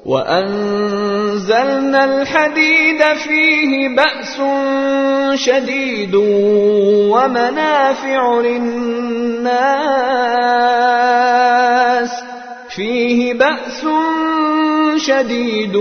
وأنزلنا 0.08 2.06
الحديد 2.06 3.04
فيه 3.04 3.90
بأس 3.96 4.42
شديد 5.40 6.16
ومنافع 7.12 8.40
للناس 8.40 9.68
فيه 12.70 13.34
بأس 13.34 13.86
شديد 14.96 15.76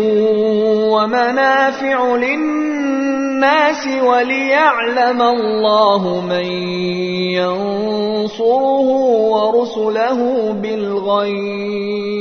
ومنافع 0.91 2.17
للناس 2.17 3.89
وليعلم 4.03 5.23
الله 5.23 6.21
من 6.29 6.47
ينصره 7.39 8.89
ورسله 9.31 10.53
بالغيب 10.63 12.17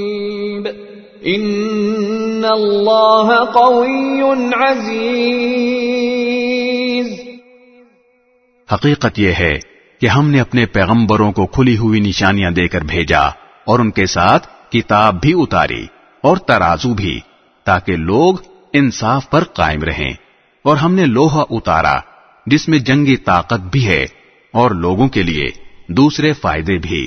ان 1.26 2.46
اللہ 2.46 3.30
قوی 3.54 4.22
عزیز 4.56 5.24
حقیقت 8.70 9.20
یہ 9.20 9.32
ہے 9.32 9.56
کہ 10.02 10.08
ہم 10.08 10.30
نے 10.30 10.40
اپنے 10.42 10.66
پیغمبروں 10.74 11.32
کو 11.32 11.46
کھلی 11.48 11.76
ہوئی 11.78 12.00
نشانیاں 12.00 12.52
دے 12.52 12.68
کر 12.68 12.84
بھیجا 12.84 13.24
اور 13.68 13.78
ان 13.80 13.90
کے 13.92 14.06
ساتھ 14.06 14.48
کتاب 14.72 15.12
بھی 15.22 15.34
اتاری 15.42 15.86
اور 16.24 16.38
ترازو 16.48 16.94
بھی 16.94 17.20
تاکہ 17.66 17.94
لوگ 18.06 18.32
انصاف 18.74 19.30
پر 19.30 19.44
قائم 19.54 19.84
رہیں 19.84 20.14
اور 20.66 20.78
ہم 20.78 20.92
نے 20.94 21.06
لوہا 21.08 21.44
اتارا 21.50 21.98
جس 22.48 22.64
میں 22.68 22.80
جنگی 22.80 23.18
طاقت 23.26 23.62
بھی 23.72 23.84
ہے 23.88 24.04
اور 24.54 24.72
لوگوں 24.80 25.08
کے 25.10 25.22
لیے 25.24 25.48
دوسرے 25.94 26.34
فائدے 26.34 26.78
بھی 26.80 27.04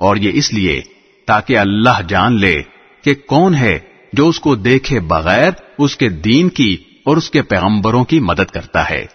اور 0.00 0.16
یہ 0.16 0.30
اس 0.34 0.52
لیے 0.52 0.80
تاکہ 1.28 1.58
اللہ 1.58 1.98
جان 2.08 2.32
لے 2.40 2.56
کہ 3.02 3.14
کون 3.26 3.54
ہے 3.54 3.78
جو 4.12 4.28
اس 4.28 4.40
کو 4.40 4.54
دیکھے 4.54 5.00
بغیر 5.00 5.50
اس 5.78 5.96
کے 5.96 6.08
دین 6.08 6.48
کی 6.48 6.76
اور 7.04 7.16
اس 7.16 7.30
کے 7.30 7.42
پیغمبروں 7.42 8.04
کی 8.04 8.20
مدد 8.20 8.50
کرتا 8.52 8.90
ہے۔ 8.90 9.06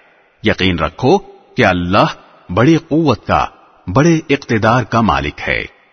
یقین 0.43 0.79
رکھو 0.79 1.17
کہ 1.57 1.65
اللہ 1.65 2.05
بڑی 2.53 2.77
قوت 2.77 3.27
کا، 3.27 3.45
بڑے 3.87 4.19
اقتدار 4.29 4.83
کا 4.83 5.01
مالک 5.01 5.41
ہے۔ 5.47 5.83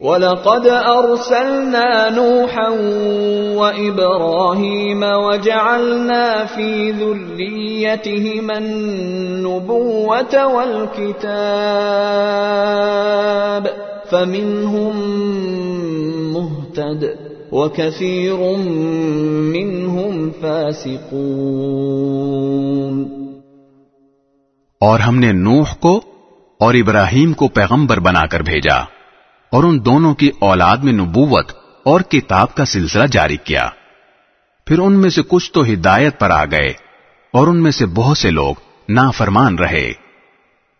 وَلَقَدْ 0.00 0.66
أَرْسَلْنَا 0.66 2.08
نُوحًا 2.08 2.68
وَإِبْرَاهِيمَ 3.60 5.04
وَجَعَلْنَا 5.06 6.44
فِي 6.54 6.92
ذُرِّيَّتِهِمَا 6.92 8.56
النُّبُوَّةَ 8.56 10.38
وَالْكِتَابَ 10.42 11.28
فَمِنْهُمْ 14.12 14.94
مُهْتَدٍ 16.36 17.04
وَكَثِيرٌ 17.52 18.58
مِّنْهُمْ 19.56 20.28
فَاسِقُونَ 20.40 23.22
اور 24.80 25.00
ہم 25.00 25.18
نے 25.18 25.32
نوح 25.32 25.74
کو 25.74 26.00
اور 26.60 26.74
ابراہیم 26.74 27.32
کو 27.32 27.48
پیغمبر 27.48 28.00
بنا 28.00 28.26
کر 28.26 28.42
بھیجا 28.42 28.76
اور 29.52 29.64
ان 29.64 29.84
دونوں 29.84 30.14
کی 30.14 30.30
اولاد 30.40 30.76
میں 30.76 30.92
نبوت 30.92 31.52
اور 31.84 32.00
کتاب 32.00 32.54
کا 32.54 32.64
سلسلہ 32.64 33.06
جاری 33.06 33.36
کیا۔ 33.36 33.68
پھر 34.66 34.78
ان 34.78 34.92
میں 34.92 35.10
سے 35.10 35.22
کچھ 35.28 35.52
تو 35.52 35.62
ہدایت 35.62 36.20
پر 36.20 36.30
آ 36.30 36.44
گئے 36.44 36.72
اور 37.32 37.46
ان 37.46 37.62
میں 37.62 37.70
سے 37.70 37.86
بہت 37.86 38.18
سے 38.18 38.30
لوگ 38.30 38.54
نافرمان 38.88 39.58
رہے۔ 39.58 40.01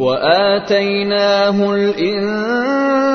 وآتيناه 0.00 1.56
الإنجيل 1.74 3.10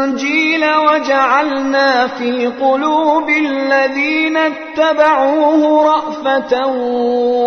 وجعلنا 0.76 2.08
في 2.08 2.48
قلوب 2.48 3.30
الذين 3.30 4.38
اتبعوه 4.38 5.86
رأفة 5.86 6.68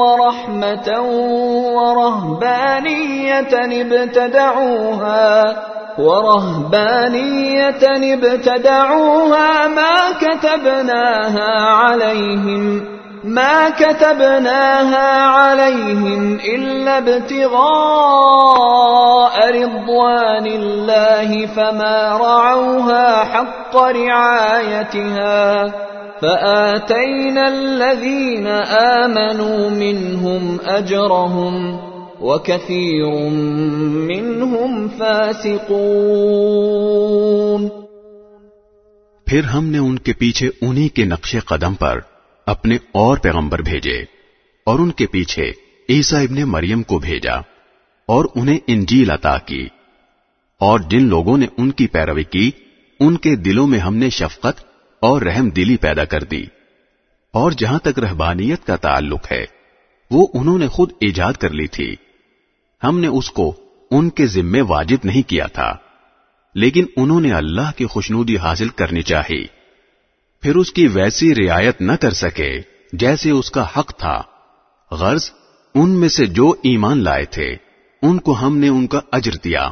ورحمة 0.01 1.01
ورهبانية 1.75 3.55
ابتدعوها 3.83 5.57
ورهبانية 5.99 7.85
ابتدعوها 8.15 9.69
ما 9.69 9.95
كتبناها 10.21 11.51
عليهم 11.61 12.85
ما 13.25 13.71
كتبناها 13.71 15.23
عليهم 15.23 16.35
إلا 16.35 16.99
ابتغاء 16.99 17.59
رضوان 19.51 20.47
الله 20.47 21.47
فما 21.47 22.17
رعوها 22.17 23.25
حق 23.25 23.77
رعايتها 23.77 25.67
فآتينا 26.23 27.49
الذين 27.49 28.47
آمنوا 28.47 29.71
منهم 29.71 30.59
أجرهم 30.61 31.81
وكثير 32.21 33.11
منهم 34.11 34.89
فاسقون 34.89 36.19
پھر 39.27 39.43
ہم 39.45 39.65
نے 39.71 39.79
ان 39.79 39.99
کے 39.99 40.13
پیچھے 40.19 40.49
انہی 40.63 40.89
کے 40.89 41.05
نقش 41.05 41.37
قدم 41.47 41.75
پر 41.75 42.01
اپنے 42.49 42.77
اور 42.93 43.19
پیغمبر 43.19 43.63
بھیجے 43.63 43.97
اور 44.67 44.79
ان 44.79 44.91
کے 44.91 45.07
پیچھے 45.07 45.53
عیسیٰ 45.89 46.23
ابن 46.23 46.43
مریم 46.43 46.83
کو 46.83 46.99
بھیجا 46.99 47.35
اور 48.09 48.25
انہیں 48.35 48.59
انجیل 48.67 49.11
عطا 49.11 49.39
کی 49.39 49.67
اور 50.61 50.81
جن 50.81 51.09
لوگوں 51.09 51.37
نے 51.39 51.47
ان 51.57 51.71
کی 51.71 51.87
پیروی 51.87 52.25
کی، 52.25 52.51
ان 53.01 53.17
کے 53.17 53.35
دلوں 53.37 53.67
میں 53.67 53.79
ہم 53.79 53.97
نے 53.97 54.11
شفقت 54.11 54.65
اور 55.03 55.23
رحم 55.23 55.51
دلی 55.51 55.77
پیدا 55.77 56.05
کر 56.05 56.25
دی 56.25 56.43
اور 57.35 57.53
جہاں 57.53 57.79
تک 57.79 57.99
رہبانیت 57.99 58.67
کا 58.67 58.77
تعلق 58.77 59.33
ہے، 59.33 59.45
وہ 60.11 60.27
انہوں 60.35 60.59
نے 60.59 60.69
خود 60.69 60.93
ایجاد 61.01 61.33
کر 61.33 61.51
لی 61.51 61.67
تھی۔ 61.67 61.95
ہم 62.83 62.99
نے 63.01 63.07
اس 63.09 63.31
کو 63.31 63.53
ان 63.91 64.11
کے 64.11 64.27
ذمے 64.27 64.61
واجب 64.61 65.05
نہیں 65.05 65.29
کیا 65.29 65.47
تھا، 65.47 65.73
لیکن 66.55 66.87
انہوں 66.97 67.21
نے 67.21 67.33
اللہ 67.33 67.71
کی 67.77 67.87
خوشنودی 67.87 68.37
حاصل 68.37 68.69
کرنی 68.69 69.03
چاہی۔ 69.03 69.45
پھر 70.43 70.57
اس 70.57 70.73
کی 70.73 70.87
ویسی 70.87 71.35
رعایت 71.35 71.81
نہ 71.81 71.93
کر 71.93 72.11
سکے 72.11 72.61
جیسے 72.93 73.31
اس 73.31 73.51
کا 73.51 73.67
حق 73.77 73.95
تھا۔ 73.99 74.23
غرض، 74.91 75.31
ان 75.75 75.91
میں 75.91 76.09
سے 76.09 76.27
جو 76.27 76.51
ایمان 76.51 77.05
لائے 77.05 77.25
تھے، 77.25 77.57
ان 78.03 78.19
کو 78.19 78.33
ہم 78.33 78.59
نے 78.59 78.69
ان 78.69 78.87
کا 78.87 79.01
اجر 79.13 79.33
دیا 79.45 79.71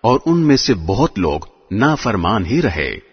اور 0.00 0.20
ان 0.26 0.46
میں 0.46 0.56
سے 0.56 0.74
بہت 0.74 1.18
لوگ 1.18 1.40
نافرمان 1.70 2.46
ہی 2.46 2.62
رہے۔ 2.62 3.08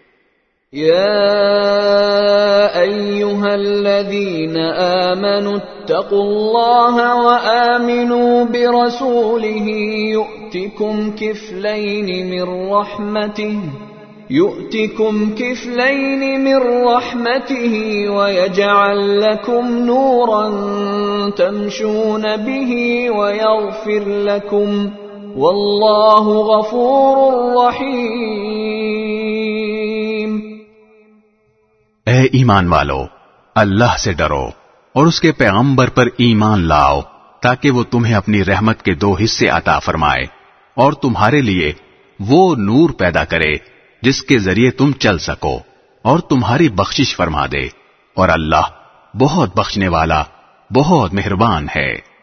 أيها 2.76 3.52
الذين 3.52 4.60
آمنوا، 4.80 5.54
اتقوا 5.54 6.24
الله 6.24 7.06
وآمنوا 7.24 8.44
برسوله 8.44 9.76
يؤتكم 10.10 11.10
كفلين 11.10 12.30
من 12.30 12.72
رحمته۔ 12.72 13.60
يؤتكم 14.30 15.34
كفلين 15.34 16.44
من 16.44 16.56
رحمته 16.84 17.74
ويجعل 18.10 19.20
لكم 19.20 19.78
نورا 19.78 20.40
تمشون 21.30 22.24
به 22.36 22.78
ويغفر 23.10 24.08
لكم 24.08 24.90
والله 25.36 26.32
غفور 26.48 27.20
رحيم 27.56 27.96
اے 32.06 32.20
ایمان 32.32 32.68
والو، 32.68 33.00
اللہ 33.54 33.96
سے 33.98 34.12
ڈرو 34.12 34.44
اور 34.92 35.06
اس 35.06 35.20
کے 35.20 35.32
پیغمبر 35.32 35.88
پر 35.88 36.06
ایمان 36.06 36.68
لاؤ 36.68 37.00
تاکہ 37.42 37.70
وہ 37.70 37.82
تمہیں 37.90 38.14
اپنی 38.14 38.44
رحمت 38.44 38.82
کے 38.82 38.94
دو 38.94 39.14
حصے 39.24 39.48
عطا 39.48 39.78
فرمائے 39.78 40.24
اور 40.74 40.92
تمہارے 40.92 41.40
لیے 41.40 41.72
وہ 42.20 42.54
نور 42.54 42.90
پیدا 42.90 43.24
کرے۔ 43.24 43.75
جس 44.02 44.22
کے 44.22 44.38
ذریعے 44.38 44.70
تم 44.70 44.92
چل 44.92 45.18
سکو 45.18 45.60
اور 46.02 46.18
تمہاری 46.18 46.68
بخشش 46.68 47.16
فرما 47.16 47.46
دے 47.46 47.66
اور 48.14 48.28
اللہ 48.28 48.70
بہت 49.20 49.56
بخشنے 49.56 49.88
والا، 49.88 50.22
بہت 50.70 51.14
مہربان 51.14 51.66
ہے۔ 51.76 52.16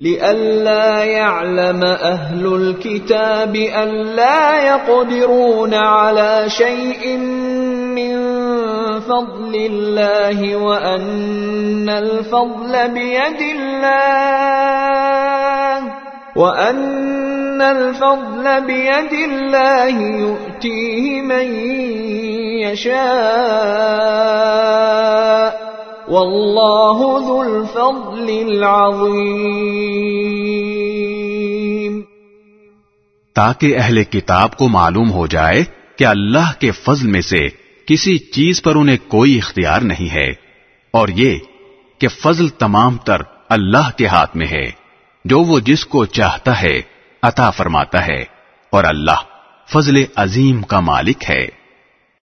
لئلا 0.00 1.04
يعلم 1.04 1.84
أهل 2.02 2.46
الكتاب 2.46 3.54
ألا 3.54 4.50
يقدرون 4.64 5.74
على 5.74 6.48
شيء 6.50 7.18
من 7.96 8.14
فضل 9.00 9.54
الله 9.54 10.56
وأن 10.62 11.88
الفضل 11.88 12.88
بيد 12.88 13.58
الله. 13.58 14.06
وأن 16.36 17.62
الفضل 17.62 18.46
بيد 18.66 19.12
الله 19.12 20.00
يؤتيه 20.16 21.22
من 21.22 21.52
يشاء 22.60 22.96
واللہ 26.08 27.00
ذو 27.26 27.38
الفضل 27.40 28.28
العظیم 28.36 29.24
تاکہ 33.36 33.68
اہل 33.78 34.02
کتاب 34.04 34.48
کو 34.56 34.68
معلوم 34.68 35.10
ہو 35.10 35.24
جائے 35.26 35.60
کہ 35.98 36.04
اللہ 36.04 36.48
کے 36.58 36.70
فضل 36.70 37.06
میں 37.06 37.20
سے 37.20 37.42
کسی 37.88 38.14
چیز 38.18 38.62
پر 38.62 38.74
انہیں 38.76 39.00
کوئی 39.08 39.32
اختیار 39.38 39.80
نہیں 39.80 40.10
ہے 40.14 40.30
اور 40.94 41.08
یہ 41.16 41.32
کہ 42.00 42.08
فضل 42.22 42.48
تمام 42.48 42.96
تر 42.96 43.20
اللہ 43.48 43.86
کے 43.96 44.06
ہاتھ 44.06 44.36
میں 44.36 44.46
ہے۔ 44.46 44.85
جو 45.28 45.40
وہ 45.40 45.60
جس 45.60 45.86
کو 45.86 46.04
چاہتا 46.04 46.62
ہے 46.62 46.80
عطا 47.22 47.50
فرماتا 47.50 48.06
ہے 48.06 48.24
اور 48.70 48.84
اللہ 48.84 49.20
فضل 49.72 50.04
عظیم 50.16 50.62
کا 50.62 50.80
مالک 50.80 51.30
ہے۔ 51.30 51.46